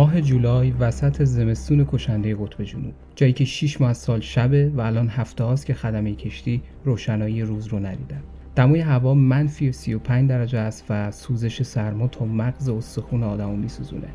ماه 0.00 0.20
جولای 0.20 0.70
وسط 0.70 1.22
زمستون 1.22 1.86
کشنده 1.92 2.34
قطب 2.34 2.64
جنوب 2.64 2.92
جایی 3.16 3.32
که 3.32 3.44
6 3.44 3.80
ماه 3.80 3.90
از 3.90 3.98
سال 3.98 4.20
شبه 4.20 4.68
و 4.68 4.80
الان 4.80 5.08
هفته 5.08 5.44
هاست 5.44 5.66
که 5.66 5.74
خدمه 5.74 6.14
کشتی 6.14 6.62
روشنایی 6.84 7.42
روز 7.42 7.66
رو 7.66 7.78
ندیدن. 7.78 8.20
دمای 8.56 8.80
هوا 8.80 9.14
منفی 9.14 9.72
35 9.72 10.28
درجه 10.28 10.58
است 10.58 10.84
و 10.88 11.10
سوزش 11.10 11.62
سرما 11.62 12.08
تا 12.08 12.24
مغز 12.24 12.68
استخون 12.68 13.22
آدمو 13.22 13.56
میسوزونه. 13.56 14.08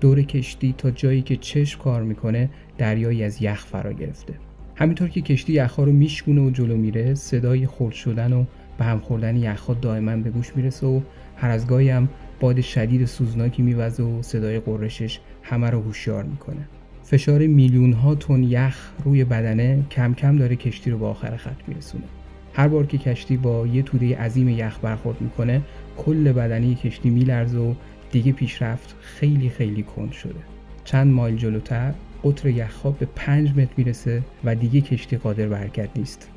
دور 0.00 0.22
کشتی 0.22 0.74
تا 0.78 0.90
جایی 0.90 1.22
که 1.22 1.36
چشم 1.36 1.80
کار 1.82 2.02
می‌کنه 2.02 2.50
دریایی 2.78 3.24
از 3.24 3.42
یخ 3.42 3.66
فرا 3.66 3.92
گرفته. 3.92 4.34
همینطور 4.74 5.08
که 5.08 5.20
کشتی 5.20 5.52
یخها 5.52 5.84
رو 5.84 5.92
میشکونه 5.92 6.40
و 6.40 6.50
جلو 6.50 6.76
میره 6.76 7.14
صدای 7.14 7.66
خرد 7.66 7.92
شدن 7.92 8.32
و 8.32 8.44
به 8.78 8.84
هم 8.84 8.98
خوردن 8.98 9.36
یخها 9.36 9.74
دائما 9.74 10.16
به 10.16 10.30
گوش 10.30 10.56
می‌رسه 10.56 10.86
و 10.86 11.00
هر 11.36 11.50
از 11.50 11.66
گاهی 11.66 11.90
هم 11.90 12.08
باد 12.40 12.60
شدید 12.60 13.04
سوزناکی 13.04 13.62
میوزه 13.62 14.02
و 14.02 14.22
صدای 14.22 14.60
قرشش 14.60 15.20
همه 15.42 15.70
رو 15.70 15.80
هوشیار 15.80 16.24
می‌کنه. 16.24 16.68
فشار 17.02 17.46
میلیون 17.46 17.92
ها 17.92 18.14
تن 18.14 18.42
یخ 18.42 18.90
روی 19.04 19.24
بدنه 19.24 19.84
کم 19.90 20.14
کم 20.14 20.36
داره 20.36 20.56
کشتی 20.56 20.90
رو 20.90 20.98
به 20.98 21.06
آخر 21.06 21.36
خط 21.36 21.68
میرسونه. 21.68 22.04
هر 22.52 22.68
بار 22.68 22.86
که 22.86 22.98
کشتی 22.98 23.36
با 23.36 23.66
یه 23.66 23.82
توده 23.82 24.18
عظیم 24.18 24.48
یخ 24.48 24.78
برخورد 24.82 25.20
می‌کنه 25.20 25.62
کل 25.96 26.32
بدنه 26.32 26.74
کشتی 26.74 27.10
میلرزه 27.10 27.58
و 27.58 27.74
دیگه 28.12 28.32
پیشرفت 28.32 28.94
خیلی 29.00 29.48
خیلی 29.48 29.82
کند 29.82 30.12
شده. 30.12 30.40
چند 30.84 31.12
مایل 31.12 31.36
جلوتر 31.36 31.94
قطر 32.24 32.48
یخها 32.48 32.90
به 32.90 33.08
پنج 33.16 33.50
متر 33.50 33.72
می‌رسه 33.76 34.22
و 34.44 34.54
دیگه 34.54 34.80
کشتی 34.80 35.16
قادر 35.16 35.46
به 35.46 35.58
حرکت 35.58 35.88
نیست. 35.96 36.28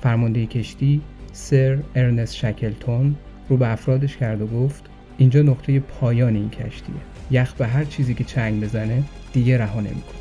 فرمانده 0.00 0.46
کشتی 0.46 1.00
سر 1.32 1.78
ارنست 1.94 2.36
شکلتون 2.36 3.16
رو 3.48 3.56
به 3.56 3.72
افرادش 3.72 4.16
کرد 4.16 4.42
و 4.42 4.46
گفت 4.46 4.84
اینجا 5.18 5.42
نقطه 5.42 5.80
پایان 5.80 6.34
این 6.36 6.50
کشتیه 6.50 6.94
یخ 7.30 7.54
به 7.54 7.66
هر 7.66 7.84
چیزی 7.84 8.14
که 8.14 8.24
چنگ 8.24 8.64
بزنه 8.64 9.02
دیگه 9.32 9.58
رها 9.58 9.80
نمی‌کنه 9.80 10.16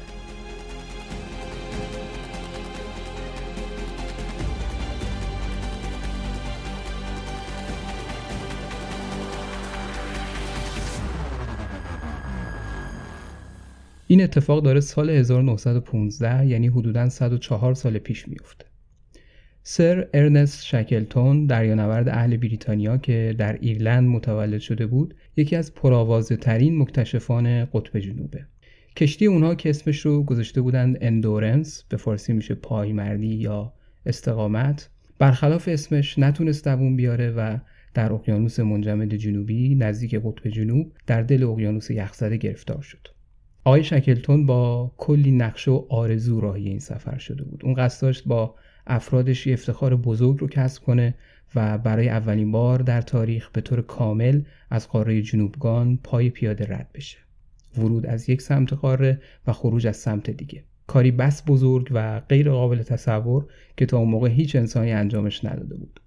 این 14.07 14.23
اتفاق 14.23 14.63
داره 14.63 14.79
سال 14.79 15.09
1915 15.09 16.45
یعنی 16.45 16.67
حدوداً 16.67 17.09
104 17.09 17.73
سال 17.73 17.97
پیش 17.97 18.27
میفته. 18.27 18.64
سر 19.67 20.08
ارنست 20.13 20.66
شکلتون 20.66 21.45
دریانورد 21.45 22.09
اهل 22.09 22.38
بریتانیا 22.38 22.97
که 22.97 23.35
در 23.38 23.53
ایرلند 23.53 24.07
متولد 24.09 24.59
شده 24.59 24.88
بود 24.88 25.16
یکی 25.38 25.55
از 25.55 25.73
پرآوازه 25.73 26.35
ترین 26.35 26.77
مکتشفان 26.77 27.66
قطب 27.66 27.99
جنوبه. 27.99 28.45
کشتی 28.97 29.25
اونها 29.25 29.55
که 29.55 29.69
اسمش 29.69 29.99
رو 29.99 30.23
گذاشته 30.23 30.61
بودند 30.61 30.97
Endurance 31.01 31.83
به 31.89 31.97
فارسی 31.97 32.33
میشه 32.33 32.55
پایمردی 32.55 33.35
یا 33.35 33.73
استقامت. 34.05 34.89
برخلاف 35.19 35.67
اسمش 35.72 36.19
نتونست 36.19 36.67
دووم 36.67 36.95
بیاره 36.95 37.31
و 37.31 37.57
در 37.94 38.13
اقیانوس 38.13 38.59
منجمد 38.59 39.16
جنوبی 39.16 39.75
نزدیک 39.75 40.16
قطب 40.16 40.50
جنوب 40.50 40.91
در 41.07 41.22
دل 41.22 41.44
اقیانوس 41.44 41.91
یخزده 41.91 42.38
گرفتار 42.38 42.81
شد. 42.81 43.07
آقای 43.63 43.83
شکلتون 43.83 44.45
با 44.45 44.91
کلی 44.97 45.31
نقشه 45.31 45.72
و 45.72 45.85
آرزو 45.89 46.41
راهی 46.41 46.69
این 46.69 46.79
سفر 46.79 47.17
شده 47.17 47.44
بود. 47.44 47.61
اون 47.63 47.73
قصد 47.73 48.02
داشت 48.02 48.25
با 48.25 48.55
افرادش 48.88 49.47
افتخار 49.47 49.95
بزرگ 49.95 50.38
رو 50.39 50.47
کسب 50.47 50.83
کنه 50.83 51.16
و 51.55 51.78
برای 51.78 52.09
اولین 52.09 52.52
بار 52.52 52.80
در 52.80 53.02
تاریخ 53.02 53.50
به 53.50 53.61
طور 53.61 53.81
کامل 53.81 54.41
از 54.69 54.89
قاره 54.89 55.22
جنوبگان 55.21 55.88
با 55.88 55.99
پای 56.03 56.30
پیاده 56.30 56.66
رد 56.66 56.89
بشه. 56.94 57.17
ورود 57.78 58.06
از 58.06 58.29
یک 58.29 58.41
سمت 58.41 58.74
قاره 58.74 59.22
و 59.47 59.53
خروج 59.53 59.88
از 59.88 59.97
سمت 59.97 60.29
دیگه. 60.29 60.63
کاری 60.88 61.12
بس 61.12 61.44
بزرگ 61.47 61.88
و 61.91 62.19
غیر 62.19 62.51
قابل 62.51 62.84
تصور 62.84 63.45
که 63.78 63.85
تا 63.85 63.97
اون 63.97 64.09
موقع 64.09 64.29
هیچ 64.29 64.56
انسانی 64.56 64.91
انجامش 64.91 65.45
نداده 65.45 65.75
بود. 65.75 66.00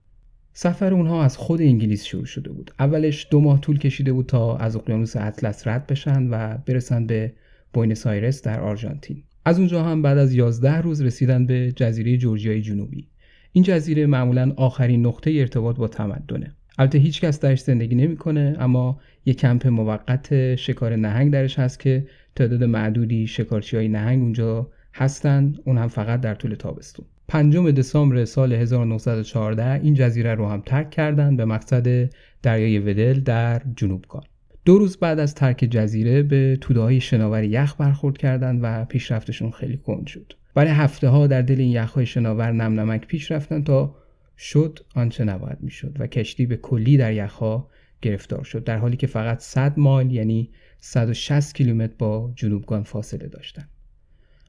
سفر 0.53 0.95
اونها 0.95 1.25
از 1.25 1.37
خود 1.37 1.63
انگلیس 1.63 2.05
شروع 2.05 2.25
شده 2.25 2.53
بود. 2.53 2.71
اولش 2.79 3.27
دو 3.31 3.41
ماه 3.41 3.61
طول 3.61 3.79
کشیده 3.79 4.13
بود 4.13 4.27
تا 4.27 4.57
از 4.57 4.77
اقیانوس 4.77 5.17
اطلس 5.17 5.67
رد 5.67 5.87
بشن 5.87 6.29
و 6.31 6.59
برسن 6.67 7.07
به 7.07 7.33
بوینس 7.73 8.07
آیرس 8.07 8.43
در 8.43 8.61
آرژانتین. 8.61 9.25
از 9.49 9.59
اونجا 9.59 9.83
هم 9.83 10.03
بعد 10.03 10.19
از 10.19 10.35
11 10.35 10.81
روز 10.81 11.03
رسیدن 11.03 11.47
به 11.47 11.73
جزیره 11.77 12.17
جورجیای 12.17 12.63
جنوبی. 12.63 13.09
این 13.53 13.65
جزیره 13.65 14.07
معمولا 14.07 14.53
آخرین 14.57 15.07
نقطه 15.07 15.31
ارتباط 15.31 15.77
با 15.77 15.89
تمدنه. 15.89 16.55
البته 16.79 16.99
هیچ 16.99 17.21
کس 17.21 17.41
درش 17.41 17.61
زندگی 17.61 17.95
نمی‌کنه 17.95 18.57
اما 18.59 19.01
یک 19.27 19.39
کمپ 19.39 19.67
موقت 19.67 20.55
شکار 20.57 20.97
نهنگ 20.97 21.33
درش 21.33 21.59
هست 21.59 21.81
که 21.81 22.07
تعداد 22.37 22.65
معدودی 22.65 23.27
شکارچی 23.27 23.77
های 23.77 23.89
نهنگ 23.89 24.23
اونجا 24.23 24.71
هستن. 24.95 25.55
اون 25.65 25.79
هم 25.79 25.89
فقط 25.89 26.21
در 26.21 26.35
طول 26.35 26.55
تابستون. 26.55 27.07
پنجم 27.29 27.71
دسامبر 27.71 28.25
سال 28.25 28.53
1914 28.53 29.81
این 29.83 29.95
جزیره 29.95 30.35
رو 30.35 30.49
هم 30.49 30.63
ترک 30.67 30.91
کردن 30.91 31.37
به 31.37 31.45
مقصد 31.45 32.11
دریای 32.43 32.79
ودل 32.79 33.21
در 33.21 33.63
جنوبگان 33.77 34.23
دو 34.69 34.79
روز 34.79 34.97
بعد 34.97 35.19
از 35.19 35.35
ترک 35.35 35.57
جزیره 35.57 36.23
به 36.23 36.59
توده 36.61 36.81
های 36.81 37.01
شناور 37.01 37.45
یخ 37.45 37.75
برخورد 37.79 38.19
کردند 38.19 38.61
و 38.63 38.85
پیشرفتشون 38.85 39.51
خیلی 39.51 39.77
کند 39.77 40.07
شد. 40.07 40.33
برای 40.55 40.71
هفته 40.71 41.09
ها 41.09 41.27
در 41.27 41.43
دل 41.43 41.61
این 41.61 41.71
یخهای 41.71 42.07
شناور 42.07 42.53
نم 42.53 42.81
نمک 42.81 43.07
پیش 43.07 43.31
رفتن 43.31 43.63
تا 43.63 43.95
شد 44.39 44.79
آنچه 44.95 45.25
نباید 45.25 45.59
می‌شد 45.61 45.97
و 45.99 46.07
کشتی 46.07 46.47
به 46.47 46.57
کلی 46.57 46.97
در 46.97 47.13
یخها 47.13 47.71
گرفتار 48.03 48.45
شد 48.45 48.65
در 48.65 48.79
حالی 48.79 48.97
که 48.97 49.07
فقط 49.07 49.41
100 49.41 49.79
مایل 49.79 50.11
یعنی 50.11 50.51
160 50.79 51.55
کیلومتر 51.55 51.95
با 51.99 52.33
جنوبگان 52.37 52.83
فاصله 52.83 53.27
داشتند. 53.27 53.69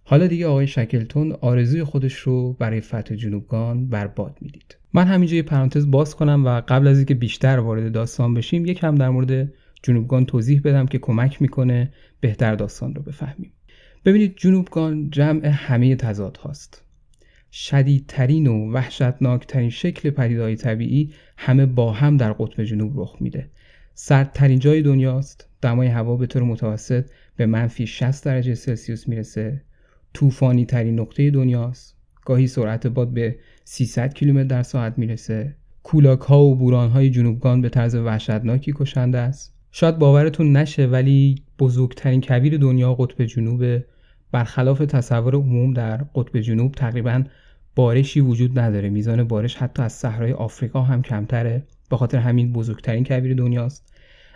حالا 0.03 0.28
دیگه 0.28 0.47
آقای 0.47 0.68
شکلتون 0.68 1.31
آرزوی 1.31 1.84
خودش 1.84 2.13
رو 2.13 2.53
برای 2.53 2.81
فتح 2.81 3.16
جنوبگان 3.16 3.88
برباد 3.88 4.38
می‌دید. 4.41 4.78
من 4.94 5.07
همینجا 5.07 5.36
یه 5.36 5.44
پرانتز 5.44 5.91
باز 5.91 6.16
کنم 6.16 6.46
و 6.46 6.62
قبل 6.68 6.88
از 6.88 6.97
اینکه 6.97 7.16
بیشتر 7.16 7.59
وارد 7.59 7.91
داستان 7.91 8.34
بشیم 8.34 8.66
یکم 8.66 8.96
در 8.96 9.09
مورد 9.09 9.53
جنوبگان 9.81 10.25
توضیح 10.25 10.62
بدم 10.63 10.85
که 10.85 11.00
کمک 11.00 11.41
می‌کنه 11.41 11.94
بهتر 12.19 12.56
داستان 12.56 12.95
رو 12.95 13.01
بفهمیم. 13.01 13.51
ببینید 14.06 14.34
جنوبگان 14.38 15.09
جمع 15.09 15.47
همه 15.47 15.95
تضاد 15.95 16.38
هاست. 16.38 16.84
شدیدترین 17.51 18.47
و 18.47 18.72
وحشتناکترین 18.72 19.69
شکل 19.69 20.09
پدیدهای 20.09 20.56
طبیعی 20.56 21.13
همه 21.38 21.66
با 21.66 21.91
هم 21.91 22.18
در 22.18 22.34
قطب 22.34 22.63
جنوب 22.63 23.00
رخ 23.00 23.16
میده. 23.19 23.50
سردترین 23.94 24.59
جای 24.59 24.81
دنیاست. 24.81 25.50
دمای 25.62 25.88
هوا 25.88 26.16
به 26.16 26.28
طور 26.28 26.44
متوسط 26.44 27.09
به 27.35 27.45
منفی 27.45 27.88
60 27.88 28.25
درجه 28.25 28.56
سلسیوس 28.56 29.07
می‌رسه. 29.07 29.62
طوفانی 30.13 30.66
ترین 30.66 31.00
نقطه 31.00 31.31
دنیاست. 31.31 31.97
گاهی 32.25 32.47
سرعت 32.47 32.88
باد 32.88 33.13
به 33.13 33.35
300 33.63 34.13
کیلومتر 34.13 34.47
در 34.47 34.63
ساعت 34.63 34.97
می‌رسه. 34.97 35.56
کولاک 35.84 36.19
ها 36.19 36.44
و 36.44 36.56
بوران 36.56 36.89
های 36.89 37.09
جنوبگان 37.09 37.62
به 37.62 37.69
طرز 37.69 37.95
وحشتناکی 37.95 38.73
کشنده 38.75 39.18
است. 39.18 39.58
شاید 39.72 39.97
باورتون 39.97 40.57
نشه 40.57 40.85
ولی 40.85 41.35
بزرگترین 41.59 42.22
کویر 42.22 42.57
دنیا 42.57 42.94
قطب 42.94 43.25
جنوب 43.25 43.84
برخلاف 44.31 44.80
تصور 44.80 45.35
عموم 45.35 45.74
در 45.74 45.97
قطب 45.97 46.40
جنوب 46.40 46.72
تقریبا 46.72 47.24
بارشی 47.75 48.22
وجود 48.22 48.59
نداره. 48.59 48.90
میزان 48.90 49.24
بارش 49.24 49.56
حتی 49.56 49.81
از 49.84 49.94
صحرای 49.94 50.34
آفریقا 50.34 50.81
هم 50.81 51.02
کمتره. 51.02 51.63
به 51.90 51.97
خاطر 51.97 52.18
همین 52.18 52.53
بزرگترین 52.53 53.03
کویر 53.03 53.34
دنیاست. 53.34 53.94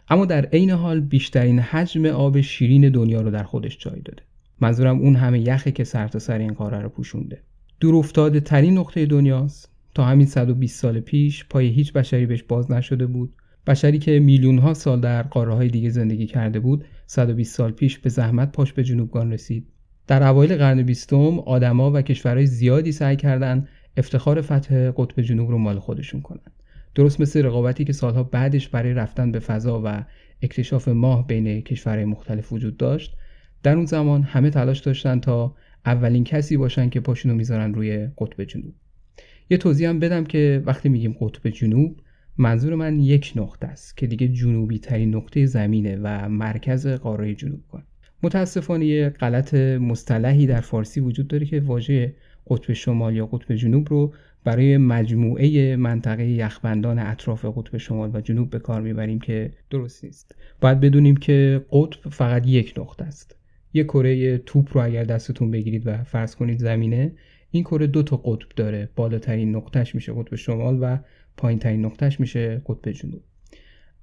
اما 0.10 0.26
در 0.26 0.46
عین 0.46 0.70
حال 0.70 1.00
بیشترین 1.00 1.60
حجم 1.60 2.06
آب 2.06 2.42
شیرین 2.42 2.90
دنیا 2.90 3.22
رو 3.22 3.32
در 3.32 3.44
خودش 3.44 3.78
جای 3.78 4.02
داده. 4.02 4.24
منظورم 4.62 5.00
اون 5.00 5.16
همه 5.16 5.40
یخه 5.40 5.72
که 5.72 5.84
سر 5.84 6.08
تا 6.08 6.20
سر 6.20 6.38
این 6.38 6.54
قاره 6.54 6.80
رو 6.80 6.90
پوشونده. 6.90 7.42
دور 7.80 7.96
افتاده 7.96 8.40
ترین 8.40 8.78
نقطه 8.78 9.06
دنیاست. 9.06 9.70
تا 9.96 10.06
همین 10.06 10.26
120 10.26 10.80
سال 10.80 11.00
پیش 11.00 11.46
پای 11.46 11.68
هیچ 11.68 11.94
بشری 11.94 12.26
بهش 12.26 12.44
باز 12.44 12.72
نشده 12.72 13.06
بود. 13.06 13.34
بشری 13.68 14.00
که 14.00 14.20
میلیون 14.20 14.58
ها 14.58 14.74
سال 14.74 15.02
در 15.02 15.24
قاره 15.24 15.54
های 15.54 15.68
دیگه 15.68 15.90
زندگی 15.90 16.26
کرده 16.26 16.60
بود 16.60 16.86
120 17.08 17.56
سال 17.56 17.72
پیش 17.72 18.00
به 18.00 18.10
زحمت 18.10 18.52
پاش 18.52 18.74
به 18.74 18.84
جنوبگان 18.84 19.34
رسید. 19.34 19.68
در 20.08 20.24
اوایل 20.24 20.56
قرن 20.56 20.84
بیستم 20.84 21.40
آدما 21.40 21.92
و 21.92 22.02
کشورهای 22.02 22.46
زیادی 22.46 22.92
سعی 22.92 23.16
کردند 23.16 23.68
افتخار 23.98 24.42
فتح 24.42 24.92
قطب 24.92 25.22
جنوب 25.22 25.52
رو 25.52 25.58
مال 25.58 25.80
خودشون 25.80 26.22
کنند 26.22 26.52
درست 26.96 27.22
مثل 27.22 27.46
رقابتی 27.46 27.84
که 27.86 27.94
سالها 27.94 28.24
بعدش 28.24 28.70
برای 28.70 28.94
رفتن 28.94 29.32
به 29.32 29.40
فضا 29.40 29.82
و 29.86 30.06
اکتشاف 30.42 30.88
ماه 30.88 31.28
بین 31.28 31.62
کشورهای 31.62 32.06
مختلف 32.06 32.54
وجود 32.54 32.78
داشت 32.78 33.16
در 33.64 33.76
اون 33.76 33.86
زمان 33.86 34.24
همه 34.24 34.50
تلاش 34.50 34.80
داشتن 34.80 35.20
تا 35.20 35.56
اولین 35.86 36.24
کسی 36.24 36.58
باشن 36.58 36.90
که 36.90 37.00
پاشونو 37.00 37.36
می‌ذارن 37.36 37.74
روی 37.74 38.08
قطب 38.18 38.44
جنوب. 38.44 38.74
یه 39.50 39.58
توضیح 39.58 39.90
هم 39.90 40.00
بدم 40.00 40.24
که 40.24 40.64
وقتی 40.66 40.90
میگیم 40.90 41.16
قطب 41.20 41.50
جنوب 41.50 42.00
منظور 42.38 42.76
من 42.76 43.00
یک 43.00 43.34
نقطه 43.36 43.68
است 43.68 43.98
که 43.98 44.08
دیگه 44.08 44.28
جنوبی 44.28 44.80
ترین 44.80 45.16
نقطه 45.16 45.46
زمینه 45.46 46.00
و 46.04 46.30
مرکز 46.30 46.88
قاره 46.88 47.36
جنوب 47.36 47.62
کن. 47.72 47.84
متاسفانه 48.24 48.86
یه 48.86 49.10
غلط 49.10 49.54
مصطلحی 49.54 50.48
در 50.48 50.62
فارسی 50.62 51.00
وجود 51.00 51.28
داره 51.28 51.46
که 51.46 51.60
واژه 51.60 52.16
قطب 52.50 52.74
شمال 52.74 53.16
یا 53.16 53.26
قطب 53.26 53.56
جنوب 53.56 53.90
رو 53.90 54.14
برای 54.44 54.78
مجموعه 54.78 55.76
منطقه 55.76 56.26
یخبندان 56.26 57.00
اطراف 57.00 57.46
قطب 57.46 57.78
شمال 57.78 58.12
و 58.14 58.22
جنوب 58.22 58.50
به 58.50 58.60
کار 58.60 58.82
می‌بریم 58.82 59.20
که 59.20 59.52
درست 59.70 60.04
نیست. 60.04 60.36
باید 60.62 60.80
بدونیم 60.80 61.16
که 61.16 61.66
قطب 61.72 62.10
فقط 62.10 62.48
یک 62.48 62.74
نقطه 62.78 63.06
است. 63.06 63.36
یک 63.74 63.88
کره 63.88 64.38
توپ 64.38 64.78
رو 64.78 64.84
اگر 64.84 65.04
دستتون 65.04 65.52
بگیرید 65.52 65.88
و 65.88 66.04
فرض 66.04 66.36
کنید 66.36 66.60
زمینه 66.60 67.12
این 67.52 67.64
کره 67.64 67.88
دو 67.88 68.04
تا 68.04 68.18
قطب 68.18 68.48
داره. 68.56 68.90
بالاترین 68.96 69.56
نقطهش 69.56 69.96
میشه 69.96 70.14
قطب 70.14 70.36
شمال 70.36 70.78
و 70.82 70.98
پایینترین 71.38 71.86
نقطهش 71.86 72.20
میشه 72.20 72.62
قطب 72.66 72.92
جنوب. 72.92 73.22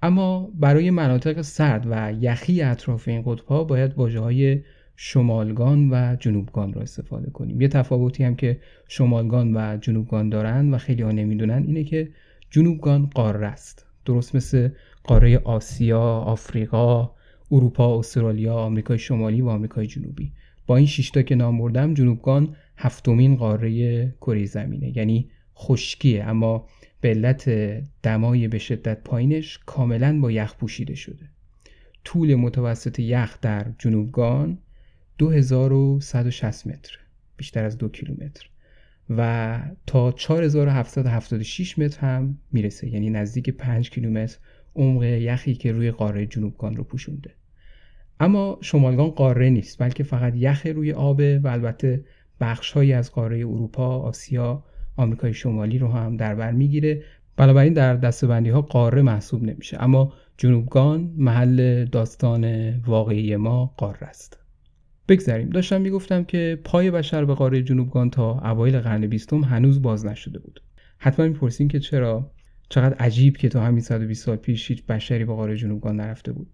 اما 0.02 0.50
برای 0.54 0.90
مناطق 0.90 1.40
سرد 1.40 1.86
و 1.90 2.12
یخی 2.20 2.62
اطراف 2.62 3.08
این 3.08 3.22
قطب 3.26 3.44
ها 3.44 3.64
باید 3.64 3.94
واژه 3.94 4.20
های 4.20 4.62
شمالگان 4.96 5.90
و 5.90 6.16
جنوبگان 6.20 6.72
را 6.72 6.82
استفاده 6.82 7.30
کنیم. 7.30 7.60
یه 7.60 7.68
تفاوتی 7.68 8.24
هم 8.24 8.34
که 8.34 8.60
شمالگان 8.88 9.56
و 9.56 9.76
جنوبگان 9.76 10.28
دارن 10.28 10.74
و 10.74 10.78
خیلی 10.78 11.02
ها 11.02 11.12
نمی‌دونن 11.12 11.62
اینه 11.66 11.84
که 11.84 12.08
جنوبگان 12.50 13.06
قاره 13.06 13.46
است. 13.46 13.86
درست 14.04 14.34
مثل 14.34 14.68
قاره 15.04 15.38
آسیا، 15.38 16.00
آفریقا، 16.02 17.10
اروپا، 17.50 17.98
استرالیا، 17.98 18.54
آمریکای 18.54 18.98
شمالی 18.98 19.40
و 19.40 19.48
آمریکای 19.48 19.86
جنوبی. 19.86 20.32
با 20.66 20.76
این 20.76 20.86
شیشتا 20.86 21.22
که 21.22 21.34
نام 21.34 21.58
بردم 21.58 21.94
جنوبگان 21.94 22.56
هفتمین 22.76 23.36
قاره 23.36 24.14
کره 24.20 24.44
زمینه 24.44 24.96
یعنی 24.96 25.30
خشکیه. 25.56 26.24
اما 26.24 26.66
به 27.00 27.08
علت 27.08 27.50
دمای 28.02 28.48
به 28.48 28.58
شدت 28.58 29.02
پایینش 29.04 29.58
کاملا 29.66 30.20
با 30.20 30.30
یخ 30.30 30.54
پوشیده 30.54 30.94
شده. 30.94 31.28
طول 32.04 32.34
متوسط 32.34 32.98
یخ 32.98 33.40
در 33.40 33.66
جنوبگان 33.78 34.58
2160 35.18 36.66
متر 36.66 36.98
بیشتر 37.36 37.64
از 37.64 37.78
دو 37.78 37.88
کیلومتر. 37.88 38.50
و 39.10 39.60
تا 39.86 40.12
4776 40.12 41.78
متر 41.78 42.00
هم 42.00 42.38
می‌رسه 42.52 42.88
یعنی 42.88 43.10
نزدیک 43.10 43.50
5 43.50 43.90
کیلومتر 43.90 44.38
عمق 44.76 45.02
یخی 45.02 45.54
که 45.54 45.72
روی 45.72 45.90
قاره 45.90 46.26
جنوبگان 46.26 46.76
رو 46.76 46.84
پوشونده. 46.84 47.34
اما 48.20 48.58
شمالگان 48.60 49.10
قاره 49.10 49.50
نیست 49.50 49.82
بلکه 49.82 50.02
فقط 50.02 50.32
یخ 50.36 50.66
روی 50.66 50.92
آبه 50.92 51.38
و 51.38 51.48
البته 51.48 52.04
بخشهایی 52.40 52.92
از 52.92 53.12
قاره 53.12 53.36
اروپا، 53.36 53.98
آسیا، 53.98 54.64
آمریکای 55.00 55.34
شمالی 55.34 55.78
رو 55.78 55.88
هم 55.88 56.16
در 56.16 56.34
بر 56.34 56.52
می‌گیره. 56.52 57.02
بنابراین 57.36 57.72
در 57.72 57.96
دستبندی 57.96 58.50
ها 58.50 58.60
قاره 58.60 59.02
محسوب 59.02 59.42
نمیشه. 59.42 59.82
اما 59.82 60.12
جنوبگان 60.36 61.14
محل 61.16 61.84
داستان 61.84 62.74
واقعی 62.78 63.36
ما 63.36 63.74
قاره 63.76 64.02
است. 64.02 64.38
بگذریم. 65.08 65.50
داشتم 65.50 65.80
می‌گفتم 65.80 66.24
که 66.24 66.58
پای 66.64 66.90
بشر 66.90 67.24
به 67.24 67.34
قاره 67.34 67.62
جنوبگان 67.62 68.10
تا 68.10 68.38
اوایل 68.50 68.78
قرن 68.78 69.06
بیستم 69.06 69.44
هنوز 69.44 69.82
باز 69.82 70.06
نشده 70.06 70.38
بود. 70.38 70.62
حتما 70.98 71.26
می‌پرسین 71.26 71.68
که 71.68 71.78
چرا؟ 71.80 72.30
چقدر 72.68 72.94
عجیب 72.94 73.36
که 73.36 73.48
تا 73.48 73.60
همین 73.60 73.80
120 73.80 74.24
سال 74.24 74.36
پیش 74.36 74.70
هیچ 74.70 74.86
بشری 74.86 75.24
به 75.24 75.34
قاره 75.34 75.56
جنوبگان 75.56 75.96
نرفته 75.96 76.32
بود. 76.32 76.48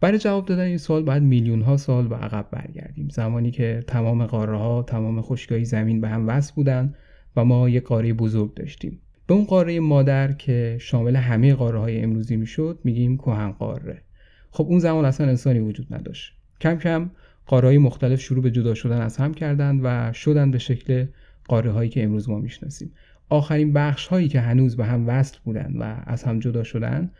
برای 0.00 0.18
جواب 0.18 0.46
دادن 0.46 0.64
این 0.64 0.78
سوال 0.78 1.02
باید 1.02 1.22
میلیون 1.22 1.62
ها 1.62 1.76
سال 1.76 2.08
به 2.08 2.16
عقب 2.16 2.46
برگردیم. 2.52 3.08
زمانی 3.08 3.50
که 3.50 3.84
تمام 3.86 4.26
قاره 4.26 4.56
ها 4.56 4.82
تمام 4.82 5.22
خشکای 5.22 5.64
زمین 5.64 6.00
به 6.00 6.08
هم 6.08 6.28
وصل 6.28 6.54
بودن 6.54 6.94
و 7.36 7.44
ما 7.44 7.68
یک 7.68 7.84
قاره 7.84 8.12
بزرگ 8.12 8.54
داشتیم. 8.54 9.00
به 9.26 9.34
اون 9.34 9.44
قاره 9.44 9.80
مادر 9.80 10.32
که 10.32 10.76
شامل 10.80 11.16
همه 11.16 11.54
قاره 11.54 11.78
های 11.78 12.00
امروزی 12.00 12.36
می‌شد 12.36 12.78
میگیم 12.84 13.16
کهن 13.16 13.52
قاره. 13.52 14.02
خب 14.50 14.64
اون 14.64 14.78
زمان 14.78 15.04
اصلا 15.04 15.26
انسانی 15.26 15.58
وجود 15.58 15.94
نداشت. 15.94 16.32
کم 16.60 16.76
کم 16.76 17.10
قاره 17.46 17.78
مختلف 17.78 18.20
شروع 18.20 18.42
به 18.42 18.50
جدا 18.50 18.74
شدن 18.74 19.00
از 19.00 19.16
هم 19.16 19.34
کردند 19.34 19.80
و 19.84 20.12
شدن 20.12 20.50
به 20.50 20.58
شکل 20.58 21.06
قاره 21.48 21.70
هایی 21.70 21.90
که 21.90 22.04
امروز 22.04 22.28
ما 22.28 22.38
می‌شناسیم. 22.38 22.92
آخرین 23.28 23.72
بخش 23.72 24.06
هایی 24.06 24.28
که 24.28 24.40
هنوز 24.40 24.76
به 24.76 24.84
هم 24.84 25.08
وصل 25.08 25.38
بودند 25.44 25.76
و 25.80 26.02
از 26.06 26.24
هم 26.24 26.38
جدا 26.38 26.62
شدن 26.62 27.10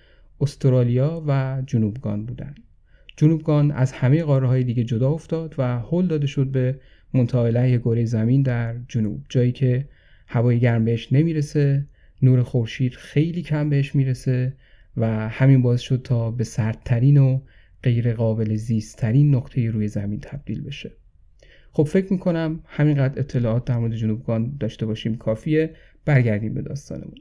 استرالیا 0.41 1.23
و 1.27 1.63
جنوبگان 1.67 2.27
بودند. 2.27 2.61
جنوبگان 3.17 3.71
از 3.71 3.93
همه 3.93 4.23
قاره 4.23 4.49
های 4.49 4.65
دیگه 4.65 4.85
جدا 4.85 5.11
افتاد 5.11 5.55
و 5.59 5.81
هل 5.81 6.07
داده 6.07 6.27
شد 6.27 6.47
به 6.47 6.81
منطقه 7.15 7.79
گره 7.79 8.05
زمین 8.05 8.43
در 8.43 8.77
جنوب 8.89 9.25
جایی 9.29 9.53
که 9.53 9.89
هوای 10.33 10.61
گرم 10.61 10.85
بهش 10.85 11.13
نمی‌رسه 11.13 11.87
نور 12.23 12.43
خورشید 12.43 12.95
خیلی 12.95 13.43
کم 13.43 13.71
بهش 13.71 13.95
می‌رسه 13.95 14.53
و 14.97 15.29
همین 15.29 15.63
باعث 15.63 15.81
شد 15.81 16.01
تا 16.05 16.31
به 16.31 16.45
سردترین 16.45 17.19
و 17.19 17.41
غیر 17.83 18.15
قابل 18.15 18.55
زیستترین 18.55 19.35
نقطه 19.35 19.71
روی 19.71 19.89
زمین 19.89 20.21
تبدیل 20.21 20.63
بشه. 20.63 20.93
خب 21.73 21.83
فکر 21.83 22.13
می‌کنم 22.13 22.61
همینقدر 22.67 23.21
اطلاعات 23.21 23.65
در 23.65 23.79
مورد 23.79 23.95
جنوبگان 23.95 24.57
داشته 24.61 24.87
باشیم 24.87 25.17
کافیه. 25.17 25.71
برگردیم 26.05 26.55
به 26.55 26.63
داستانمون. 26.63 27.19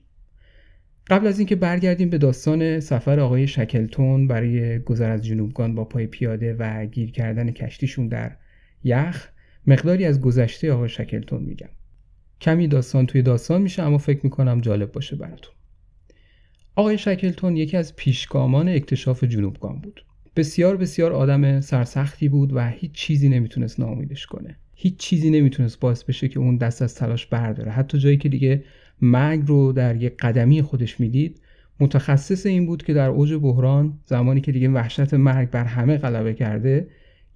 قبل 1.08 1.28
از 1.28 1.40
اینکه 1.40 1.56
برگردیم 1.56 2.10
به 2.10 2.18
داستان 2.18 2.80
سفر 2.80 3.20
آقای 3.20 3.48
شکلتون 3.48 4.28
برای 4.28 4.80
گذر 4.80 5.12
از 5.12 5.26
جنوبگان 5.26 5.76
با 5.76 5.86
پای 5.86 6.08
پیاده 6.08 6.54
و 6.54 6.86
گیر 6.86 7.12
کردن 7.12 7.52
کشتیشون 7.52 8.08
در 8.08 8.36
یخ 8.84 9.30
مقداری 9.68 10.06
از 10.06 10.22
گذشته 10.22 10.72
آقای 10.72 10.90
شکلتون 10.90 11.44
میگم. 11.44 11.70
کمی 12.42 12.68
داستان 12.68 13.06
توی 13.06 13.22
داستان 13.22 13.62
میشه 13.62 13.84
اما 13.84 13.98
فکر 13.98 14.20
می‌کنم 14.24 14.62
جالب 14.62 14.92
باشه 14.92 15.16
براتون. 15.16 15.54
آقای 16.76 16.98
شکلتون 16.98 17.58
یکی 17.58 17.78
از 17.78 17.96
پیشگامان 17.96 18.70
اکتشاف 18.70 19.24
جنوبگان 19.24 19.80
بود. 19.80 20.06
بسیار 20.36 20.78
بسیار 20.78 21.14
آدم 21.14 21.62
سرسختی 21.62 22.30
بود 22.30 22.54
و 22.54 22.68
هیچ 22.68 22.92
چیزی 22.92 23.30
نمی‌تونست 23.30 23.80
ناامیدش 23.80 24.26
کنه. 24.26 24.56
هیچ 24.76 24.98
چیزی 24.98 25.30
نمی‌تونست 25.30 25.80
باعث 25.80 26.04
بشه 26.04 26.28
که 26.28 26.40
اون 26.40 26.58
دست 26.58 26.82
از 26.82 26.96
تلاش 26.96 27.26
برداره. 27.26 27.72
حتی 27.72 27.98
جایی 27.98 28.18
که 28.18 28.30
دیگه 28.30 28.64
مرگ 29.02 29.44
رو 29.46 29.72
در 29.72 29.96
یک 29.96 30.18
قدمی 30.20 30.62
خودش 30.62 31.00
می‌دید 31.00 31.42
متخصص 31.80 32.46
این 32.46 32.66
بود 32.66 32.84
که 32.84 32.94
در 32.94 33.10
اوج 33.10 33.34
بحران 33.34 34.00
زمانی 34.06 34.42
که 34.42 34.52
دیگه 34.52 34.70
وحشت 34.70 35.14
مرگ 35.14 35.50
بر 35.50 35.64
همه 35.64 35.98
غلبه 35.98 36.34
کرده 36.34 36.88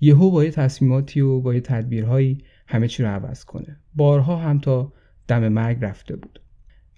یهو 0.01 0.31
با 0.31 0.43
یه 0.43 0.51
تصمیماتی 0.51 1.21
و 1.21 1.39
با 1.39 1.53
یه 1.53 1.61
تدبیرهایی 1.61 2.37
همه 2.67 2.87
چی 2.87 3.03
رو 3.03 3.09
عوض 3.09 3.45
کنه. 3.45 3.77
بارها 3.95 4.37
هم 4.37 4.59
تا 4.59 4.93
دم 5.27 5.47
مرگ 5.47 5.77
رفته 5.81 6.15
بود. 6.15 6.41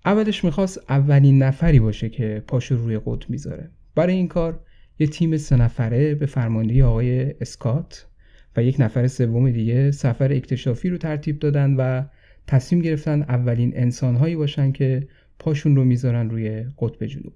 اولش 0.05 0.43
می‌خواست 0.43 0.79
اولین 0.89 1.43
نفری 1.43 1.79
باشه 1.79 2.09
که 2.09 2.43
پاشو 2.47 2.75
روی 2.75 2.99
قط 2.99 3.29
می‌ذاره. 3.29 3.69
برای 3.95 4.15
این 4.15 4.27
کار 4.27 4.59
یه 4.99 5.07
تیم 5.07 5.37
سه 5.37 5.57
نفره 5.57 6.15
به 6.15 6.25
فرماندهی 6.25 6.81
آقای 6.81 7.33
اسکات 7.41 8.07
و 8.55 8.63
یک 8.63 8.75
نفر 8.79 9.07
سوم 9.07 9.51
دیگه 9.51 9.91
سفر 9.91 10.31
اکتشافی 10.31 10.89
رو 10.89 10.97
ترتیب 10.97 11.39
دادن 11.39 11.75
و 11.75 12.03
تصمیم 12.47 12.81
گرفتن 12.81 13.21
اولین 13.21 13.71
انسانهایی 13.75 14.35
باشن 14.35 14.71
که 14.71 15.07
پاشون 15.39 15.75
رو 15.75 15.83
می‌ذارن 15.83 16.29
روی 16.29 16.65
قطب 16.79 17.05
جنوب. 17.05 17.33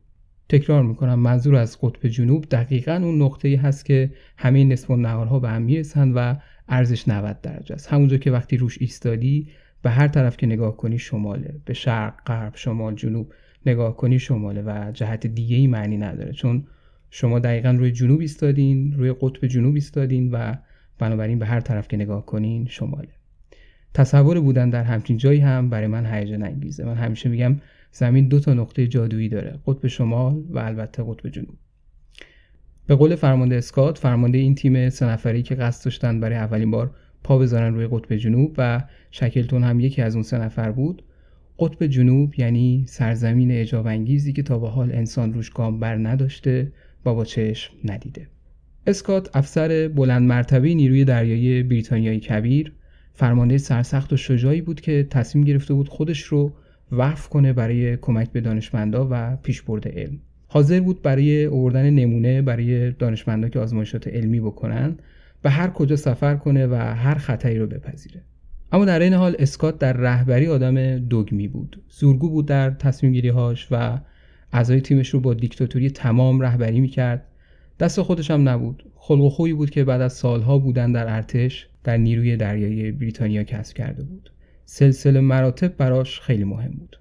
تکرار 0.49 0.83
می‌کنم 0.83 1.19
منظور 1.19 1.55
از 1.55 1.77
قطب 1.81 2.07
جنوب 2.07 2.45
دقیقا 2.51 3.01
اون 3.03 3.21
نقطه 3.21 3.47
ای 3.47 3.55
هست 3.55 3.85
که 3.85 4.11
همه 4.37 4.63
نصف 4.63 4.89
ها 4.89 5.39
به 5.39 5.49
هم 5.49 5.61
می‌رسن 5.61 6.11
و 6.11 6.35
ارزش 6.69 7.07
90 7.07 7.41
درجه 7.41 7.75
است. 7.75 7.93
همونجا 7.93 8.17
که 8.17 8.31
وقتی 8.31 8.57
روش 8.57 8.77
ایستادی 8.81 9.47
به 9.81 9.89
هر 9.89 10.07
طرف 10.07 10.37
که 10.37 10.47
نگاه 10.47 10.77
کنی 10.77 10.99
شماله. 10.99 11.55
به 11.65 11.73
شرق 11.73 12.13
غرب 12.25 12.55
شمال 12.55 12.95
جنوب 12.95 13.33
نگاه 13.65 13.97
کنی 13.97 14.19
شماله 14.19 14.61
و 14.61 14.91
جهت 14.91 15.27
دیگه 15.27 15.55
ای 15.55 15.67
معنی 15.67 15.97
نداره. 15.97 16.31
چون 16.31 16.67
شما 17.09 17.39
دقیقا 17.39 17.71
روی 17.71 17.91
جنوب 17.91 18.19
ایستادین 18.19 18.93
روی 18.93 19.13
قطب 19.21 19.47
جنوب 19.47 19.75
ایستادین 19.75 20.31
و 20.31 20.53
بنابراین 20.99 21.39
به 21.39 21.45
هر 21.45 21.59
طرف 21.59 21.87
که 21.87 21.97
نگاه 21.97 22.25
کنین 22.25 22.65
شماله. 22.65 23.09
تصور 23.93 24.39
بودن 24.39 24.69
در 24.69 24.83
همچین 24.83 25.17
جایی 25.17 25.39
هم 25.39 25.69
برای 25.69 25.87
من 25.87 26.05
هیجان 26.05 26.43
انگیزه. 26.43 26.85
من 26.85 26.95
همیشه 26.95 27.29
میگم 27.29 27.55
زمین 27.91 28.27
دو 28.27 28.39
تا 28.39 28.53
نقطه 28.53 28.87
جادویی 28.87 29.29
داره. 29.29 29.59
قطب 29.65 29.87
شمال 29.87 30.43
و 30.49 30.59
البته 30.59 31.03
قطب 31.03 31.29
جنوب. 31.29 31.57
به 32.89 32.95
قول 32.95 33.15
فرمانده 33.15 33.55
اسکات 33.55 33.97
فرمانده 33.97 34.37
این 34.37 34.55
تیم 34.55 34.89
سه 34.89 35.05
نفری 35.05 35.43
که 35.43 35.55
قصد 35.55 35.85
داشتن 35.85 36.19
برای 36.19 36.35
اولین 36.35 36.71
بار 36.71 36.91
پا 37.23 37.37
بذارن 37.37 37.73
روی 37.73 37.87
قطب 37.91 38.15
جنوب 38.15 38.55
و 38.57 38.83
شکلتون 39.11 39.63
هم 39.63 39.79
یکی 39.79 40.01
از 40.01 40.15
اون 40.15 40.23
سه 40.23 40.37
نفر 40.37 40.71
بود. 40.71 41.03
قطب 41.59 41.85
جنوب 41.85 42.33
یعنی 42.37 42.85
سرزمین 42.87 43.51
اجاب 43.51 43.87
انگیزی 43.87 44.33
که 44.33 44.43
تا 44.43 44.59
به 44.59 44.69
حال 44.69 44.91
انسان 44.91 45.33
روش 45.33 45.49
گام 45.49 45.79
بر 45.79 45.95
نداشته 45.95 46.71
و 47.05 47.13
با 47.13 47.25
چشم 47.25 47.73
ندیده. 47.83 48.27
اسکات 48.87 49.29
افسر 49.37 49.91
بلند 49.95 50.27
مرتبه 50.27 50.73
نیروی 50.73 51.05
دریایی 51.05 51.63
بریتانیایی 51.63 52.19
کبیر 52.19 52.73
فرمانده 53.13 53.57
سرسخت 53.57 54.13
و 54.13 54.17
شجاعی 54.17 54.61
بود 54.61 54.81
که 54.81 55.07
تصمیم 55.09 55.45
گرفته 55.45 55.73
بود 55.73 55.89
خودش 55.89 56.23
رو 56.23 56.53
وقف 56.91 57.29
کنه 57.29 57.53
برای 57.53 57.97
کمک 57.97 58.31
به 58.31 58.41
دانشمندا 58.41 59.07
و 59.11 59.35
پیشبرد 59.35 59.87
علم. 59.87 60.19
حاضر 60.51 60.79
بود 60.79 61.01
برای 61.01 61.47
آوردن 61.47 61.89
نمونه 61.89 62.41
برای 62.41 62.91
دانشمندا 62.91 63.49
که 63.49 63.59
آزمایشات 63.59 64.07
علمی 64.07 64.39
بکنن 64.39 64.97
و 65.43 65.49
هر 65.49 65.69
کجا 65.69 65.95
سفر 65.95 66.35
کنه 66.35 66.67
و 66.67 66.75
هر 66.75 67.15
خطری 67.15 67.59
رو 67.59 67.67
بپذیره. 67.67 68.21
اما 68.71 68.85
در 68.85 68.99
این 68.99 69.13
حال 69.13 69.35
اسکات 69.39 69.79
در 69.79 69.93
رهبری 69.93 70.47
آدم 70.47 70.97
دوگمی 70.99 71.47
بود. 71.47 71.81
زورگو 71.89 72.29
بود 72.29 72.45
در 72.45 72.69
تصمیم 72.69 73.13
گیری 73.13 73.29
هاش 73.29 73.67
و 73.71 73.99
اعضای 74.53 74.81
تیمش 74.81 75.09
رو 75.09 75.19
با 75.19 75.33
دیکتاتوری 75.33 75.89
تمام 75.89 76.41
رهبری 76.41 76.79
می‌کرد. 76.79 77.25
دست 77.79 78.01
خودش 78.01 78.31
هم 78.31 78.49
نبود. 78.49 78.83
خلق 78.95 79.21
و 79.21 79.29
خویی 79.29 79.53
بود 79.53 79.69
که 79.69 79.83
بعد 79.83 80.01
از 80.01 80.13
سالها 80.13 80.57
بودن 80.57 80.91
در 80.91 81.15
ارتش 81.15 81.67
در 81.83 81.97
نیروی 81.97 82.37
دریایی 82.37 82.91
بریتانیا 82.91 83.43
کسب 83.43 83.77
کرده 83.77 84.03
بود. 84.03 84.31
سلسله 84.65 85.19
مراتب 85.19 85.77
براش 85.77 86.19
خیلی 86.19 86.43
مهم 86.43 86.71
بود. 86.71 86.98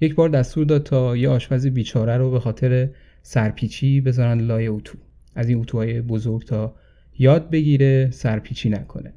یک 0.00 0.14
بار 0.14 0.28
دستور 0.28 0.64
داد 0.64 0.82
تا 0.82 1.16
یه 1.16 1.28
آشپز 1.28 1.66
بیچاره 1.66 2.16
رو 2.16 2.30
به 2.30 2.40
خاطر 2.40 2.88
سرپیچی 3.22 4.00
بذارن 4.00 4.40
لای 4.40 4.66
اتو. 4.66 4.98
از 5.34 5.48
این 5.48 5.58
اتوهای 5.58 6.00
بزرگ 6.00 6.44
تا 6.44 6.74
یاد 7.18 7.50
بگیره 7.50 8.10
سرپیچی 8.10 8.70
نکنه. 8.70 9.12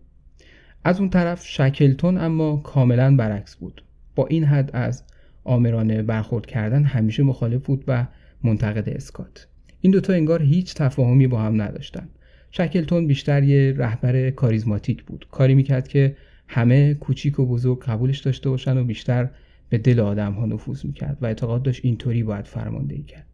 از 0.83 1.00
اون 1.00 1.09
طرف 1.09 1.45
شکلتون 1.45 2.17
اما 2.17 2.57
کاملا 2.57 3.15
برعکس 3.15 3.55
بود. 3.55 3.83
با 4.15 4.27
این 4.27 4.43
حد 4.43 4.69
از 4.74 5.03
آمرانه 5.43 6.01
برخورد 6.01 6.45
کردن 6.45 6.83
همیشه 6.83 7.24
مخالف 7.24 7.65
بود 7.65 7.83
و 7.88 8.07
منتقد 8.43 8.89
اسکات. 8.89 9.48
این 9.81 9.91
دوتا 9.91 10.13
انگار 10.13 10.41
هیچ 10.41 10.75
تفاهمی 10.75 11.27
با 11.27 11.41
هم 11.41 11.62
نداشتن. 11.62 12.09
شکلتون 12.51 13.07
بیشتر 13.07 13.43
یه 13.43 13.74
رهبر 13.77 14.29
کاریزماتیک 14.29 15.03
بود. 15.03 15.27
کاری 15.31 15.55
می‌کرد 15.55 15.88
که 15.88 16.15
همه 16.48 16.93
کوچیک 16.93 17.39
و 17.39 17.45
بزرگ 17.45 17.83
قبولش 17.83 18.19
داشته 18.19 18.50
باشن 18.50 18.77
و 18.77 18.83
بیشتر 18.83 19.29
به 19.69 19.77
دل 19.77 19.99
آدم 19.99 20.33
ها 20.33 20.45
نفوذ 20.45 20.85
می‌کرد 20.85 21.17
و 21.21 21.25
اعتقاد 21.25 21.63
داشت 21.63 21.85
اینطوری 21.85 22.23
باید 22.23 22.45
فرماندهی 22.45 23.03
کرد. 23.03 23.25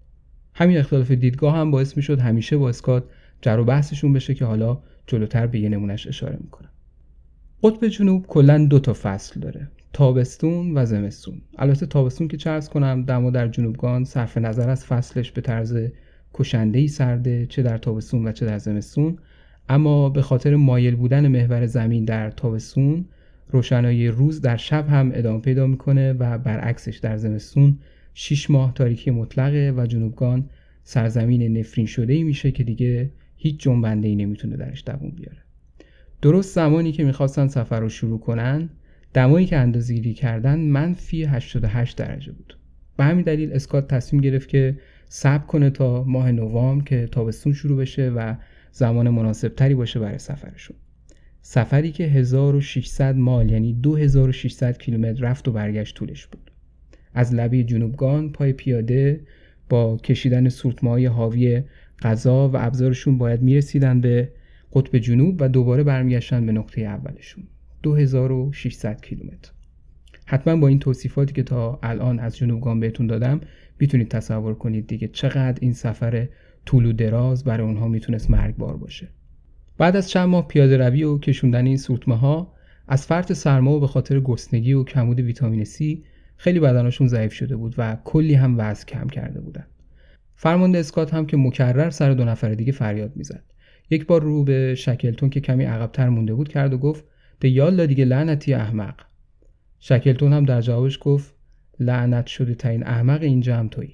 همین 0.54 0.77
اختلاف 0.77 1.12
دیدگاه 1.12 1.56
هم 1.56 1.72
باعث 1.72 1.98
می‌شد 1.98 2.20
همیشه 2.20 2.58
با 2.58 2.70
اسکات 2.70 3.04
جر 3.42 3.60
و 3.60 3.63
بحثشون 3.63 4.13
بشه 4.13 4.34
که 4.34 4.46
حالا 4.46 4.77
جلوتر 5.08 5.48
به 5.48 5.60
یه 5.60 5.70
نمونش 5.70 6.08
اشاره 6.08 6.38
می‌کنم 6.42 6.70
قطب 7.63 7.88
جنوب 7.88 8.27
کلا 8.27 8.65
دو 8.65 8.80
تا 8.80 8.94
فصل 8.94 9.39
داره 9.39 9.68
تابستون 9.94 10.77
و 10.77 10.86
زمستون. 10.86 11.42
البته 11.58 11.86
تابستون 11.86 12.27
که 12.27 12.38
چرز 12.38 12.70
کنم 12.70 13.04
دما 13.04 13.30
در 13.30 13.48
جنوبگان 13.48 14.04
صرف 14.04 14.38
نظر 14.38 14.70
از 14.70 14.86
فصلش 14.86 15.32
به 15.32 15.42
طرز 15.42 15.77
کشنده 16.34 16.88
سرده 16.88 17.46
چه 17.46 17.63
در 17.63 17.77
تابستون 17.77 18.27
و 18.27 18.32
چه 18.32 18.46
در 18.46 18.58
زمستون. 18.58 19.18
اما 19.70 20.10
به 20.10 20.22
خاطر 20.22 20.56
مایل 20.56 20.96
بودن 20.96 21.27
محور 21.27 21.65
زمین 21.65 22.06
در 22.06 22.32
تابستون 22.32 23.06
روشنایی 23.56 24.08
روز 24.08 24.42
در 24.42 24.58
شب 24.58 24.90
هم 24.90 25.12
ادامه 25.14 25.42
پیدا 25.42 25.68
می‌کنه 25.68 26.14
و 26.14 26.38
برعکسش 26.38 26.98
در 26.98 27.18
زمستون 27.18 27.80
6 28.14 28.50
ماه 28.50 28.74
تاریکی 28.74 29.12
مطلقه 29.12 29.74
و 29.78 29.86
جنوبگان 29.86 30.50
سرزمین 30.84 31.58
نفرین 31.58 31.86
شده 31.86 32.14
ای 32.14 32.24
میشه 32.24 32.52
که 32.52 32.64
دیگه 32.64 33.12
هیچ 33.38 33.60
جنبنده 33.60 34.08
ای 34.08 34.16
نمی‌تونه 34.16 34.58
درش 34.58 34.84
دووم 34.86 35.10
بیاره. 35.10 35.38
درست 36.22 36.56
زمانی 36.56 36.92
که 36.92 37.04
می‌خواستن 37.04 37.48
سفر 37.48 37.80
رو 37.80 37.90
شروع 37.90 38.20
کنن 38.20 38.70
دمایی 39.14 39.46
که 39.46 39.58
اندازه‌گیری 39.58 40.14
کردن 40.14 40.60
منفی 40.60 41.24
88 41.24 41.98
درجه 41.98 42.32
بود. 42.32 42.58
به 42.98 43.04
همین 43.04 43.24
دلیل 43.24 43.54
اسکات 43.54 43.88
تصمیم 43.88 44.22
گرفت 44.22 44.50
که 44.50 44.78
صبر 45.10 45.46
کنه 45.46 45.70
تا 45.70 46.04
ماه 46.04 46.32
نوامبر 46.32 46.84
که 46.84 47.08
تابستون 47.12 47.54
شروع 47.54 47.78
بشه 47.78 48.10
و 48.10 48.36
زمان 48.72 49.10
مناسب 49.10 49.48
تری 49.48 49.76
باشه 49.76 50.00
برای 50.00 50.18
سفرشون. 50.18 50.78
سفری 51.48 51.92
که 51.92 52.04
1600 52.04 53.16
مال 53.16 53.52
یعنی 53.52 53.74
2600 53.74 54.78
کیلومتر 54.78 55.22
رفت 55.22 55.48
و 55.48 55.52
برگشت 55.52 55.96
طولش 55.96 56.28
بود. 56.28 56.52
از 57.14 57.34
لبه 57.34 57.64
جنوبگان 57.64 58.32
پای 58.32 58.54
پیاده 58.54 59.22
با 59.70 59.98
کشیدن 59.98 60.50
سورتماهای 60.50 61.06
حاوی 61.06 61.64
غذا 62.02 62.50
و 62.50 62.58
ابزارشون 62.58 63.18
باید 63.18 63.42
می‌رسیدن 63.42 64.02
به 64.02 64.32
قطب 64.74 64.98
جنوب 64.98 65.38
و 65.40 65.50
دوباره 65.50 65.84
برمیگشتن 65.84 66.46
به 66.46 66.52
نقطه 66.52 66.82
اولشون. 66.82 67.44
2600 67.84 69.02
کیلومتر. 69.02 69.52
حتما 70.25 70.56
با 70.56 70.68
این 70.68 70.80
توصیفاتی 70.80 71.34
که 71.34 71.44
تا 71.44 71.80
الان 71.84 72.20
از 72.20 72.38
جنوبگان 72.38 72.80
بهتون 72.80 73.08
دادم 73.08 73.42
می‌تونید 73.80 74.08
تصور 74.08 74.54
کنید 74.54 74.88
دیگه 74.88 75.08
چقدر 75.08 75.58
این 75.62 75.74
سفر 75.74 76.28
طول 76.66 76.86
و 76.86 76.94
دراز 76.94 77.44
برای 77.44 77.68
اونها 77.68 77.88
می‌تونست 77.88 78.32
مرگبار 78.32 78.78
باشه. 78.78 79.08
بعد 79.77 79.96
از 79.96 80.10
چند 80.10 80.29
ماه 80.29 80.48
پیاده 80.48 80.77
روی 80.77 81.03
و 81.03 81.17
کشوندن 81.17 81.65
این 81.65 81.77
سورتمه 81.77 82.17
ها 82.17 82.53
از 82.88 83.05
فرط 83.05 83.34
سرما 83.34 83.72
و 83.72 83.79
به 83.79 83.88
خاطر 83.88 84.20
گرسنگی 84.20 84.74
و 84.74 84.84
کمبود 84.84 85.20
ویتامین 85.20 85.65
C 85.65 85.84
خیلی 86.38 86.60
بدنشون 86.60 87.08
ضعیف 87.08 87.34
شده 87.34 87.55
بود 87.55 87.75
و 87.77 87.98
کلی 88.03 88.34
هم 88.34 88.55
وزن 88.58 88.86
کم 88.86 89.08
کرده 89.08 89.41
بودن. 89.41 89.65
فرمانده 90.36 90.79
اسکات 90.79 91.13
هم 91.13 91.25
که 91.25 91.38
مکرر 91.38 91.89
سر 91.89 92.13
دو 92.13 92.25
نفر 92.25 92.53
دیگه 92.53 92.72
فریاد 92.72 93.15
می‌زد. 93.15 93.44
یک 93.89 94.05
بار 94.05 94.22
رو 94.22 94.44
به 94.44 94.75
شکلتون 94.75 95.29
که 95.29 95.39
کمی 95.39 95.63
عقبتر 95.65 96.10
مونده 96.10 96.34
بود 96.34 96.48
کرد 96.48 96.74
و 96.74 96.77
گفت 96.77 97.05
ده 97.39 97.50
یالا 97.50 97.86
دیگه 97.86 98.05
لعنتی 98.05 98.53
احمق. 98.53 98.96
شکلتون 99.79 100.34
هم 100.34 100.46
در 100.46 100.62
جوابش 100.62 101.00
گفت 101.01 101.36
لعنت 101.79 102.27
شده 102.27 102.55
تا 102.55 102.70
این 102.70 102.88
احمق 102.88 103.22
اینجا 103.22 103.58
هم 103.58 103.67
تویی. 103.67 103.94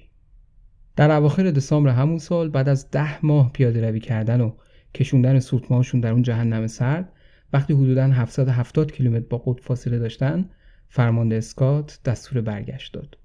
در 0.96 1.10
اواخر 1.10 1.50
دسامبر 1.50 1.90
همون 1.90 2.18
سال 2.18 2.48
بعد 2.48 2.68
از 2.68 2.90
ده 2.90 3.26
ماه 3.26 3.52
پیاده 3.52 3.88
روی 3.88 4.00
کردن 4.00 4.40
و 4.40 4.52
کشوندن 4.94 5.38
سوتماهاشون 5.38 6.00
در 6.00 6.12
اون 6.12 6.22
جهنم 6.22 6.66
سرد 6.66 7.12
وقتی 7.52 7.74
حدودا 7.74 8.06
770 8.06 8.92
کیلومتر 8.92 9.26
با 9.30 9.38
قطب 9.38 9.60
فاصله 9.62 9.98
داشتن 9.98 10.48
فرمانده 10.88 11.36
اسکات 11.36 12.00
دستور 12.04 12.40
برگشت 12.40 12.92
داد. 12.92 13.18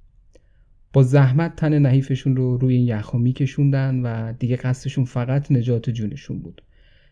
با 0.93 1.03
زحمت 1.03 1.55
تن 1.55 1.79
نحیفشون 1.79 2.35
رو 2.35 2.57
روی 2.57 2.75
این 2.75 2.87
یخها 2.87 3.17
میکشوندن 3.17 4.01
و 4.01 4.33
دیگه 4.33 4.55
قصدشون 4.55 5.05
فقط 5.05 5.51
نجات 5.51 5.89
جونشون 5.89 6.39
بود. 6.39 6.61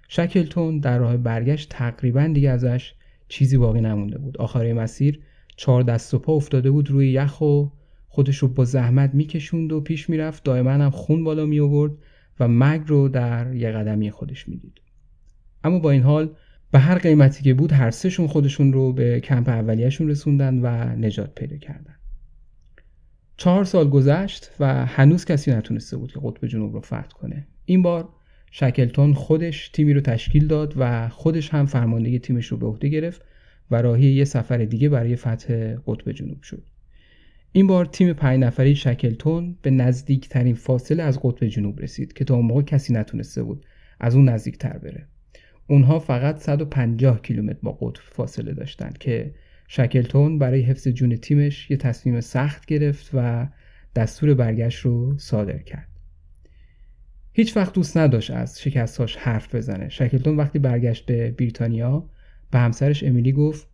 شکلتون 0.07 0.79
در 0.79 0.97
راه 0.97 1.17
برگشت 1.17 1.69
تقریبا 1.69 2.27
دیگه 2.33 2.49
ازش 2.49 2.93
چیزی 3.27 3.57
باقی 3.57 3.81
نمونده 3.81 4.17
بود. 4.17 4.37
آخر 4.37 4.73
مسیر 4.73 5.19
چهار 5.55 5.83
دست 5.83 6.13
و 6.13 6.19
پا 6.19 6.33
افتاده 6.33 6.71
بود 6.71 6.89
روی 6.89 7.11
یخ 7.11 7.41
و 7.41 7.65
خودش 8.07 8.37
رو 8.37 8.47
با 8.47 8.65
زحمت 8.65 9.13
میکشوند 9.13 9.71
و 9.71 9.81
پیش 9.81 10.09
می‌رفت. 10.09 10.43
دائما 10.43 10.71
هم 10.71 10.89
خون 10.89 11.23
بالا 11.23 11.45
می 11.45 11.59
آورد 11.59 11.91
و 12.39 12.47
مرگ 12.47 12.81
رو 12.87 13.09
در 13.09 13.55
یه 13.55 13.71
قدمی 13.71 14.11
خودش 14.11 14.49
می‌دید. 14.49 14.81
اما 15.63 15.79
با 15.79 15.91
این 15.91 16.01
حال 16.01 16.35
به 16.71 16.79
هر 16.79 16.97
قیمتی 16.97 17.43
که 17.43 17.53
بود 17.53 17.71
هر 17.71 17.91
سهشون 17.91 18.27
خودشون 18.27 18.73
رو 18.73 18.93
به 18.93 19.19
کمپ 19.19 19.49
اولیهشون 19.49 20.09
رسوندن 20.09 20.59
و 20.59 20.95
نجات 20.95 21.35
پیدا 21.35 21.57
کردن. 21.57 21.95
چهار 23.37 23.63
سال 23.63 23.89
گذشت 23.89 24.51
و 24.59 24.85
هنوز 24.85 25.25
کسی 25.25 25.51
نتونسته 25.51 25.97
بود 25.97 26.11
که 26.11 26.19
قطب 26.23 26.47
جنوب 26.47 26.73
رو 26.73 26.81
فتح 26.81 27.01
کنه. 27.01 27.47
این 27.65 27.81
بار 27.81 28.09
شکلتون 28.51 29.13
خودش 29.13 29.69
تیمی 29.69 29.93
رو 29.93 30.01
تشکیل 30.01 30.47
داد 30.47 30.73
و 30.77 31.09
خودش 31.09 31.49
هم 31.49 31.65
فرماندهی 31.65 32.19
تیمش 32.19 32.45
رو 32.45 32.57
به 32.57 32.65
عهده 32.65 32.87
گرفت 32.87 33.21
و 33.71 33.81
راهی 33.81 34.07
یه 34.07 34.23
سفر 34.23 34.57
دیگه 34.57 34.89
برای 34.89 35.15
فتح 35.15 35.75
قطب 35.87 36.11
جنوب 36.11 36.41
شد. 36.41 36.63
این 37.55 37.67
بار 37.67 37.85
تیم 37.85 38.13
پنج 38.13 38.39
نفری 38.39 38.75
شکلتون 38.75 39.57
به 39.61 39.71
نزدیکترین 39.71 40.55
فاصله 40.55 41.03
از 41.03 41.19
قطب 41.23 41.47
جنوب 41.47 41.79
رسید 41.79 42.13
که 42.13 42.25
تا 42.25 42.35
اون 42.35 42.45
موقع 42.45 42.61
کسی 42.61 42.93
نتونسته 42.93 43.43
بود 43.43 43.65
از 43.99 44.15
اون 44.15 44.29
نزدیکتر 44.29 44.77
بره. 44.77 45.07
اونها 45.67 45.99
فقط 45.99 46.37
150 46.37 47.21
کیلومتر 47.21 47.59
با 47.63 47.71
قطب 47.71 48.01
فاصله 48.01 48.53
داشتند 48.53 48.97
که 48.97 49.33
شکلتون 49.67 50.39
برای 50.39 50.61
حفظ 50.61 50.87
جون 50.87 51.15
تیمش 51.15 51.71
یه 51.71 51.77
تصمیم 51.77 52.21
سخت 52.21 52.65
گرفت 52.65 53.09
و 53.13 53.47
دستور 53.95 54.33
برگشت 54.33 54.79
رو 54.79 55.17
صادر 55.17 55.57
کرد. 55.57 55.89
هیچ 57.33 57.57
وقت 57.57 57.73
دوست 57.73 57.97
نداشت 57.97 58.31
از 58.31 58.61
شکستاش 58.61 59.15
حرف 59.15 59.55
بزنه. 59.55 59.89
شکلتون 59.89 60.37
وقتی 60.37 60.59
برگشت 60.59 61.05
به 61.05 61.31
بریتانیا 61.31 62.09
به 62.51 62.59
همسرش 62.59 63.03
امیلی 63.03 63.31
گفت 63.31 63.67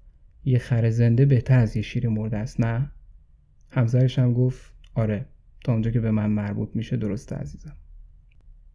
یه 0.46 0.60
خر 0.60 0.90
زنده 0.90 1.26
بهتر 1.26 1.60
از 1.60 1.76
یه 1.76 1.82
شیر 1.82 2.10
مرده 2.10 2.38
است 2.38 2.60
نه؟ 2.60 2.92
همسرش 3.72 4.20
هم 4.20 4.34
گفت 4.34 4.74
آره 4.96 5.26
تا 5.64 5.74
اونجا 5.74 5.92
که 5.92 6.00
به 6.00 6.12
من 6.12 6.30
مربوط 6.30 6.70
میشه 6.74 6.98
درسته 6.98 7.36
عزیزم. 7.36 7.76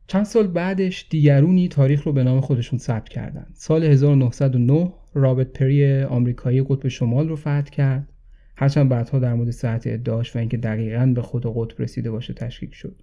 چند 0.06 0.24
سال 0.24 0.46
بعدش 0.46 1.06
دیگرونی 1.10 1.68
تاریخ 1.68 2.02
رو 2.02 2.12
به 2.12 2.24
نام 2.24 2.40
خودشون 2.40 2.78
ثبت 2.78 3.08
کردن. 3.08 3.46
سال 3.54 3.84
1909 3.84 4.92
رابرت 5.14 5.52
پری 5.52 6.02
آمریکایی 6.02 6.62
قطب 6.68 6.88
شمال 6.88 7.28
رو 7.28 7.36
فتح 7.36 7.62
کرد. 7.62 8.08
هرچند 8.56 8.88
بعدها 8.88 9.18
در 9.18 9.34
مورد 9.34 9.50
ساعت 9.50 9.86
ادعاش 9.86 10.36
و 10.36 10.38
اینکه 10.38 10.56
دقیقا 10.56 11.12
به 11.14 11.22
خود 11.22 11.46
قطب 11.46 11.82
رسیده 11.82 12.10
باشه 12.10 12.34
تشکیک 12.34 12.74
شد. 12.74 13.02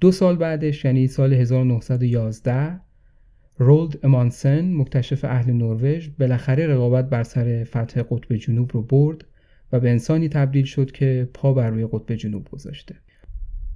دو 0.00 0.12
سال 0.12 0.36
بعدش 0.36 0.84
یعنی 0.84 1.06
سال 1.06 1.32
1911 1.32 2.80
رولد 3.58 3.98
امانسن 4.02 4.74
مکتشف 4.74 5.24
اهل 5.24 5.52
نروژ 5.52 6.08
بالاخره 6.08 6.66
رقابت 6.66 7.10
بر 7.10 7.22
سر 7.22 7.64
فتح 7.64 8.02
قطب 8.10 8.36
جنوب 8.36 8.70
رو 8.74 8.82
برد. 8.82 9.24
و 9.74 9.80
به 9.80 9.90
انسانی 9.90 10.28
تبدیل 10.28 10.64
شد 10.64 10.92
که 10.92 11.28
پا 11.34 11.52
بر 11.52 11.70
روی 11.70 11.86
قطب 11.92 12.14
جنوب 12.14 12.48
گذاشته. 12.48 12.94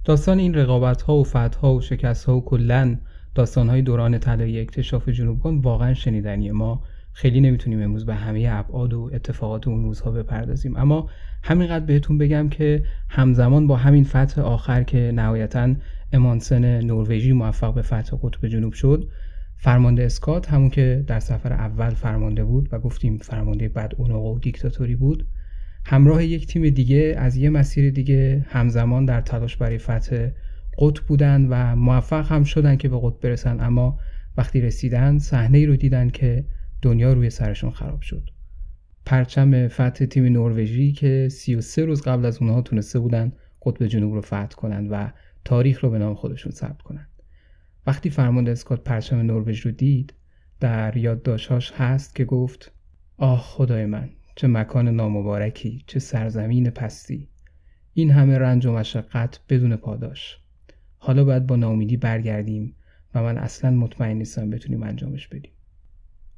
داستان 0.05 0.39
این 0.39 0.53
رقابت 0.53 1.01
ها 1.01 1.15
و 1.15 1.23
فتح 1.23 1.67
و 1.67 1.81
شکست 1.81 2.25
ها 2.25 2.37
و 2.37 2.45
کلا 2.45 2.97
داستان 3.35 3.69
های 3.69 3.81
دوران 3.81 4.17
طلایی 4.17 4.59
اکتشاف 4.59 5.09
جنوبگان 5.09 5.57
واقعا 5.61 5.93
شنیدنی 5.93 6.51
ما. 6.51 6.83
خیلی 7.13 7.41
نمی‌تونیم 7.41 7.81
امروز 7.81 8.05
به 8.05 8.15
همه 8.15 8.47
ابعاد 8.51 8.93
و 8.93 9.09
اتفاقات 9.13 9.67
اون 9.67 9.83
روزها 9.83 10.11
بپردازیم. 10.11 10.77
اما 10.77 11.09
همینقدر 11.43 11.85
بهتون 11.85 12.17
بگم 12.17 12.49
که 12.49 12.83
همزمان 13.09 13.67
با 13.67 13.75
همین 13.75 14.03
فتح 14.03 14.41
آخر 14.41 14.83
که 14.83 15.11
نهایتا 15.15 15.75
امانسن 16.13 16.81
نروژی 16.81 17.31
موفق 17.31 17.73
به 17.73 17.81
فتح 17.81 18.17
قطب 18.23 18.47
جنوب 18.47 18.73
شد 18.73 19.09
فرمانده 19.57 20.03
اسکات 20.03 20.49
همون 20.49 20.69
که 20.69 21.03
در 21.07 21.19
سفر 21.19 21.53
اول 21.53 21.89
فرمانده 21.89 22.43
بود 22.43 22.69
و 22.71 22.79
گفتیم 22.79 23.17
فرمانده 23.17 23.69
بد 23.69 23.99
و 23.99 24.39
دیکتاتوری 24.39 24.95
بود 24.95 25.25
همراه 25.91 26.25
یک 26.25 26.47
تیم 26.47 26.69
دیگه 26.69 27.15
از 27.17 27.35
یه 27.35 27.49
مسیر 27.49 27.89
دیگه 27.89 28.45
همزمان 28.49 29.05
در 29.05 29.21
تلاش 29.21 29.57
برای 29.57 29.77
فتح 29.77 30.29
قطب 30.79 31.03
بودن 31.07 31.45
و 31.49 31.75
موفق 31.75 32.31
هم 32.31 32.43
شدن 32.43 32.75
که 32.75 32.89
به 32.89 32.99
قطب 33.03 33.19
برسن 33.21 33.59
اما 33.59 33.99
وقتی 34.37 34.61
رسیدن 34.61 35.17
صحنه 35.17 35.57
ای 35.57 35.65
رو 35.65 35.75
دیدن 35.75 36.09
که 36.09 36.45
دنیا 36.81 37.13
روی 37.13 37.29
سرشون 37.29 37.71
خراب 37.71 38.01
شد 38.01 38.29
پرچم 39.05 39.67
فتح 39.67 40.05
تیم 40.05 40.25
نروژی 40.25 40.91
که 40.91 41.27
33 41.31 41.85
روز 41.85 42.01
قبل 42.01 42.25
از 42.25 42.41
اونها 42.41 42.61
تونسته 42.61 42.99
بودن 42.99 43.31
قطب 43.65 43.87
جنوب 43.87 44.13
رو 44.13 44.21
فتح 44.21 44.47
کنند 44.47 44.87
و 44.91 45.11
تاریخ 45.45 45.83
رو 45.83 45.89
به 45.89 45.97
نام 45.97 46.15
خودشون 46.15 46.51
ثبت 46.51 46.81
کنند. 46.81 47.09
وقتی 47.87 48.09
فرمانده 48.09 48.51
اسکات 48.51 48.83
پرچم 48.83 49.17
نروژ 49.17 49.59
رو 49.59 49.71
دید 49.71 50.13
در 50.59 50.97
یادداشتهاش 50.97 51.71
هست 51.71 52.15
که 52.15 52.25
گفت 52.25 52.71
آه 53.17 53.39
خدای 53.39 53.85
من 53.85 54.09
چه 54.39 54.47
مکان 54.47 54.87
نامبارکی 54.87 55.83
چه 55.87 55.99
سرزمین 55.99 56.69
پستی. 56.69 57.27
این 57.93 58.11
همه 58.11 58.37
رنج 58.37 58.65
و 58.65 58.71
مشقت 58.71 59.39
بدون 59.49 59.75
پاداش. 59.75 60.37
حالا 60.97 61.23
باید 61.23 61.47
با 61.47 61.55
ناامیدی 61.55 61.97
برگردیم 61.97 62.75
و 63.15 63.23
من 63.23 63.37
اصلا 63.37 63.71
مطمئن 63.71 64.17
نیستم 64.17 64.49
بتونیم 64.49 64.83
انجامش 64.83 65.27
بدیم. 65.27 65.51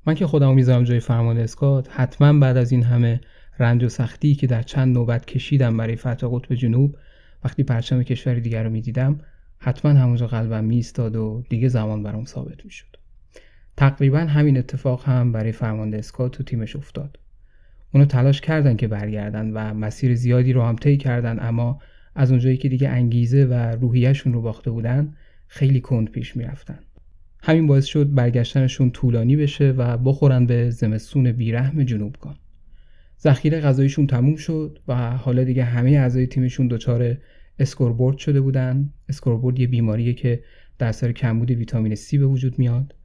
من 0.05 0.13
که 0.13 0.27
خودمو 0.27 0.53
می‌ذارم 0.53 0.83
جای 0.83 0.99
فرمانده 0.99 1.41
اسکات 1.41 1.89
حتما 1.91 2.39
بعد 2.39 2.57
از 2.57 2.71
این 2.71 2.83
همه 2.83 3.21
رنج 3.59 3.83
و 3.83 3.89
سختی 3.89 4.35
که 4.35 4.47
در 4.47 4.61
چند 4.61 4.93
نوبت 4.93 5.25
کشیدم 5.25 5.77
برای 5.77 5.95
فتح 5.95 6.27
قطب 6.27 6.55
جنوب 6.55 6.97
وقتی 7.43 7.63
پرچم 7.63 8.03
کشور 8.03 8.33
دیگر 8.33 8.63
رو 8.63 8.69
می‌دیدم 8.69 9.19
حتما 9.57 9.91
همونجا 9.91 10.27
قلبم 10.27 10.63
میستاد 10.63 11.15
و 11.15 11.43
دیگه 11.49 11.67
زمان 11.67 12.03
برام 12.03 12.25
ثابت 12.25 12.65
می‌شد. 12.65 12.97
تقریبا 13.77 14.19
همین 14.19 14.57
اتفاق 14.57 15.05
هم 15.05 15.31
برای 15.31 15.51
فرمانده 15.51 15.97
اسکات 15.97 16.39
و 16.39 16.43
تیمش 16.43 16.75
افتاد. 16.75 17.17
اونو 17.93 18.05
تلاش 18.05 18.41
کردن 18.41 18.75
که 18.75 18.87
برگردن 18.87 19.51
و 19.51 19.73
مسیر 19.73 20.15
زیادی 20.15 20.53
رو 20.53 20.61
هم 20.61 20.75
طی 20.75 20.97
کردن 20.97 21.37
اما 21.39 21.81
از 22.15 22.31
اونجایی 22.31 22.57
که 22.57 22.69
دیگه 22.69 22.89
انگیزه 22.89 23.45
و 23.45 23.53
روحیهشون 23.53 24.33
رو 24.33 24.41
باخته 24.41 24.71
بودن 24.71 25.13
خیلی 25.47 25.81
کند 25.81 26.09
پیش 26.09 26.37
می‌رفتن. 26.37 26.79
همین 27.43 27.67
باعث 27.67 27.85
شد 27.85 28.13
برگشتنشون 28.13 28.91
طولانی 28.91 29.35
بشه 29.35 29.71
و 29.71 29.97
بخورن 29.97 30.45
به 30.45 30.69
زمستون 30.69 31.31
بیرحم 31.31 31.83
جنوبگان 31.83 32.35
ذخیره 33.21 33.59
غذاییشون 33.59 34.07
تموم 34.07 34.35
شد 34.35 34.79
و 34.87 35.17
حالا 35.17 35.43
دیگه 35.43 35.63
همه 35.63 35.91
اعضای 35.91 36.27
تیمشون 36.27 36.67
دچار 36.67 37.17
اسکوربوت 37.59 38.17
شده 38.17 38.41
بودن. 38.41 38.93
اسکوربوت 39.09 39.59
یه 39.59 39.67
بیماریه 39.67 40.13
که 40.13 40.43
در 40.77 40.87
اثر 40.87 41.11
کمبود 41.11 41.51
ویتامین 41.51 41.95
C 41.95 42.17
به 42.17 42.25
وجود 42.25 42.59
میاد. 42.59 42.95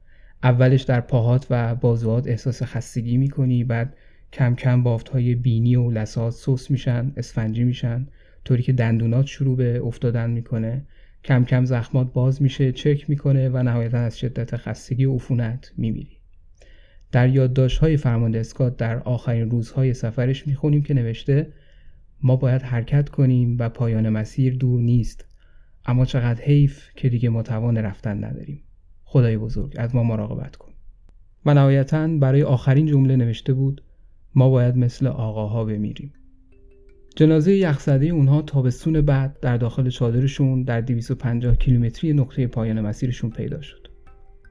اولش 0.43 0.81
در 0.81 1.01
پاهات 1.01 1.47
و 1.49 1.75
بازوات 1.75 2.27
احساس 2.27 2.63
خستگی 2.63 3.17
می‌کنی 3.17 3.63
بعد 3.63 3.95
کم 4.33 4.55
کم 4.55 4.83
بافت 4.83 5.09
های 5.09 5.35
بینی 5.35 5.75
و 5.75 5.91
لسات 5.91 6.33
سوس 6.33 6.71
میشن 6.71 7.11
اسفنجی 7.17 7.63
میشن 7.63 8.07
طوری 8.45 8.63
که 8.63 8.73
دندونات 8.73 9.25
شروع 9.25 9.57
به 9.57 9.81
افتادن 9.83 10.29
می‌کنه. 10.29 10.85
کم 11.23 11.43
کم 11.45 11.65
زخمات 11.65 12.13
باز 12.13 12.41
میشه 12.41 12.71
چک 12.71 13.09
می‌کنه 13.09 13.49
و 13.49 13.63
نهایتا 13.63 13.97
از 13.97 14.19
شدت 14.19 14.55
خستگی 14.57 15.05
و 15.05 15.15
عفونت 15.15 15.71
میمیری. 15.77 16.17
در 17.11 17.29
یادداشت 17.29 17.77
های 17.77 17.97
فرمانده 17.97 18.39
اسکات 18.39 18.77
در 18.77 18.99
آخرین 18.99 19.49
روزهای 19.49 19.93
سفرش 19.93 20.47
می‌خونیم 20.47 20.81
که 20.81 20.93
نوشته 20.93 21.53
ما 22.21 22.35
باید 22.35 22.61
حرکت 22.61 23.09
کنیم 23.09 23.55
و 23.59 23.69
پایان 23.69 24.09
مسیر 24.09 24.55
دور 24.55 24.81
نیست 24.81 25.25
اما 25.85 26.05
چقدر 26.05 26.43
حیف 26.43 26.89
که 26.95 27.09
دیگه 27.09 27.29
ما 27.29 27.43
توان 27.43 27.77
رفتن 27.77 28.23
نداریم. 28.23 28.63
خدای 29.03 29.37
بزرگ 29.37 29.75
از 29.77 29.95
ما 29.95 30.03
مراقبت 30.03 30.55
کن. 30.55 30.71
و 31.45 31.53
نهایتا 31.53 32.07
برای 32.07 32.43
آخرین 32.43 32.85
جمله 32.85 33.15
نوشته 33.15 33.53
بود 33.53 33.83
ما 34.35 34.49
باید 34.49 34.77
مثل 34.77 35.07
آقاها 35.07 35.65
بمیریم 35.65 36.13
جنازه 37.17 37.53
یخزده 37.53 38.05
اونها 38.05 38.41
تابستون 38.41 39.01
بعد 39.01 39.39
در 39.39 39.57
داخل 39.57 39.89
چادرشون 39.89 40.63
در 40.63 40.81
250 40.81 41.55
کیلومتری 41.55 42.13
نقطه 42.13 42.47
پایان 42.47 42.81
مسیرشون 42.81 43.29
پیدا 43.29 43.61
شد. 43.61 43.87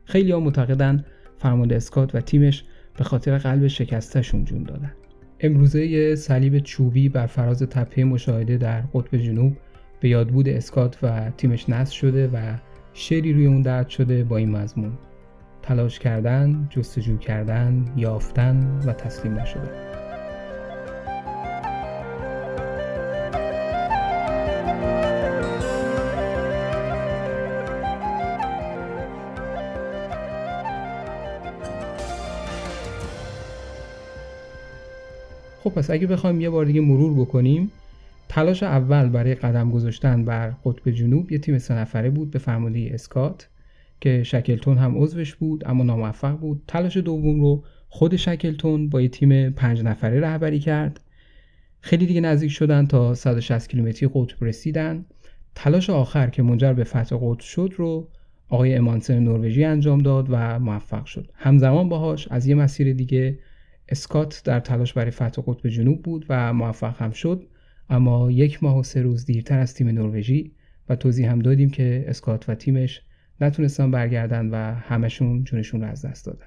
خیلی 0.05 0.33
ها 0.33 0.41
معتقدن 0.41 1.05
فرمانده 1.39 1.77
اسکات 1.77 2.15
و 2.15 2.21
تیمش 2.21 2.65
به 2.99 3.05
خاطر 3.05 3.39
قلب 3.39 3.67
شکستشون 3.67 4.45
جون 4.45 4.63
دادن. 4.63 4.93
امروزه 5.41 6.15
صلیب 6.15 6.59
چوبی 6.59 7.09
بر 7.09 7.27
فراز 7.27 7.63
تپه 7.63 8.05
مشاهده 8.05 8.57
در 8.57 8.81
قطب 8.81 9.17
جنوب 9.17 9.57
به 10.01 10.09
یادبود 10.09 10.49
اسکات 10.49 10.99
و 11.03 11.31
تیمش 11.31 11.69
نصب 11.69 11.93
شده 11.93 12.29
و 12.29 12.55
شعری 12.93 13.33
روی 13.33 13.47
اون 13.47 13.63
درد 13.63 13.89
شده 13.89 14.25
با 14.25 14.37
این 14.37 14.51
مضمون 14.51 14.93
تلاش 15.67 15.99
کردن، 15.99 16.67
جستجو 16.71 17.19
کردن، 17.19 17.85
یافتن 17.97 18.81
و 18.87 18.93
تسلیم 18.93 19.35
نشدن. 19.39 19.71
خب 35.65 35.71
پس 35.71 35.91
اگه 35.91 36.07
بخوایم 36.07 36.41
یه 36.41 36.51
بار 36.51 36.65
دیگه 36.65 36.81
مرور 36.81 37.27
بکنیم 37.27 37.71
تلاش 38.29 38.63
اول 38.63 39.09
برای 39.09 39.35
قدم 39.35 39.71
گذاشتن 39.71 40.25
بر 40.25 40.51
قطب 40.65 40.91
جنوب 40.91 41.33
یه 41.33 41.39
تیم 41.39 41.59
سه 41.59 41.75
نفره 41.75 42.11
بود 42.11 42.31
به 42.31 42.39
فرمانده 42.39 42.91
اسکات 42.93 43.49
که 44.01 44.23
شکلتون 44.23 44.79
هم 44.79 44.99
عضوش 44.99 45.35
بود 45.35 45.63
اما 45.67 45.85
ناموفق 45.85 46.39
بود. 46.39 46.63
تلاش 46.69 46.97
دوم 46.97 47.41
رو 47.41 47.65
خود 47.89 48.17
شکلتون 48.17 48.89
با 48.89 49.01
یه 49.01 49.09
تیم 49.09 49.51
پنج 49.51 49.83
نفره 49.83 50.21
رهبری 50.21 50.59
کرد. 50.59 51.01
خیلی 51.81 52.07
دیگه 52.07 52.21
نزدیک 52.21 52.51
شدن 52.51 52.87
تا 52.87 53.15
160 53.15 53.69
کیلومتری 53.69 54.11
قطب 54.15 54.45
رسیدن. 54.45 55.05
تلاش 55.55 55.91
آخر 55.91 56.31
که 56.31 56.43
منجر 56.43 56.73
به 56.73 56.85
فتح 56.85 57.17
قطب 57.21 57.41
شد 57.41 57.73
رو 57.77 58.09
آقای 58.49 58.75
امانسن 58.75 59.19
نروژی 59.19 59.65
انجام 59.65 59.99
داد 59.99 60.27
و 60.31 60.59
موفق 60.59 61.05
شد. 61.05 61.31
همزمان 61.35 61.89
باهاش 61.89 62.29
از 62.31 62.47
یه 62.47 62.55
مسیر 62.55 62.93
دیگه 62.93 63.39
اسکات 63.89 64.43
در 64.45 64.61
تلاش 64.61 64.93
برای 64.93 65.11
فتح 65.11 65.43
قطب 65.47 65.69
جنوب 65.69 66.03
بود 66.03 66.27
و 66.29 66.53
موفق 66.53 67.03
هم 67.03 67.11
شد. 67.11 67.47
اما 67.91 68.31
یک 68.31 68.63
ماه 68.63 68.79
و 68.79 68.83
سه 68.83 69.03
روز 69.03 69.25
دیرتر 69.25 69.59
از 69.59 69.75
تیم 69.75 69.89
نروژی 69.89 70.53
و 70.89 70.97
توضیح 70.97 71.31
هم 71.31 71.39
دادیم 71.39 71.71
که 71.71 72.05
اسکات 72.09 72.49
و 72.49 72.55
تیمش 72.55 73.03
نتونستن 73.41 73.91
برگردن 73.91 74.51
و 74.51 74.75
همشون 74.75 75.45
جونشون 75.45 75.81
رو 75.81 75.87
از 75.87 76.05
دست 76.05 76.27
دادن. 76.27 76.47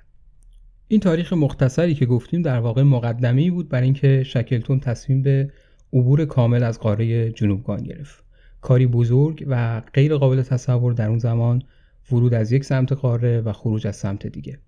این 0.87 0.99
تاریخ 0.99 1.33
مختصری 1.33 1.95
که 1.95 2.05
گفتیم 2.05 2.41
در 2.41 2.59
واقع 2.59 2.83
مقدمی 2.83 3.51
بود 3.51 3.69
برای 3.69 3.83
اینکه 3.83 4.23
شکلتون 4.23 4.79
تصمیم 4.79 5.21
به 5.21 5.51
عبور 5.93 6.25
کامل 6.25 6.63
از 6.63 6.79
قاره 6.79 7.31
جنوبگان 7.31 7.83
گرفت. 7.83 8.23
کاری 8.61 8.87
بزرگ 8.87 9.45
و 9.47 9.81
غیر 9.93 10.15
قابل 10.15 10.41
تصور 10.41 10.93
در 10.93 11.09
اون 11.09 11.17
زمان 11.17 11.63
ورود 12.11 12.33
از 12.33 12.51
یک 12.51 12.65
سمت 12.65 12.91
قاره 12.91 13.41
و 13.41 13.53
خروج 13.53 13.87
از 13.87 13.95
سمت 13.95 14.27
دیگه. 14.27 14.59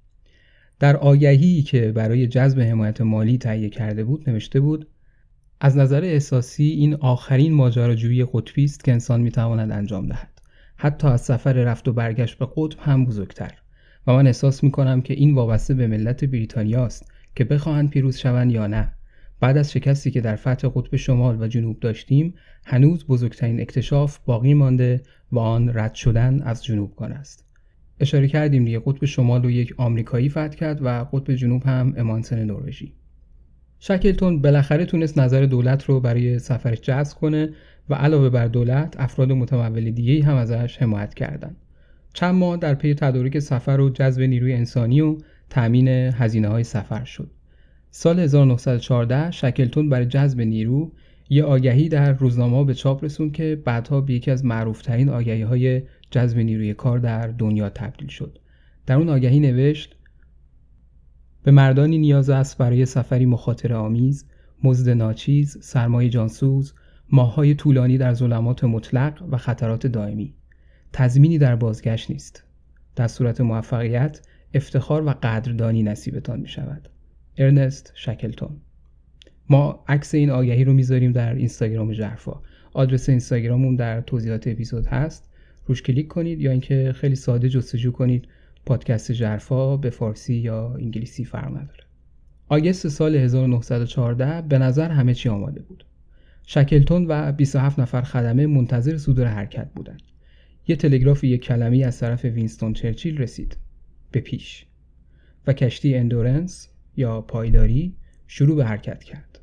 در 0.80 0.98
آگهی 0.98 1.62
که 1.62 1.92
برای 1.92 2.28
جذب 2.28 2.60
حمایت 2.60 3.02
مالی 3.02 3.38
تهیه 3.38 3.70
کرده 3.70 4.04
بود 4.04 4.30
نوشته 4.30 4.60
بود 4.60 4.88
از 5.60 5.78
نظر 5.78 6.04
احساسی 6.04 6.64
این 6.64 6.96
آخرین 6.96 7.54
ماجراجویی 7.54 8.26
قطبی 8.34 8.64
است 8.64 8.84
که 8.84 8.92
انسان 8.92 9.22
می‌تواند 9.22 9.72
انجام 9.72 10.08
دهد. 10.08 10.41
حتی 10.84 11.08
از 11.08 11.22
سفر 11.22 11.54
رفت 11.54 11.88
و 11.88 11.94
برگشت 11.94 12.38
به 12.38 12.48
قطب 12.58 12.80
هم 12.80 13.06
بزرگتر. 13.06 13.52
و 14.08 14.14
من 14.14 14.28
احساس 14.28 14.64
می 14.64 14.72
کنم 14.72 15.02
که 15.02 15.14
این 15.14 15.36
وابسته 15.36 15.74
به 15.74 15.88
ملت 15.88 16.26
بریتانیا 16.26 16.86
است 16.86 17.12
که 17.36 17.44
بخواهند 17.44 17.90
پیروز 17.90 18.18
شوند 18.18 18.52
یا 18.52 18.68
نه. 18.68 18.94
بعد 19.40 19.58
از 19.58 19.72
شکستی 19.72 20.12
که 20.12 20.22
در 20.22 20.36
فتح 20.36 20.68
قطب 20.76 20.96
شمال 20.96 21.42
و 21.42 21.48
جنوب 21.48 21.80
داشتیم 21.80 22.34
هنوز 22.66 23.06
بزرگترین 23.06 23.62
اکتشاف 23.62 24.20
باقی 24.26 24.54
مانده 24.54 25.02
و 25.32 25.40
آن 25.40 25.72
رد 25.74 25.94
شدن 25.94 26.42
از 26.42 26.64
جنوبگان 26.64 27.12
است. 27.12 27.46
اشاره 28.00 28.28
کردیم 28.28 28.66
دیگه 28.66 28.82
قطب 28.86 29.06
شمال 29.06 29.44
رو 29.44 29.52
یک 29.52 29.74
آمریکایی 29.78 30.30
فتح 30.30 30.48
کرد 30.48 30.80
و 30.82 31.04
قطب 31.14 31.34
جنوب 31.34 31.64
هم 31.64 31.94
امانسن 31.98 32.44
نروژی. 32.44 32.94
شکلتون 33.80 34.42
بالاخره 34.42 34.86
تونست 34.86 35.18
نظر 35.18 35.46
دولت 35.46 35.84
رو 35.84 36.00
برای 36.00 36.40
سفرش 36.40 36.82
جذب 36.82 37.18
کنه 37.18 37.50
و 37.90 37.94
علاوه 37.94 38.30
بر 38.30 38.48
دولت 38.48 38.96
افراد 39.00 39.32
متمول 39.32 39.92
دیگه 39.92 40.26
هم 40.26 40.36
ازش 40.36 40.78
حمایت 40.78 41.14
کردند. 41.14 41.56
چند 42.14 42.36
ماه 42.36 42.58
در 42.58 42.76
پی 42.76 42.94
تدارک 42.94 43.40
سفر 43.40 43.80
و 43.80 43.90
جذب 43.90 44.22
نیروی 44.22 44.54
انسانی 44.54 45.02
و 45.02 45.18
تأمین 45.50 45.88
هزینه 45.88 46.48
های 46.48 46.64
سفر 46.64 47.04
شد. 47.04 47.32
سال 47.92 48.20
1914 48.20 49.32
شکلتون 49.32 49.90
برای 49.90 50.06
جذب 50.06 50.42
نیرو 50.42 50.92
یه 51.30 51.44
آگهی 51.44 51.90
در 51.90 52.12
روزنامه 52.12 52.64
به 52.66 52.74
چاپ 52.74 53.04
رسون 53.04 53.32
که 53.32 53.62
بعدها 53.66 54.02
به 54.02 54.14
یکی 54.14 54.32
از 54.32 54.46
معروفترین 54.46 55.10
آگهی 55.10 55.42
های 55.42 55.82
جذب 56.12 56.38
نیروی 56.38 56.74
کار 56.74 57.00
در 57.00 57.28
دنیا 57.28 57.70
تبدیل 57.70 58.08
شد. 58.08 58.40
در 58.86 58.96
اون 58.96 59.10
آگهی 59.10 59.40
نوشت 59.40 59.96
به 61.44 61.52
مردانی 61.52 61.98
نیاز 61.98 62.30
است 62.30 62.58
برای 62.58 62.86
سفری 62.86 63.26
مخاطره 63.26 63.76
آمیز، 63.76 64.26
مزد 64.64 64.90
ناچیز، 64.90 65.58
سرمایه 65.62 66.10
جانسوز، 66.10 66.74
ماههای 67.12 67.56
طولانی 67.56 67.98
در 67.98 68.14
ظلمات 68.14 68.64
مطلق 68.64 69.24
و 69.32 69.38
خطرات 69.38 69.88
دائمی. 69.88 70.34
تضمینی 70.94 71.38
در 71.38 71.56
بازگشت 71.56 72.12
نیست. 72.12 72.44
در 72.96 73.08
صورت 73.08 73.42
موفقیت، 73.42 74.22
افتخار 74.54 75.06
و 75.06 75.10
قدردانی 75.10 75.84
نصیبتان 75.84 76.40
می 76.40 76.48
شود. 76.48 76.90
ارنست 77.38 77.92
شکلتون 77.96 78.62
ما 79.50 79.84
عکس 79.88 80.14
این 80.14 80.30
آگهی 80.30 80.64
رو 80.64 80.74
می‌ذاریم 80.74 81.12
در 81.12 81.34
اینستاگرام 81.34 81.94
جرفا 81.94 82.42
آدرس 82.74 83.10
اینستاگراممون 83.10 83.76
در 83.76 84.02
توضیحات 84.02 84.48
اپیزود 84.48 84.86
هست 84.86 85.30
روش 85.66 85.82
کلیک 85.82 86.08
کنید 86.08 86.42
یا 86.42 86.52
اینکه 86.52 86.94
خیلی 86.96 87.16
ساده 87.16 87.50
جستجو 87.50 87.92
کنید 87.92 88.28
پادکست 88.66 89.12
ژرفا 89.12 89.78
به 89.78 89.90
فارسی 89.90 90.36
یا 90.36 90.74
انگلیسی 90.74 91.26
فرق 91.26 91.50
نداره 91.50 91.84
آگست 92.50 92.88
سال 92.88 93.16
1914 93.16 94.42
به 94.42 94.58
نظر 94.58 94.90
همه 94.90 95.14
چی 95.14 95.30
آماده 95.30 95.62
بود. 95.62 95.86
شکلتون 96.46 97.06
و 97.10 97.32
27 97.32 97.80
نفر 97.80 98.02
خدمه 98.02 98.48
منتظر 98.48 98.98
صدور 98.98 99.28
حرکت 99.28 99.72
بودند. 99.76 100.02
یه 100.68 100.76
تلگراف 100.76 101.24
یک 101.24 101.42
کلمه‌ای 101.42 101.84
از 101.84 102.00
طرف 102.00 102.26
وینستون 102.26 102.74
چرچیل 102.74 103.18
رسید. 103.18 103.58
به 104.12 104.20
پیش. 104.20 104.66
و 105.48 105.54
کشتی 105.54 105.96
Endurance 105.96 106.70
یا 106.98 107.22
پایداری 107.22 107.96
شروع 108.28 108.56
به 108.56 108.66
حرکت 108.66 109.04
کرد. 109.04 109.40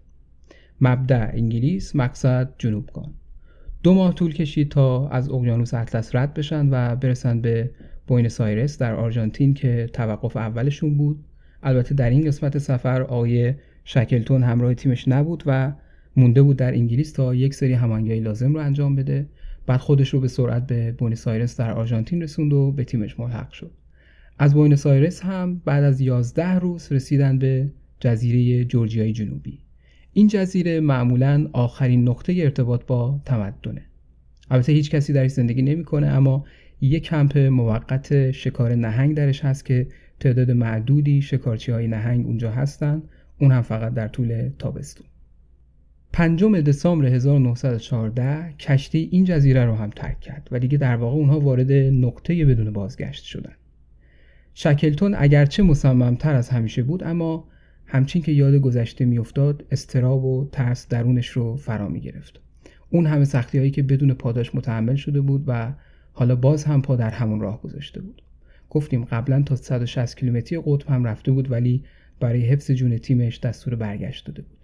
مبدأ 0.81 1.31
انگلیس 1.33 1.97
مقصد 1.97 2.55
جنوبگان. 2.59 3.15
دو 3.83 3.95
ماه 3.95 4.15
طول 4.15 4.35
کشید 4.35 4.69
تا 4.71 5.09
از 5.09 5.31
اقیانوس 5.31 5.75
اطلس 5.75 6.15
رد 6.15 6.35
بشن 6.35 6.69
و 6.71 6.97
برسن 6.97 7.41
به 7.41 7.71
بوینس 8.07 8.41
آیرس 8.41 8.79
در 8.79 8.95
آرژانتین 8.95 9.55
که 9.55 9.91
توقف 9.93 10.37
اولشون 10.37 10.97
بود 10.97 11.25
البته 11.63 11.95
در 11.95 12.11
این 12.11 12.27
قسمت 12.27 12.59
سفر 12.59 13.03
آقای 13.03 13.55
شکلتون 13.85 14.43
همراه 14.43 14.75
تیمش 14.75 15.09
نبود 15.09 15.43
و 15.47 15.73
مونده 16.19 16.43
بود 16.43 16.57
در 16.57 16.75
انگلیس 16.75 17.13
تا 17.13 17.35
یک 17.35 17.55
سری 17.55 17.73
هماهنگی 17.73 18.21
لازم 18.21 18.55
رو 18.55 18.61
انجام 18.61 18.97
بده. 18.97 19.27
بعد 19.67 19.81
خودش 19.81 20.09
رو 20.09 20.21
به 20.21 20.29
سرعت 20.29 20.67
به 20.67 20.93
بوینس 20.93 21.29
آیرس 21.29 21.57
در 21.57 21.73
آرژانتین 21.73 22.23
رسوند 22.23 22.53
و 22.53 22.73
به 22.73 22.85
تیمش 22.85 23.21
ملحق 23.21 23.53
شد. 23.53 23.71
از 24.39 24.55
بوینس 24.55 24.87
آیرس 24.87 25.23
هم 25.23 25.63
بعد 25.65 25.85
از 25.85 26.01
11 26.01 26.55
روز 26.55 26.93
رسیدن 26.93 27.39
به 27.39 27.71
جزیره 28.01 28.65
جورجیای 28.65 29.13
جنوبی. 29.13 29.59
این 30.13 30.29
جزیره 30.29 30.81
معمولا 30.81 31.49
آخرین 31.53 32.09
نقطه 32.09 32.35
ارتباط 32.39 32.85
با 32.87 33.21
تمدنه. 33.25 33.83
البته 34.51 34.73
هیچ 34.73 34.91
کسی 34.91 35.13
درش 35.13 35.31
زندگی 35.31 35.63
نمی‌کنه 35.63 36.07
اما 36.07 36.45
یک 36.81 37.03
کمپ 37.03 37.39
موقت 37.39 38.31
شکار 38.31 38.75
نهنگ 38.75 39.17
درش 39.17 39.45
هست 39.45 39.65
که 39.65 39.87
تعداد 40.21 40.51
معدودی 40.51 41.23
شکارچی 41.23 41.73
های 41.73 41.89
نهنگ 41.89 42.27
اونجا 42.27 42.51
هستن. 42.51 43.03
اون 43.41 43.53
هم 43.53 43.63
فقط 43.63 43.95
در 43.95 44.09
طول 44.09 44.51
تابستون. 44.59 45.07
پنجم 46.13 46.61
دسامبر 46.61 47.07
1914 47.07 48.53
کشتی 48.59 49.09
این 49.13 49.25
جزیره 49.25 49.65
رو 49.65 49.75
هم 49.75 49.91
ترک 49.91 50.21
کرد 50.21 50.49
و 50.53 50.59
دیگه 50.59 50.79
در 50.79 50.97
واقع 50.97 51.17
اونها 51.17 51.41
وارد 51.41 51.73
نقطه 51.73 52.45
بدون 52.45 52.73
بازگشت 52.73 53.25
شدن. 53.25 53.53
شکلتون 54.55 55.15
اگرچه 55.19 55.63
مصممتر 55.63 56.35
از 56.35 56.49
همیشه 56.49 56.83
بود 56.83 57.05
اما 57.05 57.49
همچین 57.87 58.23
که 58.23 58.33
یاد 58.33 58.55
گذشته 58.55 59.05
میافتاد 59.05 59.65
استراب 59.71 60.25
و 60.25 60.49
ترس 60.53 60.89
درونش 60.89 61.29
رو 61.29 61.57
فرا 61.57 61.89
می 61.89 62.01
گرفت 62.01 62.41
اون 62.91 63.07
همه 63.07 63.25
سختی 63.25 63.59
هایی 63.59 63.71
که 63.71 63.83
بدون 63.83 64.15
پاداش 64.15 64.55
متحمل 64.55 64.97
شده 64.97 65.21
بود 65.21 65.45
و 65.47 65.73
حالا 66.13 66.37
باز 66.37 66.65
هم 66.65 66.83
پا 66.83 66.97
در 66.97 67.11
همون 67.11 67.41
راه 67.41 67.63
گذاشته 67.63 68.01
بود. 68.01 68.23
گفتیم 68.71 69.05
قبلا 69.05 69.43
تا 69.43 69.57
160 69.57 70.19
کیلومتری 70.19 70.63
قطب 70.65 70.89
هم 70.91 71.05
رفته 71.05 71.33
بود 71.33 71.51
ولی 71.51 71.85
برای 72.21 72.41
حفظ 72.41 72.71
جون 72.71 72.99
تیمش 72.99 73.41
دستور 73.41 73.75
برگشت 73.75 74.27
داده 74.27 74.43
بود. 74.43 74.58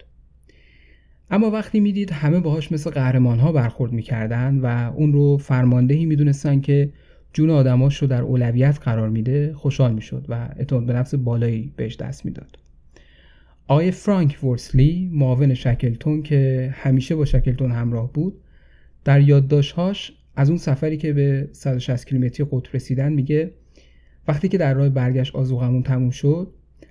اما 1.29 1.51
وقتی 1.51 1.79
می‌دید 1.79 2.11
همه 2.11 2.39
باهاش 2.39 2.71
مثل 2.71 2.89
قهرمان 2.89 3.39
ها 3.39 3.51
برخورد 3.51 3.91
می‌کردن 3.91 4.59
و 4.59 4.91
اون 4.95 5.13
رو 5.13 5.37
فرماندهی 5.37 6.05
می‌دونستن 6.05 6.61
که 6.61 6.89
جون 7.33 7.49
آدماش 7.49 7.97
رو 7.97 8.07
در 8.07 8.21
اولویت 8.21 8.79
قرار 8.81 9.09
میده 9.09 9.53
خوشحال 9.53 9.93
می‌شد 9.93 10.25
و 10.29 10.49
اعتماد 10.55 10.85
به 10.85 10.93
نفس 10.93 11.15
بالایی 11.15 11.73
بهش 11.75 11.95
دست 11.95 12.25
می‌داد. 12.25 12.57
آقای 13.67 13.91
فرانک 13.91 14.43
ورسلی 14.43 15.09
معاون 15.13 15.53
شکلتون 15.53 16.23
که 16.23 16.69
همیشه 16.73 17.15
با 17.15 17.25
شکلتون 17.25 17.71
همراه 17.71 18.13
بود 18.13 18.41
در 19.03 19.21
یادداشتهاش 19.21 20.13
از 20.35 20.49
اون 20.49 20.57
سفری 20.57 20.97
که 20.97 21.13
به 21.13 21.49
160 21.51 22.07
کیلومتری 22.07 22.47
قطب 22.51 22.75
رسیدن 22.75 23.13
میگه 23.13 23.51
وقتی 24.27 24.47
که 24.47 24.57
در 24.57 24.73
راه 24.73 24.89
برگشت 24.89 25.35
آزوغمون 25.35 25.83
تموم 25.83 26.09
شد 26.09 26.47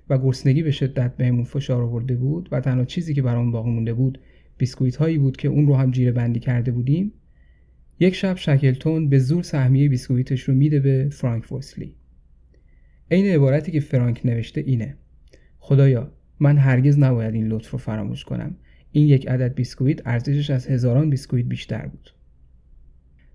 و 0.08 0.18
گرسنگی 0.18 0.62
به 0.62 0.70
شدت 0.70 1.16
بهمون 1.16 1.44
فشار 1.44 1.82
آورده 1.82 2.16
بود 2.16 2.48
و 2.52 2.60
تنها 2.60 2.84
چیزی 2.84 3.14
که 3.14 3.22
برامون 3.22 3.52
باقی 3.52 3.70
مونده 3.70 3.94
بود 3.94 4.18
بیسکویت 4.58 4.96
هایی 4.96 5.18
بود 5.18 5.36
که 5.36 5.48
اون 5.48 5.66
رو 5.66 5.76
هم 5.76 5.90
جیره 5.90 6.12
بندی 6.12 6.40
کرده 6.40 6.72
بودیم. 6.72 7.12
یک 8.00 8.14
شب 8.14 8.36
شکلتون 8.36 9.08
به 9.08 9.18
زور 9.18 9.42
سهمیه 9.42 9.88
بیسکویتش 9.88 10.42
رو 10.42 10.54
میده 10.54 10.80
به 10.80 11.08
فرانک 11.12 11.52
ورسلی. 11.52 11.94
عین 13.10 13.26
عبارتی 13.26 13.72
که 13.72 13.80
فرانک 13.80 14.20
نوشته 14.24 14.60
اینه. 14.60 14.96
خدایا 15.58 16.12
من 16.40 16.58
هرگز 16.58 16.98
نباید 16.98 17.34
این 17.34 17.46
لطف 17.46 17.70
رو 17.70 17.78
فراموش 17.78 18.24
کنم. 18.24 18.56
این 18.92 19.08
یک 19.08 19.28
عدد 19.28 19.54
بیسکویت 19.54 20.06
ارزشش 20.06 20.50
از 20.50 20.66
هزاران 20.66 21.10
بیسکویت 21.10 21.46
بیشتر 21.46 21.86
بود. 21.86 22.10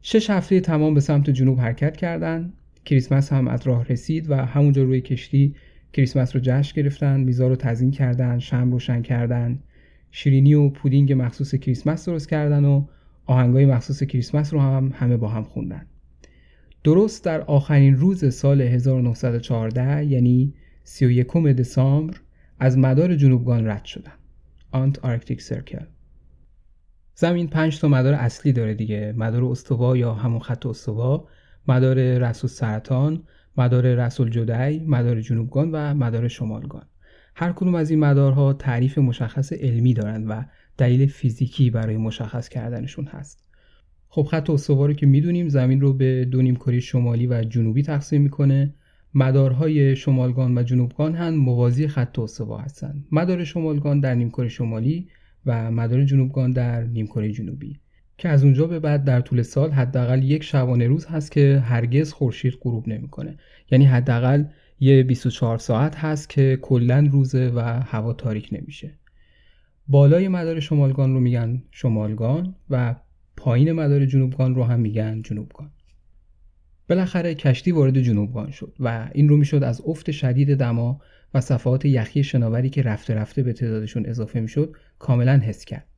شش 0.01 0.29
هفته 0.29 0.59
تمام 0.59 0.93
به 0.93 0.99
سمت 0.99 1.29
جنوب 1.29 1.59
حرکت 1.59 1.97
کردند 1.97 2.53
کریسمس 2.85 3.33
هم 3.33 3.47
از 3.47 3.67
راه 3.67 3.85
رسید 3.87 4.29
و 4.29 4.35
همونجا 4.35 4.83
روی 4.83 5.01
کشتی 5.01 5.55
کریسمس 5.93 6.35
رو 6.35 6.41
جشن 6.43 6.81
گرفتن 6.81 7.19
میزا 7.19 7.47
رو 7.47 7.55
تزیین 7.55 7.91
کردن 7.91 8.39
شمع 8.39 8.71
روشن 8.71 9.01
کردن. 9.01 9.59
شیرینی 10.11 10.53
و 10.53 10.69
پودینگ 10.69 11.13
مخصوص 11.13 11.55
کریسمس 11.55 12.09
درست 12.09 12.29
کردن 12.29 12.65
و 12.65 12.85
آهنگای 13.25 13.65
مخصوص 13.65 14.03
کریسمس 14.03 14.53
رو 14.53 14.59
هم 14.59 14.91
همه 14.95 15.17
با 15.17 15.27
هم 15.27 15.43
خوندن. 15.43 15.85
درست 16.83 17.25
در 17.25 17.41
آخرین 17.41 17.95
روز 17.95 18.33
سال 18.33 18.61
1914 18.61 20.05
یعنی 20.05 20.53
31 20.83 21.37
دسامبر 21.37 22.17
از 22.59 22.77
مدار 22.77 23.15
جنوبگان 23.15 23.67
رد 23.67 23.85
شدن. 23.85 24.11
Antarctic 24.71 25.41
Circle. 25.41 25.85
زمین 27.15 27.47
پنج 27.47 27.79
تا 27.79 27.87
مدار 27.87 28.13
اصلی 28.13 28.53
داره 28.53 28.73
دیگه. 28.73 29.13
مدار 29.17 29.43
استوا 29.43 29.97
یا 29.97 30.13
همون 30.13 30.39
خط 30.39 30.65
استوا 30.65 31.27
مدار 31.67 32.17
رأس 32.17 32.49
السرطان 32.49 33.23
مدار 33.59 33.95
رأس 33.95 34.29
الجدی 34.29 34.79
مدار 34.79 35.21
جنوبگان 35.21 35.71
و 35.71 35.93
مدار 35.93 36.27
شمالگان 36.27 36.85
هر 37.35 37.51
کدوم 37.51 37.75
از 37.75 37.89
این 37.89 37.99
مدارها 37.99 38.53
تعریف 38.53 38.97
مشخص 38.97 39.53
علمی 39.53 39.93
دارند 39.93 40.25
و 40.29 40.45
دلیل 40.77 41.07
فیزیکی 41.07 41.69
برای 41.69 41.97
مشخص 41.97 42.49
کردنشون 42.49 43.05
هست. 43.05 43.49
خب 44.07 44.23
خط 44.23 44.49
استوا 44.49 44.85
رو 44.85 44.93
که 44.93 45.05
می‌دونیم 45.05 45.47
زمین 45.47 45.81
رو 45.81 45.93
به 45.93 46.25
دو 46.25 46.41
نیمکره 46.41 46.79
شمالی 46.79 47.27
و 47.27 47.43
جنوبی 47.43 47.83
تقسیم 47.83 48.21
می‌کنه. 48.21 48.73
مدارهای 49.13 49.95
شمالگان 49.95 50.57
و 50.57 50.63
جنوبگان 50.63 51.15
هم 51.15 51.33
موازی 51.33 51.87
خط 51.87 52.19
استوا 52.19 52.57
هستند. 52.57 53.05
مدار 53.11 53.43
شمالگان 53.43 53.99
در 53.99 54.15
نیمکره 54.15 54.47
شمالی 54.47 55.07
و 55.45 55.71
مدار 55.71 56.03
جنوبگان 56.03 56.51
در 56.51 56.83
نیمکره 56.83 57.31
جنوبی. 57.31 57.79
که 58.19 58.29
از 58.29 58.43
اونجا 58.43 58.67
به 58.67 58.79
بعد 58.79 59.03
در 59.03 59.21
طول 59.21 59.41
سال 59.41 59.71
حداقل 59.71 60.23
یک 60.23 60.43
شبانه 60.43 60.87
روز 60.87 61.05
هست 61.05 61.31
که 61.31 61.63
هرگز 61.65 62.13
خورشید 62.13 62.53
غروب 62.61 62.87
نمی‌کنه. 62.87 63.37
یعنی 63.71 63.85
حداقل 63.85 64.43
یه 64.79 65.03
24 65.03 65.57
ساعت 65.57 65.95
هست 65.95 66.29
که 66.29 66.59
کلا 66.61 67.07
روزه 67.11 67.51
و 67.55 67.59
هوا 67.85 68.13
تاریک 68.13 68.49
نمیشه. 68.51 68.91
بالای 69.87 70.27
مدار 70.27 70.59
شمالگان 70.59 71.13
رو 71.13 71.19
میگن 71.19 71.63
شمالگان 71.71 72.55
و 72.69 72.95
پایین 73.37 73.71
مدار 73.71 74.05
جنوبگان 74.05 74.55
رو 74.55 74.63
هم 74.63 74.79
میگن 74.79 75.21
جنوبگان. 75.21 75.71
بالاخره 76.89 77.35
کشتی 77.35 77.71
وارد 77.71 78.01
جنوبگان 78.01 78.51
شد 78.51 78.75
و 78.79 79.09
این 79.13 79.29
رو 79.29 79.37
می‌شد 79.37 79.63
از 79.63 79.81
افت 79.85 80.11
شدید 80.11 80.55
دما 80.55 81.01
و 81.33 81.41
صفحات 81.41 81.85
یخی 81.85 82.23
شناوری 82.23 82.69
که 82.69 82.81
رفته 82.81 83.13
رفته 83.13 83.43
به 83.43 83.53
تعدادشون 83.53 84.05
اضافه 84.05 84.39
می‌شد 84.39 84.75
کاملا 84.99 85.37
حس 85.37 85.65
کرد. 85.65 85.88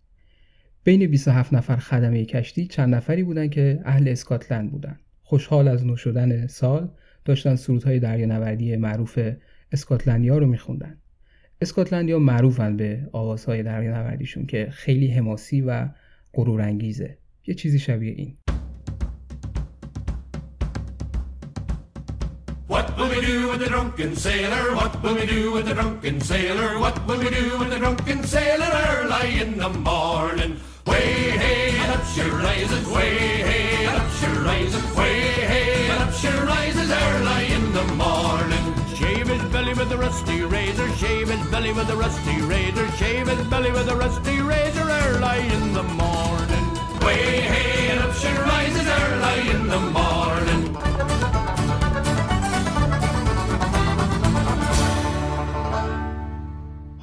بین 0.84 1.08
27 1.08 1.54
نفر 1.54 1.76
خدمه 1.76 2.26
کشتی 2.26 2.68
چند 2.68 2.96
نفری 2.96 3.24
بودند 3.24 3.52
که 3.52 3.80
اهل 3.86 4.08
اسکاتلند 4.08 4.72
بودند 4.72 5.00
خوشحال 5.24 5.68
از 5.68 5.86
نو 5.86 5.96
شدن 5.96 6.48
سال 6.48 6.90
داشتن 7.26 7.56
سرودهای 7.56 8.00
دریانوردی 8.00 8.76
معروف 8.76 9.20
اسکاتلندیا 9.72 10.38
رو 10.38 10.48
میخوندن 10.48 10.98
اسکاتلندیا 11.62 12.20
معروفن 12.20 12.78
به 12.78 13.10
آوازهای 13.12 13.64
دریانوردیشون 13.64 14.46
که 14.46 14.68
خیلی 14.72 15.08
حماسی 15.08 15.62
و 15.62 15.88
غرورانگیزه 16.34 17.18
یه 17.48 17.56
چیزی 17.56 17.80
شبیه 17.80 18.14
این 18.18 18.38
What 22.68 22.98
will 22.98 23.10
we 23.10 23.20
do 23.32 23.50
with 23.52 23.60
the 23.60 23.70
drunken 23.76 24.16
sailor? 24.16 24.64
What 24.80 24.94
will 25.04 25.16
we 25.16 25.26
do 25.26 25.52
with 25.56 25.66
the 25.70 25.74
drunken 25.80 26.22
sailor? 26.22 26.70
What 26.80 26.98
will 27.08 27.20
we 27.26 27.30
do 27.40 27.46
with 27.60 27.70
the 27.74 27.80
drunken 27.84 28.20
sailor 28.24 28.72
early 28.88 29.30
in 29.44 29.52
the 29.64 29.70
morning? 29.90 30.54
Way 30.88 31.32
hey 31.44 31.80
up 31.90 32.04
she 32.14 32.22
rises, 32.22 32.88
way 32.90 33.16
hey 33.50 33.86
up 33.86 34.10
she 34.20 34.28
rises, 34.28 34.96
way 34.96 35.20
hey 35.52 35.90
up 35.92 36.12
she 36.14 36.28
rises 36.28 36.90
early 36.92 37.52
in 37.54 37.72
the 37.74 37.84
morning. 37.96 38.66
Shave 38.96 39.28
his 39.28 39.44
belly 39.52 39.74
with 39.74 39.92
a 39.92 39.98
rusty 39.98 40.42
razor, 40.42 40.90
shave 40.96 41.30
his 41.30 41.52
belly 41.52 41.74
with 41.74 41.90
a 41.90 41.96
rusty 41.96 42.42
razor, 42.42 42.88
shave 42.94 43.28
his 43.28 43.48
belly 43.48 43.72
with 43.72 43.90
a 43.90 43.96
rusty 43.96 44.42
razor 44.42 44.88
early 44.90 45.48
in 45.58 45.74
the 45.74 45.84
morning. 45.84 46.66
Way 47.06 47.42
hey 47.42 47.98
up 47.98 48.14
she 48.16 48.28
rises 48.28 48.88
early 48.88 49.50
in 49.50 49.68
the 49.68 49.80
morning. 49.80 50.31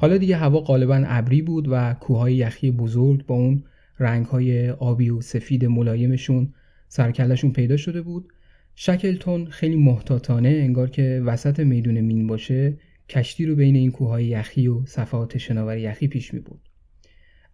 حالا 0.01 0.17
دیگه 0.17 0.37
هوا 0.37 0.59
غالبا 0.59 1.03
ابری 1.07 1.41
بود 1.41 1.67
و 1.71 1.93
کوههای 1.93 2.35
یخی 2.35 2.71
بزرگ 2.71 3.25
با 3.25 3.35
اون 3.35 3.63
رنگهای 3.99 4.69
آبی 4.69 5.09
و 5.09 5.21
سفید 5.21 5.65
ملایمشون 5.65 6.53
سرکلشون 6.87 7.51
پیدا 7.51 7.77
شده 7.77 8.01
بود 8.01 8.33
شکلتون 8.75 9.45
خیلی 9.45 9.75
محتاطانه 9.75 10.49
انگار 10.49 10.89
که 10.89 11.21
وسط 11.25 11.59
میدون 11.59 11.99
مین 11.99 12.27
باشه 12.27 12.77
کشتی 13.09 13.45
رو 13.45 13.55
بین 13.55 13.75
این 13.75 13.91
کوههای 13.91 14.25
یخی 14.25 14.67
و 14.67 14.85
صفحات 14.85 15.37
شناور 15.37 15.77
یخی 15.77 16.07
پیش 16.07 16.33
می 16.33 16.39
بود. 16.39 16.61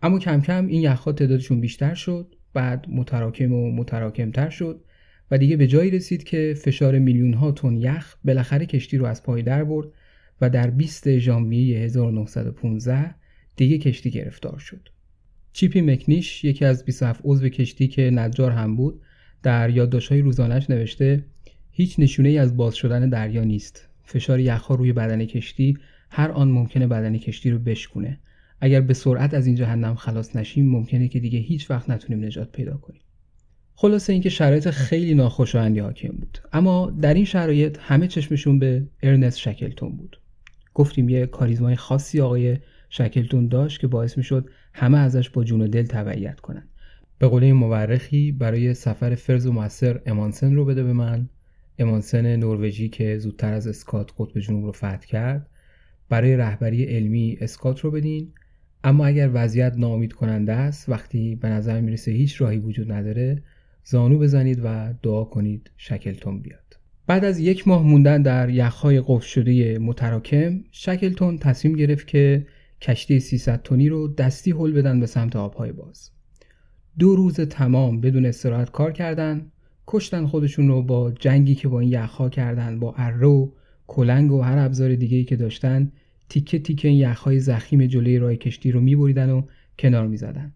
اما 0.01 0.19
کم 0.19 0.41
کم 0.41 0.67
این 0.67 0.81
یخها 0.81 1.11
تعدادشون 1.11 1.61
بیشتر 1.61 1.93
شد 1.93 2.35
بعد 2.53 2.85
متراکم 2.89 3.53
و 3.53 3.71
متراکمتر 3.71 4.49
شد 4.49 4.81
و 5.31 5.37
دیگه 5.37 5.57
به 5.57 5.67
جایی 5.67 5.91
رسید 5.91 6.23
که 6.23 6.53
فشار 6.57 6.99
میلیون 6.99 7.33
ها 7.33 7.51
تن 7.51 7.75
یخ 7.75 8.15
بالاخره 8.25 8.65
کشتی 8.65 8.97
رو 8.97 9.05
از 9.05 9.23
پای 9.23 9.41
در 9.41 9.63
برد 9.63 9.87
و 10.41 10.49
در 10.49 10.69
20 10.69 11.17
ژانویه 11.17 11.79
1915 11.79 13.15
دیگه 13.55 13.77
کشتی 13.77 14.11
گرفتار 14.11 14.59
شد. 14.59 14.89
چیپی 15.53 15.81
مکنیش 15.81 16.43
یکی 16.43 16.65
از 16.65 16.85
27 16.85 17.21
عضو 17.23 17.49
کشتی 17.49 17.87
که 17.87 18.01
نجار 18.01 18.51
هم 18.51 18.75
بود 18.75 19.01
در 19.43 19.69
یادداشت‌های 19.69 20.21
روزانش 20.21 20.69
نوشته 20.69 21.25
هیچ 21.71 21.99
نشونه 21.99 22.29
ای 22.29 22.37
از 22.37 22.57
باز 22.57 22.75
شدن 22.75 23.09
دریا 23.09 23.43
نیست. 23.43 23.89
فشار 24.03 24.39
یخها 24.39 24.75
روی 24.75 24.93
بدن 24.93 25.25
کشتی 25.25 25.77
هر 26.09 26.31
آن 26.31 26.51
ممکنه 26.51 26.87
بدن 26.87 27.17
کشتی 27.17 27.51
رو 27.51 27.59
بشکونه. 27.59 28.19
اگر 28.61 28.81
به 28.81 28.93
سرعت 28.93 29.33
از 29.33 29.47
این 29.47 29.55
جهنم 29.55 29.95
خلاص 29.95 30.35
نشیم 30.35 30.69
ممکنه 30.69 31.07
که 31.07 31.19
دیگه 31.19 31.39
هیچ 31.39 31.71
وقت 31.71 31.89
نتونیم 31.89 32.25
نجات 32.25 32.51
پیدا 32.51 32.77
کنیم. 32.77 33.01
خلاصه 33.75 34.13
اینکه 34.13 34.29
شرایط 34.29 34.69
خیلی 34.69 35.13
ناخوشایندی 35.13 35.79
حاکم 35.79 36.07
بود 36.07 36.37
اما 36.53 36.91
در 37.01 37.13
این 37.13 37.25
شرایط 37.25 37.77
همه 37.81 38.07
چشمشون 38.07 38.59
به 38.59 38.87
ارنست 39.03 39.39
شکلتون 39.39 39.97
بود 39.97 40.19
گفتیم 40.75 41.09
یه 41.09 41.25
کاریزمای 41.25 41.75
خاصی 41.75 42.21
آقای 42.21 42.57
شکلتون 42.89 43.47
داشت 43.47 43.79
که 43.79 43.87
باعث 43.87 44.17
می‌شد 44.17 44.49
همه 44.73 44.97
ازش 44.97 45.29
با 45.29 45.43
جون 45.43 45.61
و 45.61 45.67
دل 45.67 45.85
تبعیت 45.85 46.39
کنن. 46.39 46.67
به 47.19 47.27
قول 47.27 47.51
مورخی 47.51 48.31
برای 48.31 48.73
سفر 48.73 49.15
فرز 49.15 49.45
و 49.45 49.51
موثر 49.51 50.01
امانسن 50.05 50.55
رو 50.55 50.65
بده 50.65 50.83
به 50.83 50.93
من. 50.93 51.29
امانسن 51.79 52.35
نروژی 52.35 52.89
که 52.89 53.17
زودتر 53.17 53.53
از 53.53 53.67
اسکات 53.67 54.11
قطب 54.17 54.39
جنوب 54.39 54.65
رو 54.65 54.71
فتح 54.71 54.97
کرد. 54.97 55.49
برای 56.09 56.35
رهبری 56.35 56.83
علمی 56.83 57.37
اسکات 57.41 57.79
رو 57.79 57.91
بدین. 57.91 58.33
اما 58.83 59.05
اگر 59.05 59.29
وضعیت 59.33 59.73
ناامید 59.77 60.13
کننده 60.13 60.53
است 60.53 60.89
وقتی 60.89 61.35
به 61.35 61.49
نظر 61.49 61.81
می‌رسه 61.81 62.11
هیچ 62.11 62.41
راهی 62.41 62.57
وجود 62.57 62.91
نداره 62.91 63.43
زانو 63.83 64.19
بزنید 64.19 64.61
و 64.63 64.93
دعا 65.03 65.23
کنید 65.23 65.71
شکلتون 65.77 66.41
بیاد. 66.41 66.64
بعد 67.07 67.25
از 67.25 67.39
یک 67.39 67.67
ماه 67.67 67.83
موندن 67.83 68.21
در 68.21 68.49
یخهای 68.49 69.01
قفل 69.07 69.27
شده 69.27 69.79
متراکم 69.79 70.63
شکلتون 70.71 71.37
تصمیم 71.37 71.75
گرفت 71.75 72.07
که 72.07 72.47
کشتی 72.81 73.19
300 73.19 73.61
تونی 73.61 73.89
رو 73.89 74.07
دستی 74.07 74.51
هل 74.51 74.71
بدن 74.71 74.99
به 74.99 75.05
سمت 75.05 75.35
آبهای 75.35 75.71
باز. 75.71 76.11
دو 76.99 77.15
روز 77.15 77.39
تمام 77.39 78.01
بدون 78.01 78.25
استراحت 78.25 78.71
کار 78.71 78.91
کردن 78.91 79.51
کشتن 79.87 80.25
خودشون 80.25 80.67
رو 80.67 80.81
با 80.81 81.11
جنگی 81.11 81.55
که 81.55 81.67
با 81.67 81.79
این 81.79 81.91
یخها 81.91 82.29
کردن 82.29 82.79
با 82.79 82.93
اره 82.97 83.27
و 83.27 83.51
کلنگ 83.87 84.31
و 84.31 84.41
هر 84.41 84.57
ابزار 84.57 84.95
دیگه 84.95 85.23
که 85.23 85.35
داشتن 85.35 85.91
تیکه 86.29 86.59
تیکه 86.59 86.87
این 86.87 86.97
یخهای 86.97 87.39
زخیم 87.39 87.85
جلوی 87.85 88.17
راه 88.17 88.35
کشتی 88.35 88.71
رو 88.71 88.81
میبریدن 88.81 89.29
و 89.29 89.41
کنار 89.79 90.07
می‌زدن. 90.07 90.53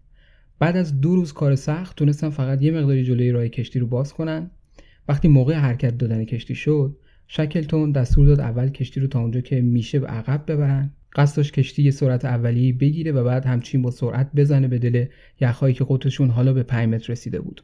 بعد 0.58 0.76
از 0.76 1.00
دو 1.00 1.14
روز 1.14 1.32
کار 1.32 1.54
سخت 1.54 1.96
تونستن 1.96 2.30
فقط 2.30 2.62
یه 2.62 2.72
مقداری 2.72 3.04
جلوی 3.04 3.30
راه 3.30 3.48
کشتی 3.48 3.78
رو 3.78 3.86
باز 3.86 4.12
کنن. 4.12 4.50
وقتی 5.10 5.28
موقع 5.28 5.54
حرکت 5.54 5.98
دادن 5.98 6.24
کشتی 6.24 6.54
شد 6.54 6.96
شکلتون 7.26 7.92
دستور 7.92 8.26
داد 8.26 8.40
اول 8.40 8.68
کشتی 8.68 9.00
رو 9.00 9.06
تا 9.06 9.20
اونجا 9.20 9.40
که 9.40 9.60
میشه 9.60 9.98
به 9.98 10.06
عقب 10.06 10.44
ببرن. 10.46 10.90
قصدش 11.12 11.52
کشتی 11.52 11.82
یه 11.82 11.90
سرعت 11.90 12.24
اولیه 12.24 12.72
بگیره 12.72 13.12
و 13.12 13.24
بعد 13.24 13.46
همچین 13.46 13.82
با 13.82 13.90
سرعت 13.90 14.30
بزنه 14.36 14.68
به 14.68 14.78
دل 14.78 15.06
یخهایی 15.40 15.74
که 15.74 15.86
قطرشون 15.88 16.30
حالا 16.30 16.52
به 16.52 16.62
5 16.62 16.88
متر 16.88 17.12
رسیده 17.12 17.40
بود. 17.40 17.62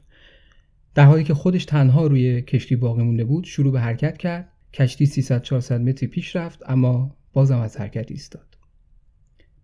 در 0.94 1.04
حالی 1.04 1.24
که 1.24 1.34
خودش 1.34 1.64
تنها 1.64 2.06
روی 2.06 2.42
کشتی 2.42 2.76
باقی 2.76 3.02
مونده 3.02 3.24
بود 3.24 3.44
شروع 3.44 3.72
به 3.72 3.80
حرکت 3.80 4.18
کرد. 4.18 4.48
کشتی 4.72 5.06
300 5.06 5.42
400 5.42 5.80
متری 5.80 6.08
پیش 6.08 6.36
رفت 6.36 6.62
اما 6.66 7.16
بازم 7.32 7.58
از 7.58 7.76
حرکت 7.76 8.10
ایستاد. 8.10 8.56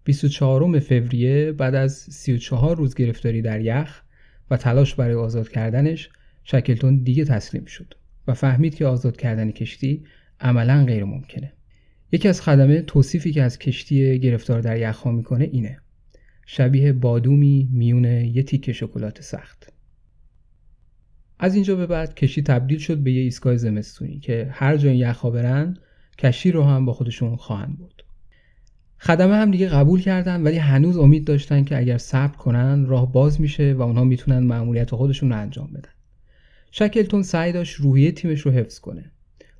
24 0.04 0.80
فوریه 0.80 1.52
بعد 1.52 1.74
از 1.74 1.92
34 1.92 2.76
روز 2.76 2.94
گرفتاری 2.94 3.42
در 3.42 3.60
یخ 3.60 4.02
و 4.50 4.56
تلاش 4.56 4.94
برای 4.94 5.14
آزاد 5.14 5.48
کردنش 5.48 6.10
شکلتون 6.44 7.02
دیگه 7.02 7.24
تسلیم 7.24 7.64
شد 7.64 7.94
و 8.26 8.34
فهمید 8.34 8.74
که 8.74 8.86
آزاد 8.86 9.16
کردن 9.16 9.50
کشتی 9.50 10.04
عملا 10.40 10.84
غیر 10.84 11.04
ممکنه. 11.04 11.52
یکی 12.12 12.28
از 12.28 12.42
خدمه 12.42 12.82
توصیفی 12.82 13.32
که 13.32 13.42
از 13.42 13.58
کشتی 13.58 14.18
گرفتار 14.18 14.60
در 14.60 14.76
یخها 14.76 15.12
می‌کنه 15.12 15.48
اینه. 15.52 15.78
شبیه 16.46 16.92
بادومی 16.92 17.68
میون 17.72 18.04
یه 18.04 18.42
تیکه 18.42 18.72
شکلات 18.72 19.20
سخت. 19.20 19.72
از 21.38 21.54
اینجا 21.54 21.76
به 21.76 21.86
بعد 21.86 22.14
کشتی 22.14 22.42
تبدیل 22.42 22.78
شد 22.78 22.98
به 22.98 23.12
یه 23.12 23.20
ایستگاه 23.20 23.56
زمستونی 23.56 24.18
که 24.18 24.48
هر 24.50 24.76
جای 24.76 24.96
یخها 24.96 25.30
برن 25.30 25.76
کشتی 26.18 26.52
رو 26.52 26.62
هم 26.62 26.86
با 26.86 26.92
خودشون 26.92 27.36
خواهند 27.36 27.78
بود 27.78 28.04
خدمه 28.98 29.36
هم 29.36 29.50
دیگه 29.50 29.68
قبول 29.68 30.00
کردن 30.00 30.42
ولی 30.42 30.56
هنوز 30.56 30.96
امید 30.96 31.24
داشتن 31.24 31.64
که 31.64 31.78
اگر 31.78 31.98
صبر 31.98 32.36
کنن 32.36 32.86
راه 32.86 33.12
باز 33.12 33.40
میشه 33.40 33.72
و 33.72 33.82
اونها 33.82 34.04
می‌تونن 34.04 34.38
مأموریت 34.38 34.94
خودشون 34.94 35.30
رو 35.30 35.38
انجام 35.38 35.72
بدن. 35.72 35.90
شکلتون 36.74 37.22
سعی 37.22 37.52
داشت 37.52 37.76
روحیه 37.76 38.12
تیمش 38.12 38.40
رو 38.40 38.50
حفظ 38.50 38.78
کنه. 38.78 39.10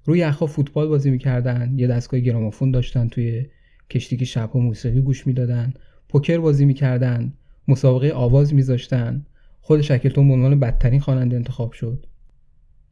روی 0.05 0.19
یخها 0.19 0.47
فوتبال 0.47 0.89
بازی 0.89 1.11
می‌کردن 1.11 1.75
یه 1.77 1.87
دستگاه 1.87 2.21
گرامافون 2.21 2.71
داشتن 2.71 3.09
توی 3.09 3.47
کشتی 3.91 4.17
که 4.17 4.25
شبها 4.25 4.61
موسیقی 4.61 5.01
گوش 5.01 5.27
می‌دادن. 5.27 5.75
پوکر 6.09 6.39
بازی 6.39 6.65
می‌کردن 6.65 7.33
مسابقه 7.69 8.13
آواز 8.13 8.55
میذاشتن. 8.55 9.27
خود 9.61 9.81
شکلتون 9.81 10.29
به 10.29 10.35
عنوان 10.35 10.61
بدترین 10.61 11.01
خواننده 11.01 11.37
انتخاب 11.37 11.73
شد. 11.73 12.07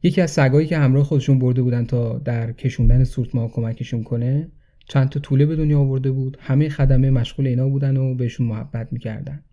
یکی 0.03 0.21
از 0.21 0.31
سگایی 0.31 0.67
که 0.67 0.77
همراه 0.77 1.03
خودشون 1.03 1.39
برده 1.39 1.61
بودن 1.61 1.85
تا 1.85 2.17
در 2.17 2.51
کشوندن 2.51 3.03
سورتما 3.03 3.47
کمکشون 3.47 4.03
کنه 4.03 4.51
چند 4.87 5.09
تا 5.09 5.19
طوله 5.19 5.45
به 5.45 5.55
دنیا 5.55 5.79
آورده 5.79 6.11
بود. 6.11 6.37
همه 6.39 6.69
خدمه 6.69 7.09
مشغول 7.09 7.47
اینا 7.47 7.69
بودن 7.69 7.97
و 7.97 8.15
بهشون 8.15 8.47
محبت 8.47 8.93
می‌کردن. 8.93 9.43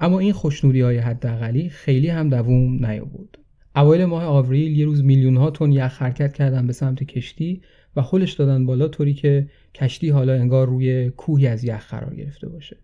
اما 0.00 0.18
این 0.18 0.32
خوشنوری 0.32 0.80
های 0.80 0.98
حداقلی 0.98 1.68
خیلی 1.68 2.08
هم 2.08 2.28
دووم 2.28 2.86
نیاورد. 2.86 3.38
اوایل 3.76 4.04
ماه 4.04 4.24
آوریل 4.24 4.78
یه 4.78 4.84
روز 4.84 5.04
میلیون 5.04 5.36
ها 5.36 5.50
تن 5.50 5.72
یخ 5.72 6.02
حرکت 6.02 6.32
کردن 6.32 6.66
به 6.66 6.72
سمت 6.72 7.02
کشتی 7.02 7.60
و 7.96 8.02
هلش 8.02 8.32
دادن 8.32 8.66
بالا 8.66 8.88
طوری 8.88 9.14
که 9.14 9.48
کشتی 9.74 10.08
حالا 10.08 10.34
انگار 10.34 10.66
روی 10.66 11.10
کوهی 11.10 11.46
از 11.46 11.64
یخ 11.64 11.90
قرار 11.90 12.14
گرفته 12.14 12.48
باشه 12.48 12.76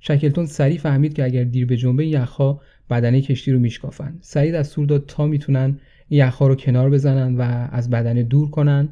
شکلتون 0.00 0.46
سریع 0.46 0.78
فهمید 0.78 1.14
که 1.14 1.24
اگر 1.24 1.44
دیر 1.44 1.66
به 1.66 1.76
جنبه 1.76 2.06
یخها 2.06 2.60
بدنه 2.90 3.20
کشتی 3.20 3.52
رو 3.52 3.58
میشکافن 3.58 4.18
سریع 4.20 4.52
دستور 4.52 4.86
داد 4.86 5.04
تا 5.06 5.26
می‌تونن 5.26 5.78
یخها 6.10 6.48
رو 6.48 6.54
کنار 6.54 6.90
بزنن 6.90 7.36
و 7.36 7.68
از 7.72 7.90
بدنه 7.90 8.22
دور 8.22 8.50
کنن 8.50 8.88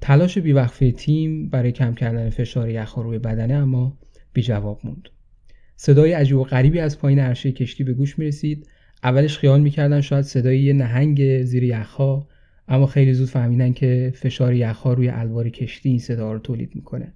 تلاش 0.00 0.38
بیوقفه 0.38 0.92
تیم 0.92 1.48
برای 1.48 1.72
کم 1.72 1.94
کردن 1.94 2.30
فشار 2.30 2.70
یخها 2.70 3.02
روی 3.02 3.18
بدنه 3.18 3.54
اما 3.54 3.98
بی 4.32 4.42
جواب 4.42 4.80
موند. 4.84 5.08
صدای 5.76 6.12
عجیب 6.12 6.36
و 6.36 6.44
غریبی 6.44 6.78
از 6.80 6.98
پایین 6.98 7.18
عرشه 7.18 7.52
کشتی 7.52 7.84
به 7.84 7.92
گوش 7.92 8.18
می 8.18 8.26
رسید. 8.26 8.68
اولش 9.04 9.38
خیال 9.38 9.60
می‌کردن 9.60 10.00
شاید 10.00 10.24
صدای 10.24 10.58
یه 10.58 10.72
نهنگ 10.72 11.42
زیر 11.42 11.64
یخها 11.64 12.28
اما 12.68 12.86
خیلی 12.86 13.14
زود 13.14 13.28
فهمیدن 13.28 13.72
که 13.72 14.12
فشار 14.16 14.54
یخها 14.54 14.92
روی 14.92 15.08
الوار 15.08 15.48
کشتی 15.48 15.88
این 15.88 15.98
صدا 15.98 16.32
رو 16.32 16.38
تولید 16.38 16.74
می‌کنه. 16.74 17.12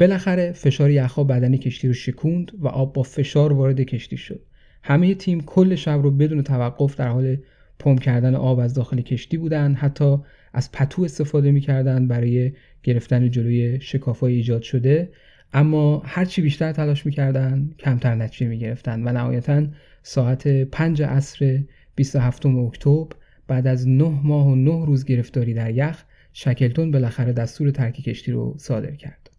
بالاخره 0.00 0.52
فشار 0.52 0.90
یخها 0.90 1.24
بدن 1.24 1.56
کشتی 1.56 1.88
رو 1.88 1.94
شکوند 1.94 2.52
و 2.58 2.68
آب 2.68 2.92
با 2.92 3.02
فشار 3.02 3.52
وارد 3.52 3.80
کشتی 3.80 4.16
شد. 4.16 4.40
همه 4.82 5.14
تیم 5.14 5.40
کل 5.40 5.74
شب 5.74 6.00
رو 6.02 6.10
بدون 6.10 6.42
توقف 6.42 6.96
در 6.96 7.08
حال 7.08 7.36
پمپ 7.78 8.00
کردن 8.00 8.34
آب 8.34 8.58
از 8.58 8.74
داخل 8.74 9.00
کشتی 9.00 9.36
بودن 9.36 9.74
حتی 9.74 10.16
از 10.52 10.72
پتو 10.72 11.02
استفاده 11.02 11.50
می‌کردن 11.50 12.08
برای 12.08 12.52
گرفتن 12.82 13.30
جلوی 13.30 13.80
شکافای 13.80 14.34
ایجاد 14.34 14.62
شده 14.62 15.12
اما 15.52 16.02
هرچی 16.04 16.42
بیشتر 16.42 16.72
تلاش 16.72 17.06
می‌کردن 17.06 17.70
کمتر 17.78 18.14
نتیجه 18.14 18.46
می‌گرفتن 18.46 19.08
و 19.08 19.12
نهایتا 19.12 19.66
ساعت 20.02 20.48
5 20.48 21.02
عصر 21.02 21.62
27 21.94 22.46
اکتبر 22.46 23.16
بعد 23.46 23.66
از 23.66 23.88
9 23.88 24.20
ماه 24.24 24.46
و 24.46 24.54
9 24.54 24.86
روز 24.86 25.04
گرفتاری 25.04 25.54
در 25.54 25.70
یخ 25.70 26.04
شکلتون 26.32 26.90
بالاخره 26.90 27.32
دستور 27.32 27.70
ترک 27.70 27.94
کشتی 27.94 28.32
رو 28.32 28.54
صادر 28.58 28.94
کرد. 28.94 29.30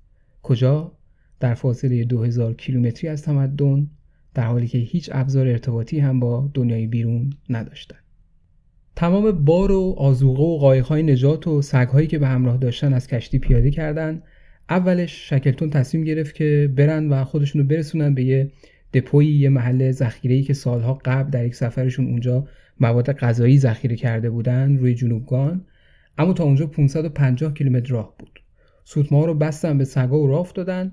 کجا؟ 0.44 0.92
در 1.40 1.54
فاصله 1.54 2.04
2000 2.04 2.54
کیلومتری 2.54 3.10
از 3.10 3.24
تمدن 3.24 3.88
در 4.34 4.44
حالی 4.44 4.68
که 4.68 4.78
هیچ 4.78 5.10
ابزار 5.14 5.48
ارتباطی 5.48 6.00
هم 6.00 6.20
با 6.20 6.52
دنیای 6.54 6.88
بیرون 6.88 7.30
نداشتند 7.50 8.04
تمام 8.96 9.32
بار 9.32 9.72
و 9.72 9.96
آزوقه 9.98 10.44
و 10.44 10.58
قایقهای 10.58 11.04
نجات 11.04 11.48
و 11.48 11.62
سگهایی 11.62 12.08
که 12.08 12.20
به 12.20 12.28
همراه 12.28 12.58
داشتن 12.58 12.94
از 12.94 13.08
کشتی 13.08 13.40
پیاده 13.40 13.72
کردن 13.72 14.24
اولش 14.70 15.30
شکلتون 15.30 15.70
تصمیم 15.70 16.04
گرفت 16.04 16.36
که 16.36 16.72
برن 16.76 17.10
و 17.10 17.24
خودشون 17.24 17.62
رو 17.62 17.68
برسونن 17.68 18.14
به 18.14 18.24
یه 18.24 18.52
دپوی 18.94 19.28
یه 19.28 19.50
محل 19.50 19.92
ذخیره‌ای 19.92 20.44
که 20.44 20.54
سالها 20.54 20.94
قبل 21.06 21.30
در 21.30 21.46
یک 21.46 21.56
سفرشون 21.56 22.08
اونجا 22.08 22.48
مواد 22.80 23.12
غذایی 23.12 23.58
ذخیره 23.58 23.96
کرده 23.96 24.30
بودن 24.30 24.78
روی 24.78 24.94
جنوبگان 24.94 25.66
اما 26.18 26.34
تا 26.34 26.44
اونجا 26.44 26.68
550 26.68 27.54
کیلومتر 27.54 27.94
راه 27.94 28.16
بود. 28.20 28.40
سوتما 28.84 29.26
رو 29.26 29.34
بستن 29.34 29.78
به 29.78 29.86
سگا 29.86 30.20
و 30.20 30.28
راه 30.28 30.52
دادن 30.56 30.92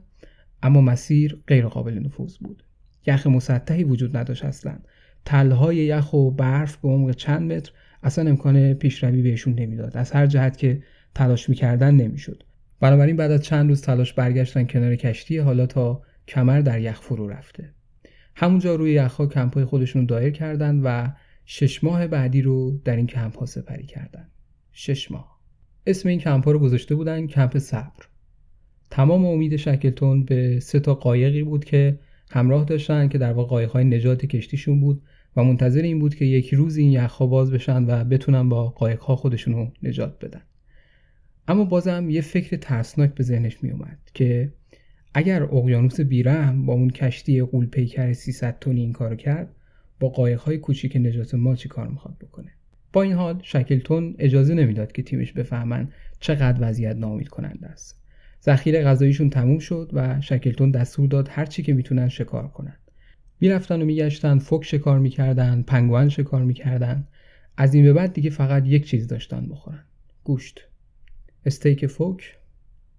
اما 0.62 0.80
مسیر 0.80 1.38
غیر 1.46 1.66
قابل 1.66 1.98
نفوذ 1.98 2.36
بود. 2.36 2.62
یخ 3.06 3.26
مسطحی 3.26 3.84
وجود 3.84 4.16
نداشت 4.16 4.44
اصلا. 4.44 4.78
تلهای 5.24 5.76
یخ 5.76 6.12
و 6.12 6.30
برف 6.30 6.76
به 6.76 6.88
عمق 6.88 7.10
چند 7.10 7.52
متر 7.52 7.72
اصلا 8.02 8.30
امکان 8.30 8.74
پیشروی 8.74 9.22
بهشون 9.22 9.54
نمی‌داد. 9.54 9.96
از 9.96 10.12
هر 10.12 10.26
جهت 10.26 10.56
که 10.56 10.82
تلاش 11.14 11.48
می‌کردن 11.48 11.94
نمی‌شد. 11.94 12.42
بنابراین 12.80 13.16
بعد 13.16 13.30
از 13.30 13.42
چند 13.42 13.68
روز 13.68 13.82
تلاش 13.82 14.12
برگشتن 14.12 14.64
کنار 14.64 14.96
کشتی 14.96 15.38
حالا 15.38 15.66
تا 15.66 16.02
کمر 16.28 16.60
در 16.60 16.80
یخ 16.80 17.00
فرو 17.00 17.28
رفته. 17.28 17.70
همونجا 18.40 18.74
روی 18.74 18.92
یخها 18.92 19.26
کمپای 19.26 19.64
خودشون 19.64 20.06
دایر 20.06 20.30
کردن 20.30 20.80
و 20.80 21.08
شش 21.44 21.84
ماه 21.84 22.06
بعدی 22.06 22.42
رو 22.42 22.80
در 22.84 22.96
این 22.96 23.06
کمپ 23.06 23.38
ها 23.38 23.46
سپری 23.46 23.86
کردن. 23.86 24.28
شش 24.72 25.10
ماه. 25.10 25.38
اسم 25.86 26.08
این 26.08 26.18
کمپ 26.18 26.44
ها 26.44 26.50
رو 26.50 26.58
گذاشته 26.58 26.94
بودن 26.94 27.26
کمپ 27.26 27.58
صبر. 27.58 28.06
تمام 28.90 29.24
امید 29.24 29.56
شکلتون 29.56 30.24
به 30.24 30.60
سه 30.60 30.80
تا 30.80 30.94
قایقی 30.94 31.42
بود 31.42 31.64
که 31.64 31.98
همراه 32.30 32.64
داشتن 32.64 33.08
که 33.08 33.18
در 33.18 33.32
واقع 33.32 33.48
قایق 33.48 33.70
های 33.70 33.84
نجات 33.84 34.26
کشتیشون 34.26 34.80
بود 34.80 35.02
و 35.36 35.44
منتظر 35.44 35.82
این 35.82 35.98
بود 35.98 36.14
که 36.14 36.24
یک 36.24 36.54
روز 36.54 36.76
این 36.76 36.92
یخها 36.92 37.26
باز 37.26 37.52
بشن 37.52 37.84
و 37.84 38.04
بتونن 38.04 38.48
با 38.48 38.68
قایق 38.68 39.00
ها 39.00 39.16
خودشون 39.16 39.54
رو 39.54 39.72
نجات 39.82 40.24
بدن. 40.24 40.42
اما 41.48 41.64
بازم 41.64 42.10
یه 42.10 42.20
فکر 42.20 42.56
ترسناک 42.56 43.14
به 43.14 43.24
ذهنش 43.24 43.62
می 43.62 43.70
اومد 43.70 43.98
که 44.14 44.52
اگر 45.14 45.42
اقیانوس 45.42 46.00
بیرحم 46.00 46.66
با 46.66 46.72
اون 46.72 46.90
کشتی 46.90 47.42
قول 47.42 47.66
پیکر 47.66 48.12
300 48.12 48.58
تنی 48.58 48.80
این 48.80 48.92
کارو 48.92 49.16
کرد 49.16 49.54
با 50.00 50.36
های 50.36 50.58
کوچیک 50.58 50.96
نجات 50.96 51.34
ما 51.34 51.56
چی 51.56 51.68
کار 51.68 51.88
می‌خواد 51.88 52.18
بکنه؟ 52.18 52.50
با 52.92 53.02
این 53.02 53.12
حال 53.12 53.40
شکلتون 53.42 54.14
اجازه 54.18 54.54
نمی‌داد 54.54 54.92
که 54.92 55.02
تیمش 55.02 55.32
بفهمن 55.32 55.88
چقدر 56.20 56.58
وضعیت 56.60 56.96
ناامید 56.96 57.28
کننده 57.28 57.66
است. 57.66 58.02
ذخیره 58.44 58.84
غذاییشون 58.84 59.30
تموم 59.30 59.58
شد 59.58 59.90
و 59.92 60.20
شکلتون 60.20 60.70
دستور 60.70 61.08
داد 61.08 61.28
هر 61.30 61.46
چی 61.46 61.62
که 61.62 61.74
می‌تونن 61.74 62.08
شکار 62.08 62.48
کنن. 62.48 62.76
می‌رفتن 63.40 63.82
و 63.82 63.84
میگشتن 63.84 64.38
فوک 64.38 64.64
شکار 64.64 64.98
می‌کردن 64.98 65.62
پنگوان 65.62 66.08
شکار 66.08 66.44
می‌کردن. 66.44 67.08
از 67.56 67.74
این 67.74 67.84
به 67.84 67.92
بعد 67.92 68.12
دیگه 68.12 68.30
فقط 68.30 68.66
یک 68.66 68.86
چیز 68.86 69.08
داشتن 69.08 69.48
بخورن. 69.48 69.84
گوشت. 70.24 70.68
استیک 71.46 71.86
فوک 71.86 72.36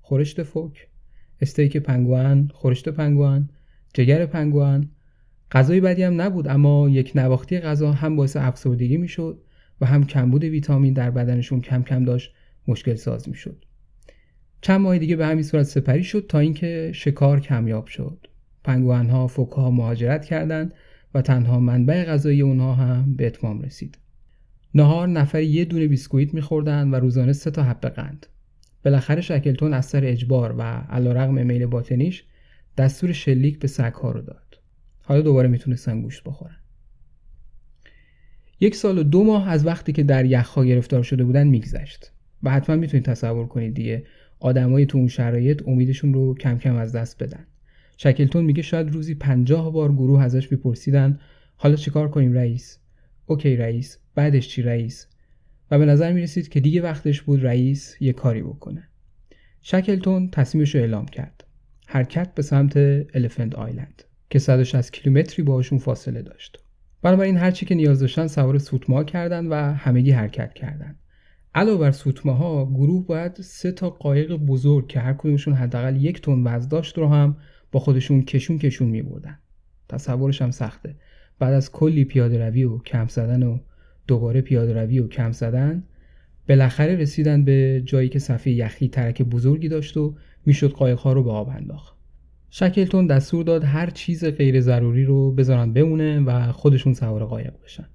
خورشت 0.02 0.44
فوک 0.44 0.89
استیک 1.42 1.78
پنگوان 1.78 2.52
خورشت 2.54 2.90
پنگوان 2.90 3.50
جگر 3.94 4.26
پنگوان 4.26 4.90
غذای 5.52 5.82
بدی 5.82 6.04
هم 6.04 6.22
نبود 6.22 6.48
اما 6.48 6.90
یک 6.90 7.12
نواختی 7.16 7.60
غذا 7.60 7.92
هم 7.92 8.16
باعث 8.16 8.38
افسردگی 8.38 8.98
می‌شد 8.98 9.42
و 9.82 9.86
هم 9.86 10.06
کمبود 10.06 10.44
ویتامین 10.44 10.94
در 10.94 11.12
بدنشون 11.12 11.62
کم 11.62 11.84
کم 11.84 12.04
داشت 12.04 12.34
مشکل 12.68 12.96
ساز 12.96 13.30
می‌شد. 13.30 13.66
چند 14.62 14.82
ماه 14.82 14.98
دیگه 14.98 15.16
به 15.16 15.26
همین 15.26 15.44
صورت 15.44 15.64
سپری 15.64 16.04
شد 16.04 16.26
تا 16.30 16.40
اینکه 16.40 16.92
شکار 16.94 17.40
کمیاب 17.40 17.88
شد. 17.88 18.28
پنگوان 18.64 19.10
ها 19.10 19.28
فوک 19.28 19.50
ها 19.50 19.72
مهاجرت 19.72 20.26
کردند 20.26 20.74
و 21.14 21.22
تنها 21.22 21.60
منبع 21.60 22.06
غذایی 22.06 22.42
اونها 22.42 22.74
هم 22.74 23.16
به 23.16 23.28
اتمام 23.28 23.62
رسید. 23.62 23.98
نهار 24.76 25.08
نفر 25.08 25.42
یه 25.42 25.66
دونه 25.66 25.88
بیسکویت 25.88 26.34
میخوردن 26.34 26.90
و 26.90 26.96
روزانه 26.96 27.34
سه 27.34 27.52
تا 27.52 27.64
حب 27.64 27.86
قند. 27.86 28.28
بالاخره 28.86 29.22
شکلتون 29.22 29.74
از 29.74 29.86
سر 29.86 30.06
اجبار 30.06 30.56
و 30.58 30.62
علیرغم 30.62 31.46
میل 31.46 31.66
باطنیش 31.66 32.24
دستور 32.78 33.12
شلیک 33.12 33.60
به 33.60 33.68
سگ 33.68 33.94
ها 33.94 34.12
رو 34.12 34.22
داد. 34.22 34.60
حالا 35.02 35.22
دوباره 35.22 35.48
می‌تونستن 35.48 36.02
گوشت 36.02 36.24
بخورن. 36.24 36.56
یک 38.60 38.76
سال 38.76 38.98
و 38.98 39.04
دو 39.04 39.24
ماه 39.24 39.50
از 39.50 39.66
وقتی 39.66 39.92
که 39.92 40.04
در 40.04 40.26
یخها 40.26 40.66
گرفتار 40.66 41.04
شده 41.04 41.24
بودن 41.24 41.48
میگذشت 41.48 42.12
و 42.44 42.52
حتما 42.52 42.76
می‌تونید 42.76 43.06
تصور 43.06 43.48
کنید 43.48 43.74
دیگه 43.74 44.06
آدمایی 44.40 44.86
تو 44.86 44.98
اون 44.98 45.08
شرایط 45.08 45.64
امیدشون 45.68 46.14
رو 46.14 46.36
کم 46.36 46.58
کم 46.58 46.76
از 46.76 46.96
دست 46.96 47.24
بدن. 47.24 47.48
شکلتون 47.98 48.46
میگه 48.46 48.62
شاید 48.62 48.92
روزی 48.92 49.16
پنجاه 49.16 49.74
بار 49.74 49.94
گروه 49.94 50.22
ازش 50.22 50.52
میپرسیدن 50.52 51.20
حالا 51.56 51.76
چیکار 51.76 52.10
کنیم 52.10 52.34
رئیس؟ 52.34 52.80
اوکی 53.26 53.56
رئیس 53.56 53.98
بعدش 54.16 54.48
چی 54.48 54.62
رئیس؟ 54.62 55.08
و 55.72 55.80
به 55.80 55.86
نظر 55.86 56.14
می‌رسید 56.14 56.50
که 56.50 56.60
دیگه 56.60 56.82
وقتش 56.82 57.22
بود 57.22 57.46
رئیس 57.46 57.96
یه 58.00 58.14
کاری 58.14 58.42
بکنه. 58.42 58.90
شکلتون 59.62 60.30
تصمیمش 60.30 60.76
رو 60.76 60.82
اعلام 60.82 61.06
کرد. 61.06 61.44
حرکت 61.88 62.34
به 62.36 62.42
سمت 62.42 62.78
الفنت 63.14 63.56
آیلند 63.56 64.04
که 64.30 64.40
160 64.40 64.94
کیلومتری 64.94 65.44
باهاشون 65.44 65.80
فاصله 65.80 66.22
داشت. 66.22 66.64
بنابراین 67.02 67.38
هرچی 67.38 67.66
که 67.66 67.76
نیاز 67.76 68.00
داشتن 68.00 68.28
سوار 68.28 68.58
سوتما 68.58 69.04
کردن 69.04 69.48
و 69.48 69.74
همگی 69.74 70.12
حرکت 70.12 70.54
کردن. 70.54 70.96
علاوه 71.56 71.80
بر 71.80 71.92
سوتماها 71.92 72.66
گروه 72.66 73.08
باید 73.08 73.42
سه 73.42 73.72
تا 73.72 73.90
قایق 73.90 74.36
بزرگ 74.36 74.88
که 74.88 75.00
هر 75.00 75.14
کدومشون 75.14 75.54
حداقل 75.54 75.96
یک 75.96 76.22
تن 76.22 76.44
وزن 76.48 76.68
داشت 76.68 76.98
رو 76.98 77.08
هم 77.08 77.38
با 77.72 77.80
خودشون 77.80 78.22
کشون 78.22 78.58
کشون 78.58 78.88
می 78.88 79.02
بردن. 79.02 79.40
تصورش 79.90 80.42
هم 80.42 80.52
سخته. 80.52 80.96
بعد 81.40 81.54
از 81.54 81.72
کلی 81.72 82.06
پیاده 82.06 82.46
روی 82.46 82.64
و 82.64 82.78
کم 82.78 83.08
زدن 83.08 83.44
و 83.44 83.60
دوباره 84.10 84.42
پیاده 84.42 84.74
روی 84.74 85.00
و 85.00 85.08
کم 85.08 85.32
زدن 85.32 85.84
بالاخره 86.50 86.96
رسیدن 86.96 87.44
به 87.44 87.82
جایی 87.86 88.10
که 88.10 88.20
صفحه 88.20 88.54
یخی 88.54 88.88
ترک 88.88 89.22
بزرگی 89.22 89.70
داشت 89.70 89.98
و 89.98 90.16
می‌شد 90.46 90.72
قایقها 90.72 91.14
رو 91.14 91.24
به 91.24 91.32
آب 91.32 91.50
انداخت. 91.50 91.96
شکلتون 92.50 93.08
دستور 93.08 93.44
داد 93.44 93.64
هر 93.64 93.90
چیز 93.90 94.26
غیر 94.26 94.62
ضروری 94.62 95.04
رو 95.06 95.32
بذارن 95.32 95.74
بمونه 95.74 96.20
و 96.20 96.52
خودشون 96.52 96.94
سوار 96.94 97.26
قایق 97.26 97.54
بشن. 97.64 97.86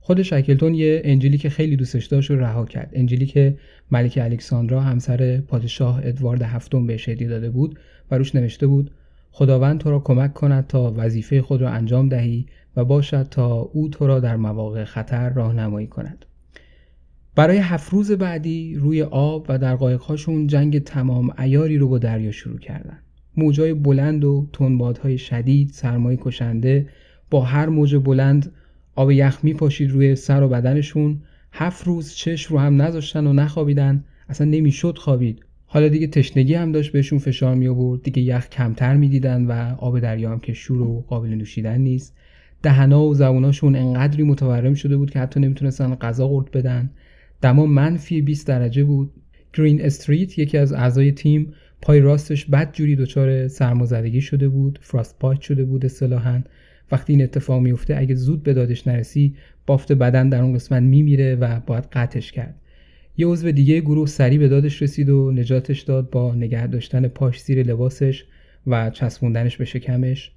خود 0.00 0.22
شکلتون 0.22 0.74
یه 0.74 1.02
انجیلی 1.04 1.38
که 1.38 1.50
خیلی 1.50 1.76
دوستش 1.76 2.06
داشت 2.06 2.30
رو 2.30 2.40
رها 2.40 2.64
کرد. 2.64 2.90
انجیلی 2.92 3.26
که 3.26 3.58
ملکه 3.90 4.24
الکساندرا 4.24 4.80
همسر 4.80 5.40
پادشاه 5.40 6.00
ادوارد 6.04 6.42
هفتم 6.42 6.86
بهش 6.86 7.08
هدیه 7.08 7.28
داده 7.28 7.50
بود 7.50 7.78
و 8.10 8.18
روش 8.18 8.34
نوشته 8.34 8.66
بود 8.66 8.90
خداوند 9.30 9.80
تو 9.80 9.90
را 9.90 9.98
کمک 9.98 10.34
کند 10.34 10.66
تا 10.66 10.94
وظیفه 10.96 11.42
خود 11.42 11.60
را 11.60 11.70
انجام 11.70 12.08
دهی 12.08 12.46
و 12.76 12.84
باشد 12.84 13.22
تا 13.22 13.54
او 13.54 13.88
تو 13.88 14.06
را 14.06 14.20
در 14.20 14.36
مواقع 14.36 14.84
خطر 14.84 15.28
راهنمایی 15.28 15.86
کند. 15.86 16.24
برای 17.34 17.56
هفت 17.58 17.92
روز 17.92 18.12
بعدی 18.12 18.74
روی 18.74 19.02
آب 19.02 19.46
و 19.48 19.58
در 19.58 19.76
قایقهاشون 19.76 20.46
جنگ 20.46 20.78
تمام 20.78 21.30
ایاری 21.38 21.78
رو 21.78 21.88
با 21.88 21.98
دریا 21.98 22.30
شروع 22.30 22.58
کردن. 22.58 22.98
موجای 23.36 23.74
بلند 23.74 24.24
و 24.24 24.48
تنبادهای 24.52 25.18
شدید 25.18 25.70
سرمایه 25.72 26.18
کشنده 26.22 26.88
با 27.30 27.40
هر 27.40 27.68
موج 27.68 27.96
بلند 27.96 28.52
آب 28.94 29.10
یخ 29.10 29.38
میپاشید 29.42 29.90
روی 29.90 30.16
سر 30.16 30.42
و 30.42 30.48
بدنشون. 30.48 31.22
هفت 31.52 31.86
روز 31.86 32.14
چش 32.14 32.46
رو 32.46 32.58
هم 32.58 32.82
نذاشتن 32.82 33.26
و 33.26 33.32
نخوابیدن. 33.32 34.04
اصلا 34.28 34.46
نمی‌شد 34.46 34.98
خوابید. 34.98 35.44
حالا 35.66 35.88
دیگه 35.88 36.06
تشنگی 36.06 36.54
هم 36.54 36.72
داشت 36.72 36.92
بهشون 36.92 37.18
فشار 37.18 37.54
می 37.54 37.68
آورد 37.68 38.02
دیگه 38.02 38.22
یخ 38.22 38.48
کمتر 38.48 38.96
می‌دیدن 38.96 39.44
و 39.44 39.74
آب 39.78 40.00
دریا 40.00 40.30
هم 40.30 40.40
که 40.40 40.52
شور 40.52 40.82
و 40.82 41.04
قابل 41.08 41.28
نوشیدن 41.28 41.80
نیست. 41.80 42.16
دهنا 42.62 43.02
و 43.04 43.14
زبوناشون 43.14 43.76
انقدری 43.76 44.22
متورم 44.22 44.74
شده 44.74 44.96
بود 44.96 45.10
که 45.10 45.18
حتی 45.18 45.40
نمی‌تونستن 45.40 45.94
غذا 45.94 46.28
قورت 46.28 46.50
بدن. 46.50 46.90
دما 47.42 47.66
منفی 47.66 48.22
20 48.22 48.46
درجه 48.46 48.84
بود. 48.84 49.10
گرین 49.54 49.84
استریت 49.84 50.38
یکی 50.38 50.58
از 50.58 50.72
اعضای 50.72 51.12
تیم 51.12 51.52
پای 51.82 52.00
راستش 52.00 52.44
بد 52.44 52.72
جوری 52.72 52.96
دچار 52.96 53.48
سرمازدگی 53.48 54.20
شده 54.20 54.48
بود. 54.48 54.78
فراست 54.82 55.18
پایت 55.18 55.40
شده 55.40 55.64
بود 55.64 55.84
اصطلاحا. 55.84 56.42
وقتی 56.92 57.12
این 57.12 57.22
اتفاق 57.22 57.62
میفته 57.62 57.96
اگه 57.96 58.14
زود 58.14 58.42
به 58.42 58.52
دادش 58.54 58.86
نرسی 58.86 59.34
بافت 59.66 59.92
بدن 59.92 60.28
در 60.28 60.42
اون 60.42 60.54
قسمت 60.54 60.82
میمیره 60.82 61.34
و 61.34 61.60
باید 61.60 61.84
قطعش 61.92 62.32
کرد. 62.32 62.54
یه 63.16 63.26
عضو 63.26 63.52
دیگه 63.52 63.80
گروه 63.80 64.06
سریع 64.06 64.38
به 64.38 64.48
دادش 64.48 64.82
رسید 64.82 65.08
و 65.08 65.32
نجاتش 65.32 65.80
داد 65.80 66.10
با 66.10 66.34
نگه 66.34 66.66
داشتن 66.66 67.08
پاش 67.08 67.40
زیر 67.40 67.62
لباسش 67.62 68.24
و 68.66 68.90
چسبوندنش 68.90 69.56
به 69.56 69.64
شکمش. 69.64 70.32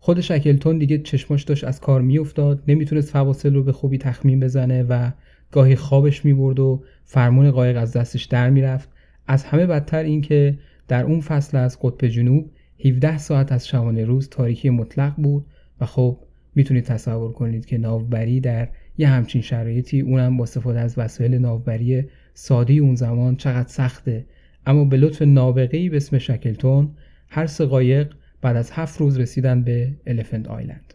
خود 0.00 0.20
شکلتون 0.20 0.78
دیگه 0.78 0.98
چشماش 0.98 1.42
داشت 1.42 1.64
از 1.64 1.80
کار 1.80 2.00
میافتاد 2.00 2.62
نمی‌تونست 2.68 3.10
فواصل 3.10 3.54
رو 3.54 3.62
به 3.62 3.72
خوبی 3.72 3.98
تخمین 3.98 4.40
بزنه 4.40 4.82
و 4.82 5.10
گاهی 5.50 5.76
خوابش 5.76 6.24
می‌برد 6.24 6.60
و 6.60 6.82
فرمون 7.04 7.50
قایق 7.50 7.76
از 7.76 7.92
دستش 7.92 8.24
در 8.24 8.50
می‌رفت. 8.50 8.88
از 9.26 9.44
همه 9.44 9.66
بدتر 9.66 10.02
اینکه 10.02 10.58
در 10.88 11.04
اون 11.04 11.20
فصل 11.20 11.56
از 11.56 11.78
قطب 11.82 12.06
جنوب 12.06 12.50
17 12.84 13.18
ساعت 13.18 13.52
از 13.52 13.68
شبانه 13.68 14.04
روز 14.04 14.28
تاریکی 14.28 14.70
مطلق 14.70 15.14
بود 15.16 15.46
و 15.80 15.86
خب 15.86 16.18
می‌تونید 16.54 16.84
تصور 16.84 17.32
کنید 17.32 17.66
که 17.66 17.78
ناوبری 17.78 18.40
در 18.40 18.68
یه 18.98 19.08
همچین 19.08 19.42
شرایطی 19.42 20.00
اونم 20.00 20.36
با 20.36 20.42
استفاده 20.42 20.80
از 20.80 20.98
وسایل 20.98 21.34
ناوبری 21.34 22.04
ساده 22.34 22.74
اون 22.74 22.94
زمان 22.94 23.36
چقدر 23.36 23.68
سخته. 23.68 24.26
اما 24.66 24.84
به 24.84 24.96
لطف 24.96 25.22
نابغه‌ای 25.22 25.88
به 25.88 25.96
اسم 25.96 26.18
شکلتون 26.18 26.90
هر 27.28 27.46
سه 27.46 27.64
قایق 27.64 28.12
بعد 28.42 28.56
از 28.56 28.70
هفت 28.70 29.00
روز 29.00 29.18
رسیدن 29.18 29.62
به 29.62 29.94
الفنت 30.06 30.48
آیلند 30.48 30.94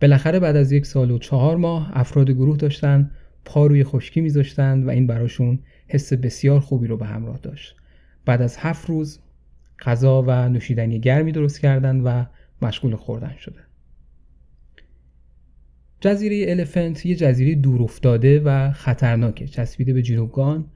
بالاخره 0.00 0.40
بعد 0.40 0.56
از 0.56 0.72
یک 0.72 0.86
سال 0.86 1.10
و 1.10 1.18
چهار 1.18 1.56
ماه 1.56 1.90
افراد 1.92 2.30
گروه 2.30 2.56
داشتن 2.56 3.10
پا 3.44 3.66
روی 3.66 3.84
خشکی 3.84 4.20
میذاشتند 4.20 4.86
و 4.86 4.90
این 4.90 5.06
براشون 5.06 5.58
حس 5.86 6.12
بسیار 6.12 6.60
خوبی 6.60 6.86
رو 6.86 6.96
به 6.96 7.06
همراه 7.06 7.38
داشت. 7.38 7.76
بعد 8.24 8.42
از 8.42 8.56
هفت 8.56 8.88
روز 8.88 9.18
غذا 9.80 10.22
و 10.26 10.48
نوشیدنی 10.48 11.00
گرمی 11.00 11.32
درست 11.32 11.60
کردند 11.60 12.02
و 12.04 12.26
مشغول 12.62 12.96
خوردن 12.96 13.34
شده. 13.38 13.60
جزیره 16.00 16.50
الفنت 16.52 17.06
یه 17.06 17.14
جزیره 17.14 17.54
دور 17.54 17.82
افتاده 17.82 18.40
و 18.40 18.72
خطرناکه 18.72 19.46
چسبیده 19.46 19.92
به 19.92 20.02
جنوبگان 20.02 20.66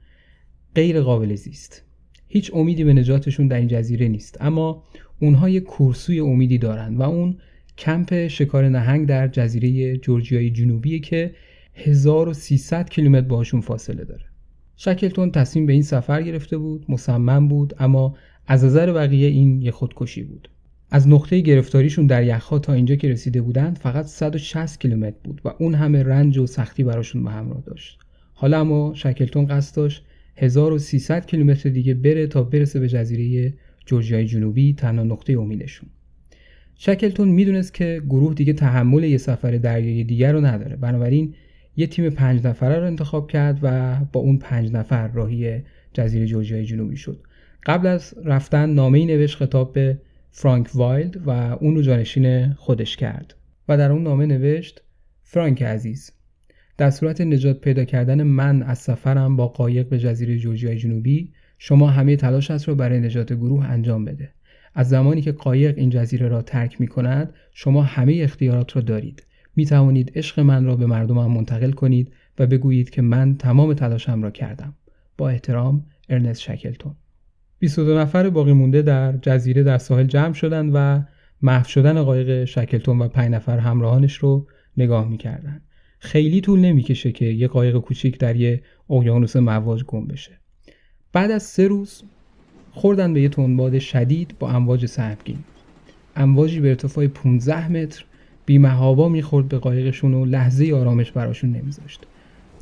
غیر 0.75 1.01
قابل 1.01 1.35
زیست. 1.35 1.83
هیچ 2.27 2.51
امیدی 2.53 2.83
به 2.83 2.93
نجاتشون 2.93 3.47
در 3.47 3.57
این 3.57 3.67
جزیره 3.67 4.07
نیست. 4.07 4.37
اما 4.41 4.83
اونها 5.23 5.49
یه 5.49 5.59
کورسوی 5.59 6.19
امیدی 6.19 6.57
دارن 6.57 6.97
و 6.97 7.01
اون 7.01 7.37
کمپ 7.77 8.27
شکار 8.27 8.69
نهنگ 8.69 9.07
در 9.07 9.27
جزیره 9.27 9.97
جورجیای 9.97 10.49
جنوبیه 10.49 10.99
که 10.99 11.31
1300 11.73 12.89
کیلومتر 12.89 13.27
باشون 13.27 13.61
فاصله 13.61 14.03
داره. 14.03 14.23
شکلتون 14.75 15.31
تصمیم 15.31 15.65
به 15.65 15.73
این 15.73 15.81
سفر 15.81 16.21
گرفته 16.21 16.57
بود 16.57 16.85
مصمم 16.89 17.47
بود 17.47 17.73
اما 17.79 18.15
از 18.47 18.65
نظر 18.65 18.93
بقیه 18.93 19.27
این 19.27 19.61
یه 19.61 19.71
خودکشی 19.71 20.23
بود. 20.23 20.49
از 20.91 21.07
نقطه 21.07 21.39
گرفتاریشون 21.39 22.07
در 22.07 22.23
یخها 22.23 22.59
تا 22.59 22.73
اینجا 22.73 22.95
که 22.95 23.07
رسیده 23.09 23.41
بودند 23.41 23.77
فقط 23.77 24.05
160 24.05 24.79
کیلومتر 24.79 25.17
بود 25.23 25.41
و 25.45 25.53
اون 25.59 25.75
همه 25.75 26.03
رنج 26.03 26.37
و 26.37 26.47
سختی 26.47 26.83
براشون 26.83 27.23
به 27.23 27.31
همراه 27.31 27.63
داشت. 27.65 27.99
حالا 28.33 28.59
اما 28.59 28.93
شکلتون 28.95 29.45
قصد 29.45 29.75
داشت 29.75 30.03
1300 30.37 31.25
کیلومتر 31.25 31.69
دیگه 31.69 31.93
بره 31.93 32.27
تا 32.27 32.43
برسه 32.43 32.79
به 32.79 32.87
جزیره 32.87 33.53
جورجیای 33.85 34.25
جنوبی 34.25 34.73
تنها 34.73 35.03
نقطه 35.03 35.33
امیدشون 35.33 35.89
شکلتون 36.75 37.27
می‌دونست 37.27 37.73
که 37.73 38.01
گروه 38.09 38.33
دیگه 38.33 38.53
تحمل 38.53 39.03
یه 39.03 39.17
سفر 39.17 39.51
دریایی 39.51 40.03
دیگر 40.03 40.33
رو 40.33 40.41
نداره. 40.41 40.75
بنابراین 40.75 41.33
یه 41.75 41.87
تیم 41.87 42.09
پنج 42.09 42.47
نفره 42.47 42.79
رو 42.79 42.85
انتخاب 42.85 43.31
کرد 43.31 43.59
و 43.61 43.97
با 44.11 44.19
اون 44.19 44.37
پنج 44.37 44.71
نفر 44.71 45.07
راهی 45.07 45.61
جزیره 45.93 46.25
جورجیای 46.25 46.65
جنوبی 46.65 46.97
شد. 46.97 47.23
قبل 47.65 47.87
از 47.87 48.13
رفتن 48.25 48.69
نامه 48.69 49.05
نوشت 49.05 49.37
خطاب 49.37 49.73
به 49.73 49.97
فرانک 50.31 50.69
وایلد 50.75 51.27
و 51.27 51.29
اون 51.29 51.75
رو 51.75 51.81
جانشین 51.81 52.53
خودش 52.53 52.97
کرد. 52.97 53.35
و 53.67 53.77
در 53.77 53.91
اون 53.91 54.03
نامه 54.03 54.25
نوشت 54.25 54.81
فرانک 55.21 55.63
عزیز 55.63 56.11
در 56.77 56.89
صورت 56.89 57.21
نجات 57.21 57.61
پیدا 57.61 57.85
کردن 57.85 58.23
من 58.23 58.63
از 58.63 58.79
سفرم 58.79 59.35
با 59.35 59.47
قایق 59.47 59.89
به 59.89 59.99
جزیره 59.99 60.37
جورجیای 60.37 60.77
جنوبی 60.77 61.33
شما 61.57 61.87
همه 61.87 62.15
تلاشت 62.15 62.67
را 62.67 62.75
برای 62.75 62.99
نجات 62.99 63.33
گروه 63.33 63.65
انجام 63.65 64.05
بده. 64.05 64.33
از 64.73 64.89
زمانی 64.89 65.21
که 65.21 65.31
قایق 65.31 65.77
این 65.77 65.89
جزیره 65.89 66.27
را 66.27 66.41
ترک 66.41 66.81
می 66.81 66.87
کند 66.87 67.33
شما 67.53 67.81
همه 67.81 68.19
اختیارات 68.21 68.75
را 68.75 68.81
دارید. 68.81 69.25
می 69.55 69.65
توانید 69.65 70.11
عشق 70.15 70.39
من 70.39 70.65
را 70.65 70.75
به 70.75 70.85
مردمم 70.85 71.31
منتقل 71.31 71.71
کنید 71.71 72.13
و 72.39 72.47
بگویید 72.47 72.89
که 72.89 73.01
من 73.01 73.37
تمام 73.37 73.73
تلاشم 73.73 74.23
را 74.23 74.31
کردم. 74.31 74.75
با 75.17 75.29
احترام 75.29 75.85
ارنست 76.09 76.41
شکلتون. 76.41 76.95
22 77.59 77.99
نفر 77.99 78.29
باقی 78.29 78.53
مونده 78.53 78.81
در 78.81 79.17
جزیره 79.17 79.63
در 79.63 79.77
ساحل 79.77 80.05
جمع 80.05 80.33
شدند 80.33 80.71
و 80.73 81.03
محو 81.41 81.67
شدن 81.67 82.01
قایق 82.01 82.45
شکلتون 82.45 82.99
و 82.99 83.07
پنج 83.07 83.31
نفر 83.31 83.57
همراهانش 83.57 84.15
رو 84.15 84.47
نگاه 84.77 85.07
می‌کردن 85.07 85.61
خیلی 85.99 86.41
طول 86.41 86.59
نمی‌کشه 86.59 87.11
که 87.11 87.25
یه 87.25 87.47
قایق 87.47 87.77
کوچیک 87.77 88.19
در 88.19 88.35
یه 88.35 88.63
اقیانوس 88.89 89.35
مواج 89.35 89.83
گم 89.83 90.07
بشه. 90.07 90.39
بعد 91.13 91.31
از 91.31 91.43
سه 91.43 91.67
روز 91.67 92.03
خوردن 92.71 93.13
به 93.13 93.21
یه 93.21 93.29
تنباد 93.29 93.79
شدید 93.79 94.35
با 94.39 94.49
امواج 94.51 94.85
سهمگین. 94.85 95.37
امواجی 96.15 96.59
به 96.59 96.69
ارتفاع 96.69 97.07
15 97.07 97.71
متر 97.71 98.05
بیمهابا 98.45 99.09
می‌خورد 99.09 99.47
به 99.47 99.57
قایقشون 99.57 100.13
و 100.13 100.25
لحظه 100.25 100.73
آرامش 100.75 101.11
براشون 101.11 101.51
نمیذاشت. 101.51 102.03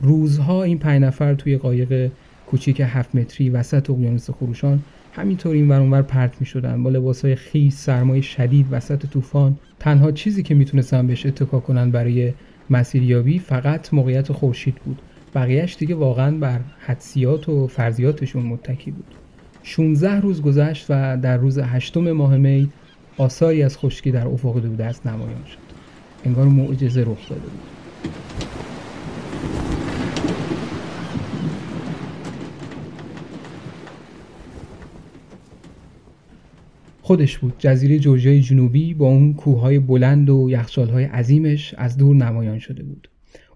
روزها 0.01 0.63
این 0.63 0.77
پنج 0.77 1.01
نفر 1.01 1.33
توی 1.33 1.57
قایق 1.57 2.11
کوچیک 2.47 2.81
هفت 2.85 3.15
متری 3.15 3.49
وسط 3.49 3.89
اقیانوس 3.89 4.29
خروشان 4.29 4.79
همینطور 5.13 5.55
این 5.55 5.69
ور 5.69 6.01
پرت 6.01 6.35
می 6.39 6.45
شدن 6.45 6.83
با 6.83 6.89
لباسهای 6.89 7.35
خیس 7.35 7.77
سرمایه 7.77 8.21
شدید 8.21 8.65
وسط 8.71 9.05
طوفان. 9.05 9.57
تنها 9.79 10.11
چیزی 10.11 10.43
که 10.43 10.55
می‌تونستن 10.55 11.07
بهش 11.07 11.25
اتکا 11.25 11.59
کنن 11.59 11.91
برای 11.91 12.33
مسیریابی 12.69 13.39
فقط 13.39 13.93
موقعیت 13.93 14.31
خورشید 14.31 14.75
بود. 14.75 15.01
بقیهش 15.35 15.75
دیگه 15.79 15.95
واقعا 15.95 16.37
بر 16.37 16.59
حدسیات 16.79 17.49
و 17.49 17.67
فرضیاتشون 17.67 18.43
متکی 18.43 18.91
بود. 18.91 19.15
16 19.63 20.19
روز 20.19 20.41
گذشت 20.41 20.85
و 20.89 21.17
در 21.17 21.37
روز 21.37 21.59
هشتم 21.59 22.11
ماه 22.11 22.37
می 22.37 22.69
آثاری 23.17 23.63
از 23.63 23.77
خشکی 23.77 24.11
در 24.11 24.27
افق 24.27 24.59
دودست 24.59 25.07
نمایان 25.07 25.45
شد. 25.45 25.57
انگار 26.25 26.47
معجزه 26.47 27.01
رخ 27.01 27.29
داده 27.29 27.41
بود. 27.41 27.59
خودش 37.01 37.37
بود. 37.37 37.53
جزیره 37.59 37.99
جورجیای 37.99 38.41
جنوبی 38.41 38.93
با 38.93 39.07
اون 39.07 39.33
کوههای 39.33 39.79
بلند 39.79 40.29
و 40.29 40.47
یخچالهای 40.49 41.03
عظیمش 41.03 41.73
از 41.77 41.97
دور 41.97 42.15
نمایان 42.15 42.59
شده 42.59 42.83
بود. 42.83 43.10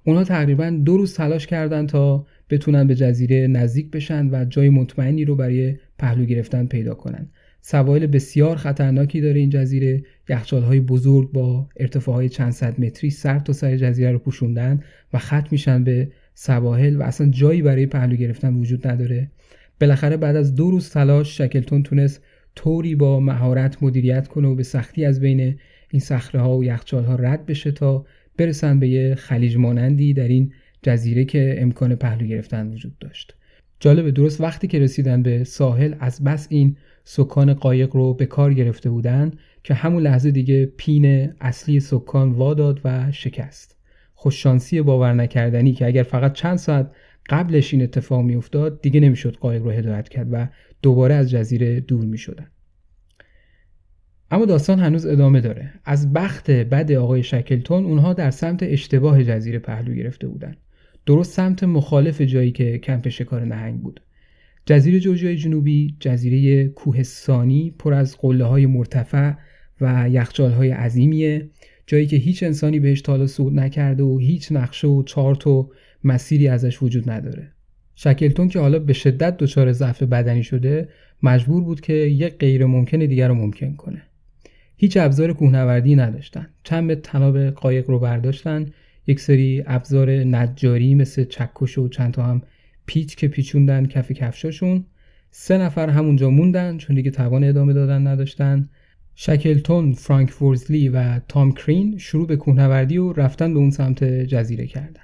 اونها 0.07 0.23
تقریبا 0.23 0.69
دو 0.69 0.97
روز 0.97 1.13
تلاش 1.13 1.47
کردند 1.47 1.89
تا 1.89 2.25
بتونن 2.49 2.87
به 2.87 2.95
جزیره 2.95 3.47
نزدیک 3.47 3.91
بشن 3.91 4.29
و 4.31 4.45
جای 4.45 4.69
مطمئنی 4.69 5.25
رو 5.25 5.35
برای 5.35 5.75
پهلو 5.99 6.25
گرفتن 6.25 6.65
پیدا 6.65 6.93
کنن. 6.93 7.29
سواحل 7.61 8.07
بسیار 8.07 8.55
خطرناکی 8.55 9.21
داره 9.21 9.39
این 9.39 9.49
جزیره. 9.49 10.03
یخچالهای 10.29 10.79
بزرگ 10.79 11.31
با 11.31 11.69
ارتفاعهای 11.77 12.29
چند 12.29 12.51
صد 12.51 12.81
متری 12.81 13.09
سر 13.09 13.39
تا 13.39 13.53
سر 13.53 13.77
جزیره 13.77 14.11
رو 14.11 14.19
پوشوندن 14.19 14.83
و 15.13 15.17
خط 15.17 15.51
میشن 15.51 15.83
به 15.83 16.11
سواحل 16.33 16.95
و 16.95 17.03
اصلا 17.03 17.29
جایی 17.29 17.61
برای 17.61 17.85
پهلو 17.85 18.15
گرفتن 18.15 18.53
وجود 18.53 18.87
نداره. 18.87 19.31
بالاخره 19.81 20.17
بعد 20.17 20.35
از 20.35 20.55
دو 20.55 20.71
روز 20.71 20.89
تلاش 20.89 21.37
شکلتون 21.37 21.83
تونست 21.83 22.21
طوری 22.55 22.95
با 22.95 23.19
مهارت 23.19 23.83
مدیریت 23.83 24.27
کنه 24.27 24.47
و 24.47 24.55
به 24.55 24.63
سختی 24.63 25.05
از 25.05 25.19
بین 25.19 25.55
این 25.89 25.99
صخره 25.99 26.41
ها 26.41 26.57
و 26.57 26.63
یخچال 26.63 27.03
ها 27.03 27.15
رد 27.15 27.45
بشه 27.45 27.71
تا 27.71 28.05
برسن 28.37 28.79
به 28.79 28.87
یه 28.87 29.15
خلیج 29.15 29.57
مانندی 29.57 30.13
در 30.13 30.27
این 30.27 30.51
جزیره 30.81 31.25
که 31.25 31.55
امکان 31.57 31.95
پهلو 31.95 32.27
گرفتن 32.27 32.67
وجود 32.67 32.97
داشت 32.99 33.35
جالبه 33.79 34.11
درست 34.11 34.41
وقتی 34.41 34.67
که 34.67 34.79
رسیدن 34.79 35.23
به 35.23 35.43
ساحل 35.43 35.95
از 35.99 36.23
بس 36.23 36.47
این 36.49 36.77
سکان 37.03 37.53
قایق 37.53 37.95
رو 37.95 38.13
به 38.13 38.25
کار 38.25 38.53
گرفته 38.53 38.89
بودن 38.89 39.31
که 39.63 39.73
همون 39.73 40.03
لحظه 40.03 40.31
دیگه 40.31 40.65
پین 40.65 41.33
اصلی 41.41 41.79
سکان 41.79 42.31
واداد 42.31 42.81
و 42.83 43.11
شکست 43.11 43.77
خوششانسی 44.13 44.81
باور 44.81 45.13
نکردنی 45.13 45.73
که 45.73 45.85
اگر 45.85 46.03
فقط 46.03 46.33
چند 46.33 46.57
ساعت 46.57 46.91
قبلش 47.29 47.73
این 47.73 47.83
اتفاق 47.83 48.21
میافتاد 48.21 48.81
دیگه 48.81 48.99
نمی‌شد 48.99 49.35
قایق 49.35 49.63
رو 49.63 49.71
هدایت 49.71 50.09
کرد 50.09 50.27
و 50.31 50.47
دوباره 50.81 51.15
از 51.15 51.29
جزیره 51.29 51.79
دور 51.79 52.05
می 52.05 52.17
شدن. 52.17 52.47
اما 54.31 54.45
داستان 54.45 54.79
هنوز 54.79 55.05
ادامه 55.05 55.41
داره. 55.41 55.73
از 55.85 56.13
بخت 56.13 56.51
بد 56.51 56.91
آقای 56.91 57.23
شکلتون 57.23 57.85
اونها 57.85 58.13
در 58.13 58.31
سمت 58.31 58.63
اشتباه 58.63 59.23
جزیره 59.23 59.59
پهلو 59.59 59.93
گرفته 59.93 60.27
بودن. 60.27 60.55
درست 61.05 61.33
سمت 61.33 61.63
مخالف 61.63 62.21
جایی 62.21 62.51
که 62.51 62.77
کمپ 62.77 63.09
شکار 63.09 63.45
نهنگ 63.45 63.81
بود. 63.81 64.01
جزیره 64.65 64.99
جورجیای 64.99 65.35
جنوبی 65.35 65.95
جزیره 65.99 66.67
کوهستانی 66.67 67.75
پر 67.79 67.93
از 67.93 68.17
قله 68.17 68.45
های 68.45 68.65
مرتفع 68.65 69.33
و 69.81 70.09
یخچال 70.09 70.51
های 70.51 70.69
عظیمیه. 70.69 71.49
جایی 71.87 72.07
که 72.07 72.15
هیچ 72.15 72.43
انسانی 72.43 72.79
بهش 72.79 73.01
تالا 73.01 73.27
صعود 73.27 73.59
نکرده 73.59 74.03
و 74.03 74.19
هیچ 74.19 74.51
نقشه 74.51 74.87
و 74.87 75.03
چارت 75.03 75.47
و 75.47 75.71
مسیری 76.03 76.47
ازش 76.47 76.83
وجود 76.83 77.09
نداره. 77.09 77.51
شکلتون 77.95 78.47
که 78.47 78.59
حالا 78.59 78.79
به 78.79 78.93
شدت 78.93 79.37
دچار 79.37 79.71
ضعف 79.71 80.03
بدنی 80.03 80.43
شده 80.43 80.89
مجبور 81.23 81.63
بود 81.63 81.81
که 81.81 81.93
یک 81.93 82.37
غیر 82.37 82.65
ممکن 82.65 82.99
دیگر 82.99 83.27
رو 83.27 83.35
ممکن 83.35 83.73
کنه. 83.73 84.01
هیچ 84.77 84.97
ابزار 84.97 85.33
کوهنوردی 85.33 85.95
نداشتن. 85.95 86.47
چند 86.63 86.87
به 86.87 86.95
تناب 86.95 87.49
قایق 87.49 87.89
رو 87.89 87.99
برداشتن. 87.99 88.65
یک 89.07 89.19
سری 89.19 89.63
ابزار 89.67 90.09
نجاری 90.11 90.95
مثل 90.95 91.23
چکش 91.23 91.77
و 91.77 91.87
چند 91.87 92.13
تا 92.13 92.23
هم 92.23 92.41
پیچ 92.85 93.15
که 93.15 93.27
پیچوندن 93.27 93.85
کف 93.85 94.11
کفشاشون. 94.11 94.85
سه 95.31 95.57
نفر 95.57 95.89
همونجا 95.89 96.29
موندن 96.29 96.77
چون 96.77 96.95
دیگه 96.95 97.11
توان 97.11 97.43
ادامه 97.43 97.73
دادن 97.73 98.07
نداشتن. 98.07 98.69
شکلتون، 99.15 99.93
فرانک 99.93 100.29
فورزلی 100.29 100.89
و 100.89 101.19
تام 101.19 101.51
کرین 101.51 101.97
شروع 101.97 102.27
به 102.27 102.35
کوهنوردی 102.35 102.97
و 102.97 103.13
رفتن 103.13 103.53
به 103.53 103.59
اون 103.59 103.69
سمت 103.69 104.03
جزیره 104.03 104.67
کردن. 104.67 105.01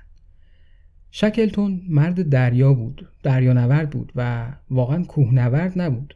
شکلتون 1.11 1.81
مرد 1.89 2.29
دریا 2.29 2.73
بود 2.73 3.07
دریانورد 3.23 3.89
بود 3.89 4.11
و 4.15 4.51
واقعا 4.69 5.03
کوهنورد 5.03 5.81
نبود. 5.81 6.15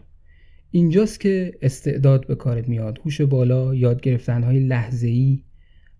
اینجاست 0.75 1.19
که 1.19 1.53
استعداد 1.61 2.27
به 2.27 2.35
کارت 2.35 2.69
میاد. 2.69 2.99
هوش 3.05 3.21
بالا 3.21 3.75
یاد 3.75 4.01
گرفتن 4.01 4.43
های 4.43 4.59
لحظه 4.59 5.07
ای 5.07 5.43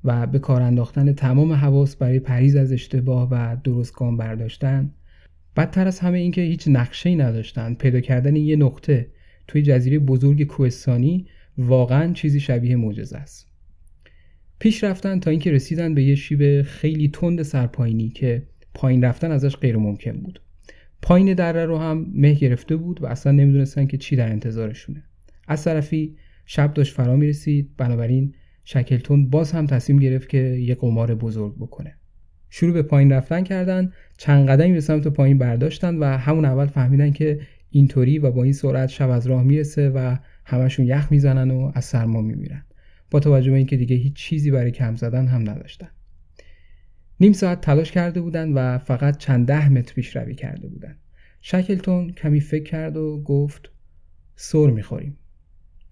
و 0.04 0.28
به 0.28 0.40
کار 0.40 0.62
انداختن 0.62 1.14
تمام 1.14 1.52
حواس 1.52 1.96
برای 1.96 2.20
پریز 2.20 2.56
از 2.56 2.72
اشتباه 2.72 3.30
و 3.32 3.58
درست 3.64 3.94
گام 3.94 4.18
برداشتن. 4.18 4.94
بدتر 5.58 5.88
از 5.88 6.00
همه 6.00 6.18
اینکه 6.18 6.42
هیچ 6.42 6.68
نقشه 6.68 7.10
ای 7.10 7.16
نداشتن. 7.16 7.74
پیدا 7.74 8.00
کردن 8.00 8.36
یه 8.36 8.56
نقطه 8.56 9.08
توی 9.48 9.62
جزیره 9.62 10.00
بزرگ 10.00 10.44
کوهستانی 10.44 11.28
واقعا 11.58 12.14
چیزی 12.14 12.40
شبیه 12.40 12.76
معجزه 12.76 13.18
است. 13.18 13.48
پیش 14.60 14.84
رفتن 14.84 15.20
تا 15.20 15.32
اینکه 15.32 15.52
رسیدن 15.52 15.94
به 15.94 16.04
یه 16.04 16.16
شیب 16.16 16.62
خیلی 16.62 17.10
تند 17.10 17.42
سرپایینی 17.42 18.10
که 18.10 18.44
پایین 18.74 19.04
رفتن 19.04 19.32
ازش 19.32 19.56
غیر 19.56 19.78
ممکن 19.78 20.12
بود. 20.12 20.42
پایین 21.06 21.34
دره 21.34 21.66
رو 21.66 21.78
هم 21.78 22.06
مه 22.14 22.34
گرفته 22.34 22.76
بود 22.76 23.04
و 23.04 23.06
اصلا 23.06 23.32
نمی‌دونستن 23.32 23.86
که 23.86 23.98
چی 23.98 24.16
در 24.16 24.30
انتظارشونه. 24.30 25.04
از 25.48 25.64
طرفی 25.64 26.16
شب 26.46 26.74
داشت 26.74 26.94
فرا 26.94 27.16
می‌رسید 27.16 27.70
بنابراین 27.78 28.34
شکلتون 28.64 29.30
باز 29.30 29.52
هم 29.52 29.66
تصمیم 29.66 30.00
گرفت 30.00 30.30
که 30.30 30.38
یه 30.38 30.76
قمار 30.76 31.16
بزرگ 31.16 31.56
بکنه. 31.56 31.96
شروع 32.50 32.74
به 32.74 32.82
پایین 32.82 33.12
رفتن 33.12 33.44
کردن 33.44 33.92
چند 34.18 34.50
قدمی 34.50 34.74
به 34.74 34.82
سمت 34.82 35.08
پایین 35.08 35.38
برداشتن 35.38 35.96
و 35.96 36.04
همون 36.18 36.46
اول 36.46 36.66
فهمیدن 36.66 37.12
که 37.12 37.40
اینطوری 37.70 38.20
و 38.20 38.32
با 38.32 38.44
این 38.44 38.54
سرعت 38.54 38.90
شب 38.90 39.10
از 39.10 39.28
راه 39.28 39.44
می‌رسه 39.44 39.90
و 39.90 40.16
همشون 40.46 40.86
یخ 40.86 41.12
می‌زنن 41.12 41.52
و 41.52 41.72
از 41.76 41.86
سرما 41.86 42.22
میمیرن. 42.22 42.66
با 43.12 43.20
توجه 43.20 43.52
به 43.52 43.58
اینکه 43.58 43.78
دیگه 43.78 43.96
هیچ 43.96 44.14
چیزی 44.14 44.52
برای 44.52 44.72
کم 44.72 44.96
زدن 44.96 45.28
هم 45.28 45.50
نداشتن. 45.50 45.90
نیم 47.20 47.34
ساعت 47.34 47.62
تلاش 47.62 47.92
کرده 47.92 48.22
بودند 48.22 48.54
و 48.56 48.78
فقط 48.78 49.18
چند 49.18 49.48
ده 49.48 49.70
متر 49.70 49.94
پیشروی 49.94 50.36
کرده 50.36 50.68
بودند. 50.68 51.00
شکلتون 51.42 52.12
کمی 52.12 52.40
فکر 52.40 52.64
کرد 52.64 52.98
و 52.98 53.22
گفت 53.26 53.72
سر 54.36 54.68
می‌خوریم. 54.68 55.18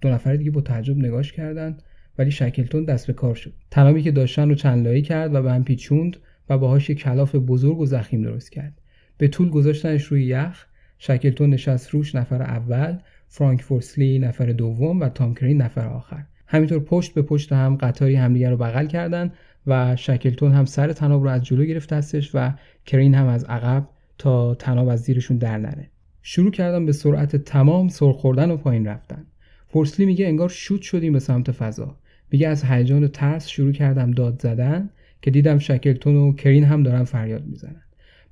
دو 0.02 0.10
نفر 0.10 0.36
دیگه 0.36 0.52
با 0.52 0.62
تعجب 0.62 0.98
نگاش 0.98 1.32
کردند 1.32 1.84
ولی 2.18 2.32
شکلتون 2.32 2.86
دست 2.86 3.08
به 3.08 3.14
کار 3.14 3.36
شد. 3.36 3.54
تنابی 3.72 4.02
که 4.02 4.12
داشتن 4.12 4.50
رو 4.50 4.56
چند 4.56 4.88
لایی 4.88 5.02
کرد 5.02 5.36
و 5.36 5.42
به 5.42 5.52
هم 5.52 5.64
پیچوند 5.64 6.18
و 6.50 6.58
باهاش 6.58 6.90
یک 6.90 7.00
کلاف 7.00 7.36
بزرگ 7.36 7.80
و 7.80 7.86
زخیم 7.86 8.22
درست 8.22 8.52
کرد. 8.52 8.82
به 9.18 9.28
طول 9.28 9.50
گذاشتنش 9.50 10.04
روی 10.04 10.26
یخ. 10.26 10.66
شکلتون 10.98 11.50
نشست 11.50 11.90
روش 11.90 12.16
نفر 12.16 12.42
اول 12.42 12.98
فرانک 13.28 13.62
فورسلی 13.62 14.20
نفر 14.20 14.46
دوم 14.46 15.00
و 15.00 15.10
تام 15.10 15.34
کرین 15.34 15.62
نفر 15.62 15.88
آخر. 15.88 16.24
همینطور 16.48 16.80
پشت 16.80 17.14
به 17.14 17.22
پشت 17.22 17.54
هم 17.54 17.76
قطاری 17.76 18.16
همدیگر 18.16 18.50
رو 18.50 18.58
بغل 18.58 18.88
کردن 18.88 19.32
و 19.68 19.96
شکلتون 19.96 20.52
هم 20.52 20.66
سر 20.66 20.94
تناب 20.94 21.24
رو 21.24 21.30
از 21.30 21.44
جلو 21.44 21.66
گرفت 21.66 21.94
دستش 21.94 22.32
و 22.34 22.54
کرین 22.86 23.16
هم 23.16 23.28
از 23.28 23.44
عقب 23.44 23.90
تا 24.18 24.56
تناب 24.56 24.88
از 24.88 25.02
زیرشون 25.02 25.38
در 25.38 25.58
نره. 25.58 25.90
شروع 26.22 26.52
کردم 26.52 26.86
به 26.86 26.92
سرعت 26.92 27.36
تمام 27.36 27.88
سر 27.88 28.12
خوردن 28.12 28.52
و 28.52 28.58
پایین 28.58 28.88
رفتن. 28.88 29.26
فورسلی 29.68 30.06
میگه 30.06 30.28
انگار 30.28 30.50
شوت 30.50 30.82
شدیم 30.82 31.14
به 31.14 31.20
سمت 31.20 31.52
فضا. 31.52 31.98
میگه 32.32 32.48
از 32.48 32.64
هیجان 32.64 33.04
و 33.04 33.08
ترس 33.08 33.48
شروع 33.48 33.72
کردم 33.72 34.12
داد 34.12 34.42
زدن 34.42 34.90
که 35.22 35.32
دیدم 35.32 35.58
شکلتون 35.58 36.16
و 36.16 36.34
کرین 36.34 36.64
هم 36.64 36.84
دارن 36.84 37.04
فریاد 37.04 37.46
می‌زنن. 37.46 37.82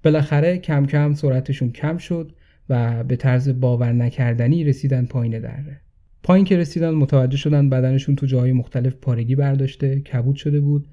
بالاخره 0.03 0.57
کم 0.57 0.85
کم 0.85 1.13
سرعتشون 1.13 1.71
کم 1.71 1.97
شد 1.97 2.31
و 2.69 3.03
به 3.03 3.15
طرز 3.15 3.59
باور 3.59 3.91
نکردنی 3.91 4.63
رسیدن 4.63 5.05
پایین 5.05 5.39
دره. 5.39 5.81
پایین 6.23 6.45
که 6.45 6.57
رسیدن 6.57 6.89
متوجه 6.89 7.37
شدن 7.37 7.69
بدنشون 7.69 8.15
تو 8.15 8.25
جاهای 8.25 8.51
مختلف 8.51 8.95
پارگی 8.95 9.35
برداشته 9.35 9.99
کبود 9.99 10.35
شده 10.35 10.59
بود 10.59 10.87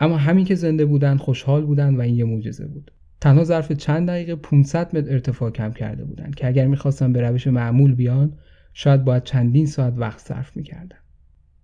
اما 0.00 0.16
همین 0.16 0.44
که 0.44 0.54
زنده 0.54 0.84
بودن 0.84 1.16
خوشحال 1.16 1.66
بودن 1.66 1.94
و 1.94 2.00
این 2.00 2.14
یه 2.14 2.24
معجزه 2.24 2.66
بود. 2.66 2.90
تنها 3.20 3.44
ظرف 3.44 3.72
چند 3.72 4.08
دقیقه 4.08 4.36
500 4.36 4.96
متر 4.96 5.12
ارتفاع 5.12 5.50
کم 5.50 5.72
کرده 5.72 6.04
بودن 6.04 6.30
که 6.30 6.46
اگر 6.46 6.66
می‌خواستن 6.66 7.12
به 7.12 7.20
روش 7.20 7.46
معمول 7.46 7.94
بیان 7.94 8.32
شاید 8.72 9.04
باید 9.04 9.22
چندین 9.22 9.66
ساعت 9.66 9.94
وقت 9.96 10.18
صرف 10.18 10.56
می‌کردن. 10.56 10.96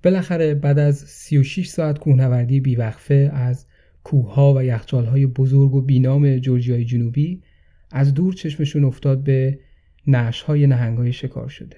بالاخره 0.02 0.54
بعد 0.54 0.78
از 0.78 0.96
36 0.96 1.68
ساعت 1.68 1.98
کوهنوردی 1.98 2.60
بیوقفه 2.60 3.30
از 3.34 3.66
کوهها 4.04 4.54
و 4.54 4.62
یخچالهای 4.62 5.26
بزرگ 5.26 5.74
و 5.74 5.82
بینام 5.82 6.38
جورجیای 6.38 6.84
جنوبی 6.84 7.42
از 7.92 8.14
دور 8.14 8.34
چشمشون 8.34 8.84
افتاد 8.84 9.22
به 9.22 9.58
نعشهای 10.06 10.66
نهنگهای 10.66 11.12
شکار 11.12 11.48
شده. 11.48 11.76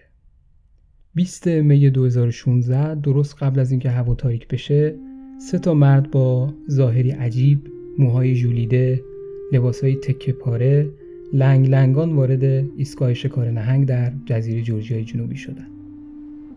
20 1.14 1.46
می 1.48 1.90
2016 1.90 2.94
درست 2.94 3.42
قبل 3.42 3.60
از 3.60 3.70
اینکه 3.70 3.90
هوا 3.90 4.14
تاریک 4.14 4.48
بشه 4.48 4.94
سه 5.38 5.58
تا 5.58 5.74
مرد 5.74 6.10
با 6.10 6.54
ظاهری 6.70 7.10
عجیب 7.10 7.58
موهای 7.98 8.34
ژولیده 8.34 9.04
لباسهای 9.52 9.96
تکه 9.96 10.32
پاره 10.32 10.90
لنگ 11.32 11.68
لنگان 11.68 12.12
وارد 12.12 12.44
ایستگاه 12.76 13.14
شکار 13.14 13.50
نهنگ 13.50 13.86
در 13.86 14.12
جزیره 14.26 14.62
جورجیای 14.62 15.04
جنوبی 15.04 15.36
شدن 15.36 15.66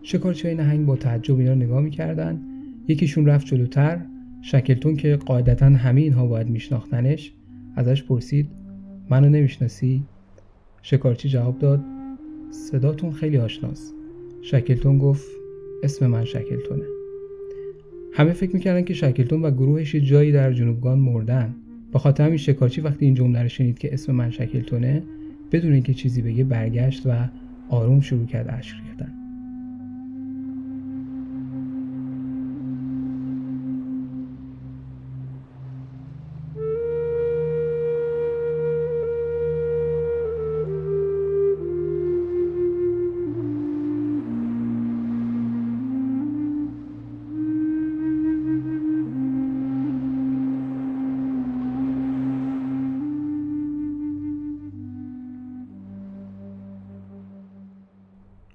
شکارچی 0.02 0.48
های 0.48 0.56
نهنگ 0.56 0.86
با 0.86 0.96
تعجب 0.96 1.38
اینا 1.38 1.54
نگاه 1.54 1.80
می‌کردن 1.80 2.40
یکیشون 2.88 3.26
رفت 3.26 3.46
جلوتر. 3.46 4.00
شکلتون 4.42 4.96
که 4.96 5.16
قاعدتا 5.16 5.66
همه 5.66 6.00
اینها 6.00 6.26
باید 6.26 6.48
میشناختنش. 6.48 7.32
ازش 7.76 8.02
پرسید 8.02 8.48
منو 9.10 9.28
نمی‌شناسی؟ 9.28 10.02
شکارچی 10.82 11.28
جواب 11.28 11.58
داد 11.58 11.84
صداتون 12.50 13.12
خیلی 13.12 13.38
آشناست. 13.38 13.94
شکلتون 14.42 14.98
گفت 14.98 15.26
اسم 15.82 16.06
من 16.06 16.24
شکلتونه. 16.24 17.01
همه 18.14 18.32
فکر 18.32 18.54
می‌کردن 18.54 18.82
که 18.82 18.94
شکلتون 18.94 19.42
و 19.42 19.50
گروهش 19.50 19.94
جایی 19.94 20.32
در 20.32 20.52
جنوبگان 20.52 20.98
مردن. 20.98 21.54
به 21.92 21.98
خاطر 21.98 22.24
همین 22.24 22.36
شکارچی 22.36 22.80
وقتی 22.80 23.04
این 23.04 23.14
جمله 23.14 23.42
رو 23.42 23.48
شنید 23.48 23.78
که 23.78 23.94
اسم 23.94 24.12
من 24.12 24.30
شکلتونه 24.30 25.02
بدون 25.52 25.72
اینکه 25.72 25.94
چیزی 25.94 26.22
بگه 26.22 26.44
برگشت 26.44 27.02
و 27.06 27.28
آروم 27.68 28.00
شروع 28.00 28.26
کرد 28.26 28.54
اشک 28.58 28.76
ریختن. 28.76 29.21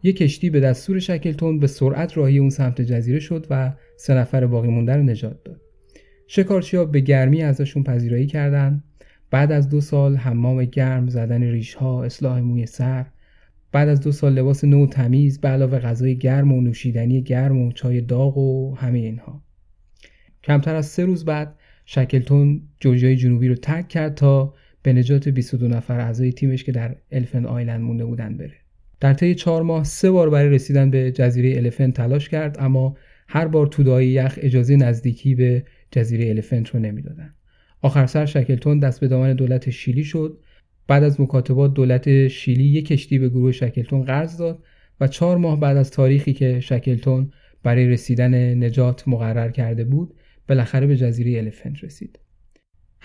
یک 0.07 0.17
کشتی 0.17 0.49
به 0.49 0.59
دستور 0.59 0.99
شکلتون 0.99 1.59
به 1.59 1.67
سرعت 1.67 2.17
راهی 2.17 2.37
اون 2.37 2.49
سمت 2.49 2.81
جزیره 2.81 3.19
شد 3.19 3.47
و 3.49 3.73
سه 3.97 4.13
نفر 4.13 4.47
باقی 4.47 4.67
مونده 4.67 4.95
رو 4.95 5.03
نجات 5.03 5.43
داد. 5.43 5.61
شکارچی 6.27 6.85
به 6.85 6.99
گرمی 6.99 7.43
ازشون 7.43 7.83
پذیرایی 7.83 8.27
کردند. 8.27 8.83
بعد 9.31 9.51
از 9.51 9.69
دو 9.69 9.81
سال 9.81 10.15
حمام 10.15 10.65
گرم 10.65 11.07
زدن 11.07 11.43
ریش 11.43 11.73
ها 11.73 12.03
اصلاح 12.03 12.39
موی 12.39 12.65
سر 12.65 13.05
بعد 13.71 13.89
از 13.89 14.01
دو 14.01 14.11
سال 14.11 14.33
لباس 14.33 14.63
نو 14.63 14.87
تمیز 14.87 15.41
به 15.41 15.47
علاوه 15.47 15.79
غذای 15.79 16.17
گرم 16.17 16.51
و 16.51 16.61
نوشیدنی 16.61 17.21
گرم 17.21 17.61
و 17.61 17.71
چای 17.71 18.01
داغ 18.01 18.37
و 18.37 18.75
همه 18.75 18.99
اینها 18.99 19.43
کمتر 20.43 20.75
از 20.75 20.85
سه 20.85 21.05
روز 21.05 21.25
بعد 21.25 21.55
شکلتون 21.85 22.61
جورجیای 22.79 23.15
جنوبی 23.15 23.47
رو 23.47 23.55
ترک 23.55 23.87
کرد 23.87 24.15
تا 24.15 24.53
به 24.83 24.93
نجات 24.93 25.29
22 25.29 25.67
نفر 25.67 25.99
اعضای 25.99 26.31
تیمش 26.31 26.63
که 26.63 26.71
در 26.71 26.95
الفن 27.11 27.45
آیلند 27.45 27.81
مونده 27.81 28.05
بودن 28.05 28.37
بره 28.37 28.66
در 28.99 29.13
طی 29.13 29.35
چهار 29.35 29.63
ماه 29.63 29.83
سه 29.83 30.11
بار 30.11 30.29
برای 30.29 30.49
رسیدن 30.49 30.91
به 30.91 31.11
جزیره 31.11 31.57
الفنت 31.57 31.93
تلاش 31.93 32.29
کرد 32.29 32.57
اما 32.59 32.97
هر 33.27 33.47
بار 33.47 33.67
تودایی 33.67 34.09
یخ 34.09 34.39
اجازه 34.41 34.75
نزدیکی 34.75 35.35
به 35.35 35.63
جزیره 35.91 36.29
الفنت 36.29 36.69
رو 36.69 36.79
نمی‌دادن. 36.79 37.33
آخر 37.81 38.05
سر 38.05 38.25
شکلتون 38.25 38.79
دست 38.79 38.99
به 38.99 39.07
دامن 39.07 39.33
دولت 39.33 39.69
شیلی 39.69 40.03
شد. 40.03 40.39
بعد 40.87 41.03
از 41.03 41.21
مکاتبات 41.21 41.73
دولت 41.73 42.27
شیلی 42.27 42.63
یک 42.63 42.87
کشتی 42.87 43.19
به 43.19 43.29
گروه 43.29 43.51
شکلتون 43.51 44.03
قرض 44.03 44.37
داد 44.37 44.63
و 45.01 45.07
چهار 45.07 45.37
ماه 45.37 45.59
بعد 45.59 45.77
از 45.77 45.91
تاریخی 45.91 46.33
که 46.33 46.59
شکلتون 46.59 47.31
برای 47.63 47.87
رسیدن 47.87 48.63
نجات 48.63 49.07
مقرر 49.07 49.51
کرده 49.51 49.83
بود 49.83 50.13
بالاخره 50.49 50.87
به 50.87 50.97
جزیره 50.97 51.39
الفنت 51.39 51.83
رسید. 51.83 52.19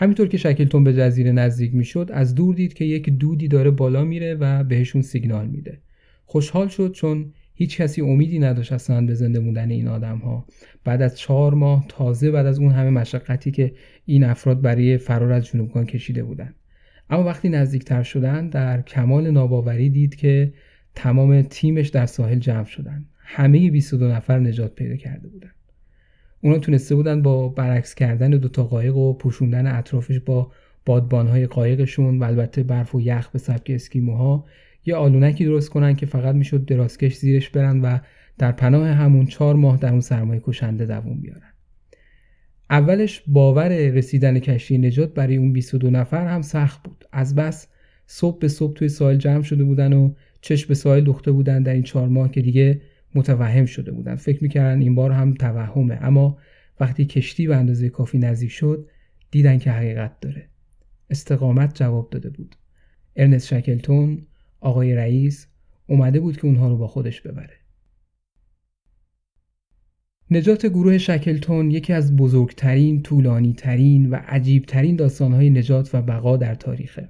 همینطور 0.02 0.28
که 0.28 0.36
شکلتون 0.36 0.84
به 0.84 0.94
جزیره 0.94 1.32
نزدیک 1.32 1.74
می‌شد 1.74 2.10
از 2.12 2.34
دور 2.34 2.54
دید 2.54 2.74
که 2.74 2.84
یک 2.84 3.10
دودی 3.10 3.48
داره 3.48 3.70
بالا 3.70 4.04
میره 4.04 4.34
و 4.34 4.64
بهشون 4.64 5.02
سیگنال 5.02 5.46
میده. 5.46 5.78
خوشحال 6.24 6.68
شد 6.68 6.92
چون 6.92 7.32
هیچ 7.54 7.76
کسی 7.76 8.00
امیدی 8.00 8.38
نداشت 8.38 8.72
اصلا 8.72 9.06
به 9.06 9.14
زنده 9.14 9.38
موندن 9.38 9.70
این 9.70 9.88
آدم 9.88 10.18
ها 10.18 10.46
بعد 10.84 11.02
از 11.02 11.18
چهار 11.18 11.54
ماه 11.54 11.84
تازه 11.88 12.30
بعد 12.30 12.46
از 12.46 12.58
اون 12.58 12.72
همه 12.72 12.90
مشقتی 12.90 13.50
که 13.50 13.74
این 14.06 14.24
افراد 14.24 14.60
برای 14.60 14.98
فرار 14.98 15.32
از 15.32 15.46
جنوبگان 15.46 15.86
کشیده 15.86 16.24
بودند 16.24 16.54
اما 17.10 17.24
وقتی 17.24 17.48
نزدیکتر 17.48 18.02
شدن 18.02 18.48
در 18.48 18.82
کمال 18.82 19.30
ناباوری 19.30 19.90
دید 19.90 20.14
که 20.14 20.52
تمام 20.94 21.42
تیمش 21.42 21.88
در 21.88 22.06
ساحل 22.06 22.38
جمع 22.38 22.64
شدن. 22.64 23.04
همه 23.18 23.70
22 23.70 24.08
نفر 24.08 24.38
نجات 24.38 24.74
پیدا 24.74 24.96
کرده 24.96 25.28
بودند 25.28 25.54
اونا 26.44 26.58
تونسته 26.58 26.94
بودن 26.94 27.22
با 27.22 27.48
برعکس 27.48 27.94
کردن 27.94 28.30
دوتا 28.30 28.64
قایق 28.64 28.96
و 28.96 29.14
پوشوندن 29.14 29.66
اطرافش 29.66 30.18
با 30.18 30.50
بادبانهای 30.86 31.46
قایقشون 31.46 32.18
و 32.18 32.24
البته 32.24 32.62
برف 32.62 32.94
و 32.94 33.00
یخ 33.00 33.28
به 33.28 33.38
سبک 33.38 33.70
اسکیموها 33.70 34.46
یه 34.86 34.94
آلونکی 34.94 35.44
درست 35.44 35.70
کنن 35.70 35.96
که 35.96 36.06
فقط 36.06 36.34
می‌شد 36.34 36.64
درازکش 36.64 37.14
زیرش 37.14 37.50
برن 37.50 37.80
و 37.80 37.98
در 38.38 38.52
پناه 38.52 38.88
همون 38.88 39.26
چهار 39.26 39.54
ماه 39.54 39.76
در 39.76 39.90
اون 39.90 40.00
سرمایه 40.00 40.42
کشنده 40.44 40.86
دووم 40.86 41.20
بیارن. 41.20 41.52
اولش 42.70 43.22
باور 43.26 43.68
رسیدن 43.88 44.38
کشتی 44.38 44.78
نجات 44.78 45.14
برای 45.14 45.36
اون 45.36 45.52
22 45.52 45.90
نفر 45.90 46.26
هم 46.26 46.42
سخت 46.42 46.82
بود. 46.82 47.04
از 47.12 47.34
بس 47.34 47.68
صبح 48.06 48.38
به 48.38 48.48
صبح 48.48 48.74
توی 48.74 48.88
ساحل 48.88 49.16
جمع 49.16 49.42
شده 49.42 49.64
بودن 49.64 49.92
و 49.92 50.14
چشم 50.40 50.68
به 50.68 50.74
ساحل 50.74 51.00
دوخته 51.00 51.32
بودن 51.32 51.62
در 51.62 51.72
این 51.72 51.82
چهار 51.82 52.08
ماه 52.08 52.30
که 52.30 52.40
دیگه 52.40 52.80
متوهم 53.14 53.66
شده 53.66 53.92
بودن 53.92 54.16
فکر 54.16 54.42
می‌کردن 54.42 54.80
این 54.80 54.94
بار 54.94 55.12
هم 55.12 55.34
توهمه. 55.34 55.98
اما 56.02 56.38
وقتی 56.80 57.04
کشتی 57.04 57.46
به 57.46 57.56
اندازه 57.56 57.88
کافی 57.88 58.18
نزدیک 58.18 58.50
شد 58.50 58.88
دیدن 59.30 59.58
که 59.58 59.70
حقیقت 59.70 60.20
داره. 60.20 60.48
استقامت 61.10 61.74
جواب 61.74 62.10
داده 62.10 62.30
بود. 62.30 62.56
ارنست 63.16 63.46
شکلتون 63.46 64.26
آقای 64.60 64.94
رئیس 64.94 65.46
اومده 65.86 66.20
بود 66.20 66.36
که 66.36 66.44
اونها 66.44 66.68
رو 66.68 66.76
با 66.76 66.86
خودش 66.86 67.20
ببره. 67.20 67.54
نجات 70.30 70.66
گروه 70.66 70.98
شکلتون 70.98 71.70
یکی 71.70 71.92
از 71.92 72.16
بزرگترین، 72.16 73.02
طولانیترین 73.02 74.10
و 74.10 74.14
عجیبترین 74.14 74.96
داستانهای 74.96 75.50
نجات 75.50 75.94
و 75.94 76.02
بقا 76.02 76.36
در 76.36 76.54
تاریخه. 76.54 77.08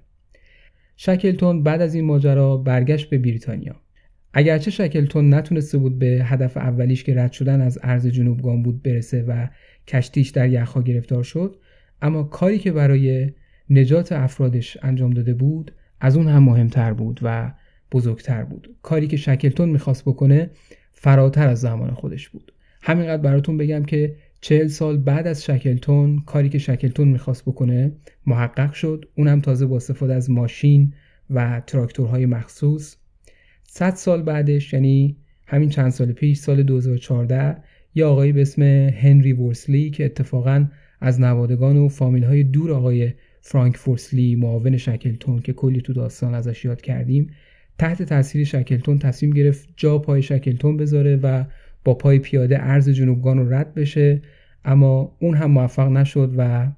شکلتون 0.96 1.62
بعد 1.62 1.80
از 1.80 1.94
این 1.94 2.04
ماجرا 2.04 2.56
برگشت 2.56 3.10
به 3.10 3.18
بریتانیا. 3.18 3.81
اگرچه 4.34 4.70
شکلتون 4.70 5.34
نتونسته 5.34 5.78
بود 5.78 5.98
به 5.98 6.06
هدف 6.24 6.56
اولیش 6.56 7.04
که 7.04 7.14
رد 7.14 7.32
شدن 7.32 7.60
از 7.60 7.78
ارز 7.82 8.06
جنوبگان 8.06 8.62
بود 8.62 8.82
برسه 8.82 9.22
و 9.22 9.48
کشتیش 9.88 10.28
در 10.28 10.48
یخها 10.48 10.82
گرفتار 10.82 11.22
شد 11.22 11.56
اما 12.02 12.22
کاری 12.22 12.58
که 12.58 12.72
برای 12.72 13.32
نجات 13.70 14.12
افرادش 14.12 14.76
انجام 14.82 15.10
داده 15.10 15.34
بود 15.34 15.72
از 16.00 16.16
اون 16.16 16.28
هم 16.28 16.42
مهمتر 16.42 16.92
بود 16.92 17.20
و 17.22 17.52
بزرگتر 17.92 18.44
بود. 18.44 18.76
کاری 18.82 19.06
که 19.06 19.16
شکلتون 19.16 19.68
می‌خواست 19.68 20.04
بکنه 20.04 20.50
فراتر 20.92 21.48
از 21.48 21.60
زمان 21.60 21.90
خودش 21.90 22.28
بود. 22.28 22.52
همینقدر 22.82 23.22
براتون 23.22 23.56
بگم 23.56 23.82
که 23.82 24.16
چهل 24.40 24.66
سال 24.66 24.98
بعد 24.98 25.26
از 25.26 25.44
شکلتون 25.44 26.22
کاری 26.26 26.48
که 26.48 26.58
شکلتون 26.58 27.08
می‌خواست 27.08 27.44
بکنه 27.44 27.92
محقق 28.26 28.72
شد. 28.72 29.04
اونم 29.14 29.40
تازه 29.40 29.66
با 29.66 29.76
استفاده 29.76 30.14
از 30.14 30.30
ماشین 30.30 30.92
و 31.30 31.62
تراکتورهای 31.66 32.26
مخصوص 32.26 32.96
صد 33.74 33.94
سال 33.94 34.22
بعدش 34.22 34.72
یعنی 34.72 35.16
همین 35.46 35.68
چند 35.68 35.90
سال 35.90 36.12
پیش 36.12 36.38
سال 36.38 36.62
2014 36.62 37.56
یه 37.94 38.04
آقایی 38.04 38.32
به 38.32 38.42
اسم 38.42 38.62
هنری 38.88 39.32
ورسلی 39.32 39.90
که 39.90 40.04
اتفاقا 40.04 40.66
از 41.00 41.20
نوادگان 41.20 41.76
و 41.76 41.88
فامیل 41.88 42.24
های 42.24 42.44
دور 42.44 42.72
آقای 42.72 43.12
فرانک 43.40 43.76
فورسلی 43.76 44.36
معاون 44.36 44.76
شکلتون 44.76 45.38
که 45.38 45.52
کلی 45.52 45.80
تو 45.80 45.92
داستان 45.92 46.34
ازش 46.34 46.64
یاد 46.64 46.80
کردیم 46.80 47.30
تحت 47.78 48.02
تاثیر 48.02 48.44
شکلتون 48.44 48.98
تصمیم 48.98 49.32
گرفت 49.32 49.68
جا 49.76 49.98
پای 49.98 50.22
شکلتون 50.22 50.76
بذاره 50.76 51.16
و 51.16 51.44
با 51.84 51.94
پای 51.94 52.18
پیاده 52.18 52.62
ارز 52.62 52.88
جنوبگان 52.88 53.38
رو 53.38 53.54
رد 53.54 53.74
بشه. 53.74 54.22
اما 54.64 55.16
اون 55.20 55.36
هم 55.36 55.50
موفق 55.50 55.88
نشد 55.88 56.34
و 56.36 56.70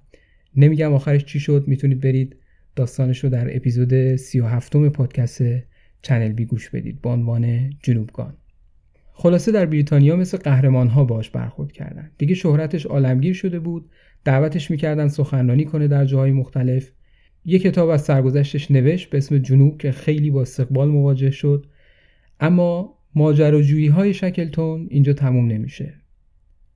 نمیگم 0.57 0.93
آخرش 0.93 1.25
چی 1.25 1.41
شد 1.41 1.65
می‌تونید 1.67 2.01
برید 2.01 2.37
داستانش 2.77 3.25
رو 3.25 3.31
در 3.31 3.57
اپیزود 3.57 4.17
37 4.17 4.77
پادکست 4.77 5.43
چنل 6.05 6.33
بی 6.33 6.45
گوش 6.45 6.71
بدید 6.71 7.01
با 7.01 7.13
عنوان 7.13 7.71
جنوبگان 7.83 8.37
خلاصه 9.13 9.53
در 9.53 9.67
بریتانیا 9.67 10.17
مثل 10.17 10.39
قهرمان 10.39 10.89
ها 10.89 11.05
باش 11.05 11.31
برخورد 11.31 11.73
کردن. 11.73 12.11
دیگه 12.19 12.35
شهرتش 12.35 12.87
عالمگیر 12.87 13.35
شده 13.35 13.59
بود. 13.59 13.91
دعوتش 14.25 14.71
می‌کردن 14.71 15.09
سخنرانی 15.09 15.65
کنه 15.65 15.89
در 15.89 16.05
جاهای 16.05 16.33
مختلف. 16.33 16.91
یه 17.45 17.59
کتاب 17.59 17.89
از 17.89 18.03
سرگذشتش 18.03 18.71
نوشت 18.71 19.11
به 19.11 19.19
اسم 19.19 19.39
جنوب 19.39 19.79
که 19.79 19.93
خیلی 19.93 20.31
با 20.31 20.43
استقبال 20.43 20.89
مواجه 20.89 21.31
شد. 21.31 21.67
اما 22.41 22.99
ماجراجویی 23.15 23.87
های 23.87 24.15
شکلتون 24.15 24.87
اینجا 24.91 25.13
تموم 25.13 25.47
نمیشه. 25.47 25.95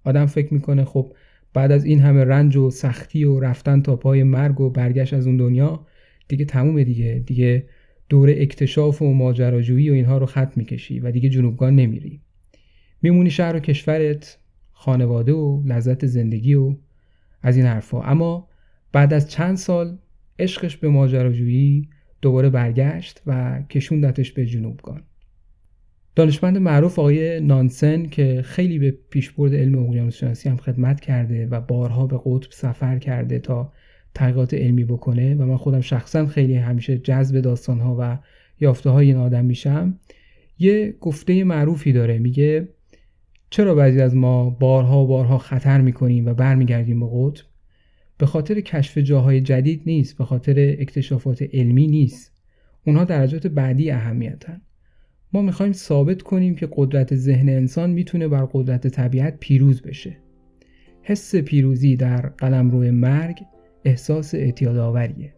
آدم 0.05 0.27
فکر 0.27 0.55
می‌کنه 0.55 0.85
خب 0.85 1.13
بعد 1.55 1.73
از 1.73 1.85
این 1.85 2.01
همه 2.01 2.25
رنج 2.25 2.57
و 2.57 2.71
سختی 2.71 3.25
و 3.25 3.41
رفتن 3.41 3.83
تا 3.83 3.97
پای 3.97 4.23
مرگ 4.23 4.61
و 4.61 4.71
برگشت 4.71 5.15
از 5.15 5.27
اون 5.27 5.37
دنیا 5.37 5.87
دیگه 6.29 6.45
تمومه 6.45 6.85
دیگه. 6.85 7.23
دیگه 7.27 7.67
دور 8.09 8.31
اکتشاف 8.31 9.03
و 9.03 9.15
ماجراجویی 9.15 9.91
و 9.91 9.93
اینها 9.93 10.19
رو 10.19 10.27
خط 10.27 10.57
می‌کشی 10.57 11.01
و 11.01 11.11
دیگه 11.11 11.29
جنوبگان 11.29 11.77
نمیری. 11.77 12.21
میمونی 13.03 13.31
شهر 13.31 13.57
و 13.57 13.61
کشورت 13.61 14.39
خانواده 14.73 15.33
و 15.33 15.63
لذت 15.67 16.07
زندگی 16.07 16.55
و 16.55 16.77
از 17.43 17.57
این 17.57 17.67
حرفا. 17.67 18.03
اما 18.03 18.49
بعد 18.93 19.13
از 19.13 19.31
چند 19.31 19.57
سال 19.57 19.99
عشقش 20.39 20.77
به 20.77 20.89
ماجراجویی 20.89 21.89
دوباره 22.23 22.51
برگشت 22.51 23.23
و 23.27 23.63
کشوندتش 23.71 24.33
به 24.33 24.47
جنوبگان 24.47 25.03
دانشمند 26.17 26.59
معروف 26.59 26.99
آقای 26.99 27.41
نانسن 27.41 28.07
که 28.07 28.43
خیلی 28.43 28.79
به 28.79 28.91
پیشبرد 29.11 29.55
علم 29.55 29.79
اقیانوس 29.79 30.17
شناسی 30.17 30.49
هم 30.49 30.57
خدمت 30.57 31.01
کرده 31.01 31.47
و 31.47 31.61
بارها 31.61 32.07
به 32.07 32.21
قطب 32.25 32.51
سفر 32.51 32.99
کرده 32.99 33.39
تا 33.39 33.73
تحقیقات 34.15 34.55
علمی 34.55 34.85
بکنه 34.85 35.35
و 35.35 35.45
من 35.45 35.57
خودم 35.57 35.81
شخصا 35.81 36.27
خیلی 36.27 36.55
همیشه 36.55 36.99
جذب 36.99 37.41
داستانها 37.41 37.97
و 38.01 38.19
یافته 38.61 38.91
های 38.91 39.07
این 39.07 39.17
آدم 39.17 39.45
میشم. 39.45 39.99
یه 40.59 40.95
گفته 41.01 41.45
معروفی 41.45 41.93
داره 41.93 42.19
میگه 42.19 42.69
چرا 43.51 43.75
بعضی 43.75 44.01
از 44.01 44.17
ما 44.17 44.51
بارها 44.51 45.05
و 45.05 45.07
بارها 45.07 45.39
خطر 45.39 45.81
می‌کنیم 45.81 46.27
و 46.27 46.35
برمیگردیم 46.35 47.01
به 47.01 47.07
قطب؟ 47.13 47.45
به 48.19 48.27
خاطر 48.27 48.61
کشف 48.61 48.99
جاهای 48.99 49.41
جدید 49.41 49.83
نیست 49.87 50.19
به 50.19 50.25
خاطر 50.25 50.77
اکتشافات 50.79 51.43
علمی 51.53 51.87
نیست. 51.87 52.33
اونها 52.87 53.05
درجات 53.05 53.47
بعدی 53.47 53.91
اهمیتن. 53.91 54.61
ما 55.33 55.43
می‌خوایم 55.43 55.73
ثابت 55.73 56.23
کنیم 56.23 56.55
که 56.55 56.69
قدرت 56.73 57.15
ذهن 57.15 57.49
انسان 57.49 57.91
می‌تونه 57.91 58.29
بر 58.29 58.49
قدرت 58.53 58.87
طبیعت 58.87 59.37
پیروز 59.41 59.83
بشه. 59.83 60.17
حس 61.03 61.37
پیروزی 61.37 61.97
در 61.97 62.21
قلمرو 62.21 62.93
مرگ 62.93 63.39
احساس 63.89 64.35
اعتیادآوریه. 64.35 65.33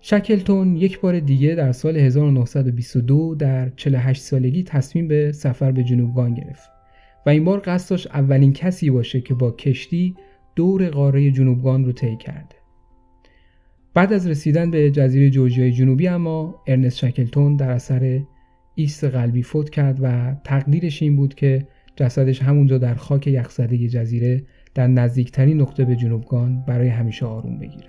شکلتون 0.00 0.76
یک 0.76 1.00
بار 1.00 1.20
دیگه 1.20 1.54
در 1.54 1.72
سال 1.72 1.96
1922 1.96 3.34
در 3.34 3.68
48 3.76 4.22
سالگی 4.22 4.62
تصمیم 4.62 5.08
به 5.08 5.32
سفر 5.32 5.72
به 5.72 5.84
جنوبگان 5.84 6.34
گرفت 6.34 6.70
و 7.26 7.30
این 7.30 7.44
بار 7.44 7.62
قصد 7.64 7.90
داشت 7.90 8.06
اولین 8.06 8.52
کسی 8.52 8.90
باشه 8.90 9.20
که 9.20 9.34
با 9.34 9.50
کشتی 9.50 10.14
دور 10.56 10.88
قاره 10.88 11.30
جنوبگان 11.30 11.84
رو 11.84 11.92
طی 11.92 12.16
کرده. 12.16 12.56
بعد 13.94 14.12
از 14.12 14.26
رسیدن 14.26 14.70
به 14.70 14.90
جزیره 14.90 15.30
جورجیای 15.30 15.72
جنوبی 15.72 16.08
اما 16.08 16.62
ارنست 16.66 16.96
شکلتون 16.96 17.56
در 17.56 17.70
اثر 17.70 18.20
ایست 18.74 19.04
قلبی 19.04 19.42
فوت 19.42 19.70
کرد 19.70 19.98
و 20.02 20.34
تقدیرش 20.44 21.02
این 21.02 21.16
بود 21.16 21.34
که 21.34 21.66
جسدش 21.96 22.42
همونجا 22.42 22.78
در 22.78 22.94
خاک 22.94 23.26
یخزده 23.26 23.88
جزیره 23.88 24.42
در 24.78 24.86
نزدیکترین 24.86 25.60
نقطه 25.60 25.84
به 25.84 25.96
جنوبگان 25.96 26.64
برای 26.66 26.88
همیشه 26.88 27.26
آروم 27.26 27.58
بگیره. 27.58 27.88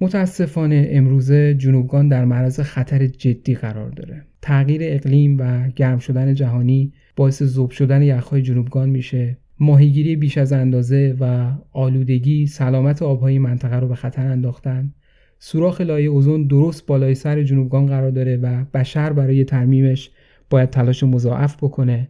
متاسفانه 0.00 0.88
امروزه 0.90 1.54
جنوبگان 1.54 2.08
در 2.08 2.24
معرض 2.24 2.60
خطر 2.60 3.06
جدی 3.06 3.54
قرار 3.54 3.90
داره. 3.90 4.24
تغییر 4.42 4.80
اقلیم 4.84 5.36
و 5.40 5.68
گرم 5.68 5.98
شدن 5.98 6.34
جهانی 6.34 6.92
باعث 7.16 7.42
ذوب 7.42 7.70
شدن 7.70 8.02
یخهای 8.02 8.42
جنوبگان 8.42 8.88
میشه. 8.88 9.38
ماهیگیری 9.58 10.16
بیش 10.16 10.38
از 10.38 10.52
اندازه 10.52 11.16
و 11.20 11.52
آلودگی 11.72 12.46
سلامت 12.46 13.02
آبهای 13.02 13.38
منطقه 13.38 13.76
رو 13.76 13.88
به 13.88 13.94
خطر 13.94 14.26
انداختن. 14.26 14.94
سوراخ 15.38 15.80
لایه 15.80 16.08
اوزون 16.08 16.46
درست 16.46 16.86
بالای 16.86 17.14
سر 17.14 17.42
جنوبگان 17.42 17.86
قرار 17.86 18.10
داره 18.10 18.36
و 18.36 18.64
بشر 18.74 19.12
برای 19.12 19.44
ترمیمش 19.44 20.10
باید 20.50 20.70
تلاش 20.70 21.02
مضاعف 21.02 21.56
بکنه. 21.56 22.08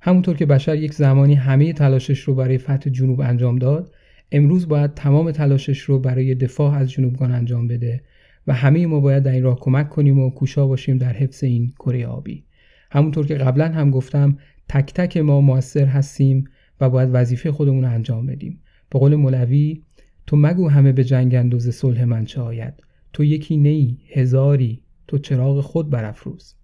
همونطور 0.00 0.36
که 0.36 0.46
بشر 0.46 0.76
یک 0.76 0.94
زمانی 0.94 1.34
همه 1.34 1.72
تلاشش 1.72 2.20
رو 2.20 2.34
برای 2.34 2.58
فتح 2.58 2.90
جنوب 2.90 3.20
انجام 3.20 3.56
داد 3.56 3.94
امروز 4.32 4.68
باید 4.68 4.94
تمام 4.94 5.30
تلاشش 5.30 5.80
رو 5.80 5.98
برای 5.98 6.34
دفاع 6.34 6.74
از 6.74 6.90
جنوبگان 6.90 7.32
انجام 7.32 7.68
بده 7.68 8.00
و 8.46 8.54
همه 8.54 8.86
ما 8.86 9.00
باید 9.00 9.22
در 9.22 9.32
این 9.32 9.42
راه 9.42 9.60
کمک 9.60 9.88
کنیم 9.88 10.18
و 10.18 10.30
کوشا 10.30 10.66
باشیم 10.66 10.98
در 10.98 11.12
حفظ 11.12 11.44
این 11.44 11.72
کره 11.78 12.06
آبی. 12.06 12.44
همونطور 12.90 13.26
که 13.26 13.34
قبلا 13.34 13.68
هم 13.68 13.90
گفتم 13.90 14.38
تک 14.68 14.92
تک 14.94 15.16
ما 15.16 15.40
موثر 15.40 15.84
هستیم 15.84 16.44
و 16.80 16.90
باید 16.90 17.08
وظیفه 17.12 17.52
خودمون 17.52 17.84
رو 17.84 17.90
انجام 17.90 18.26
بدیم. 18.26 18.60
به 18.90 18.98
قول 18.98 19.14
مولوی 19.14 19.82
تو 20.26 20.36
مگو 20.36 20.68
همه 20.68 20.92
به 20.92 21.04
جنگ 21.04 21.58
ز 21.58 21.68
صلح 21.68 22.04
من 22.04 22.24
چه 22.24 22.40
آید؟ 22.40 22.74
تو 23.12 23.24
یکی 23.24 23.56
نی 23.56 23.98
هزاری 24.12 24.82
تو 25.08 25.18
چراغ 25.18 25.60
خود 25.60 25.90
برافروز. 25.90 26.54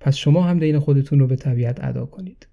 پس 0.00 0.16
شما 0.16 0.42
هم 0.42 0.58
دین 0.58 0.78
خودتون 0.78 1.18
رو 1.18 1.26
به 1.26 1.36
طبیعت 1.36 1.84
ادا 1.84 2.06
کنید. 2.06 2.48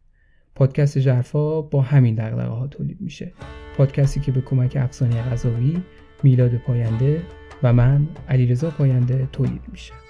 پادکست 0.55 0.97
جرفا 0.97 1.61
با 1.61 1.81
همین 1.81 2.15
دقدقه 2.15 2.47
ها 2.47 2.67
تولید 2.67 3.01
میشه. 3.01 3.33
پادکستی 3.77 4.19
که 4.19 4.31
به 4.31 4.41
کمک 4.41 4.77
افسانه 4.79 5.21
غذاوی 5.21 5.77
میلاد 6.23 6.55
پاینده 6.55 7.21
و 7.63 7.73
من 7.73 8.07
علیرضا 8.29 8.69
پاینده 8.69 9.27
تولید 9.31 9.61
میشه. 9.71 10.04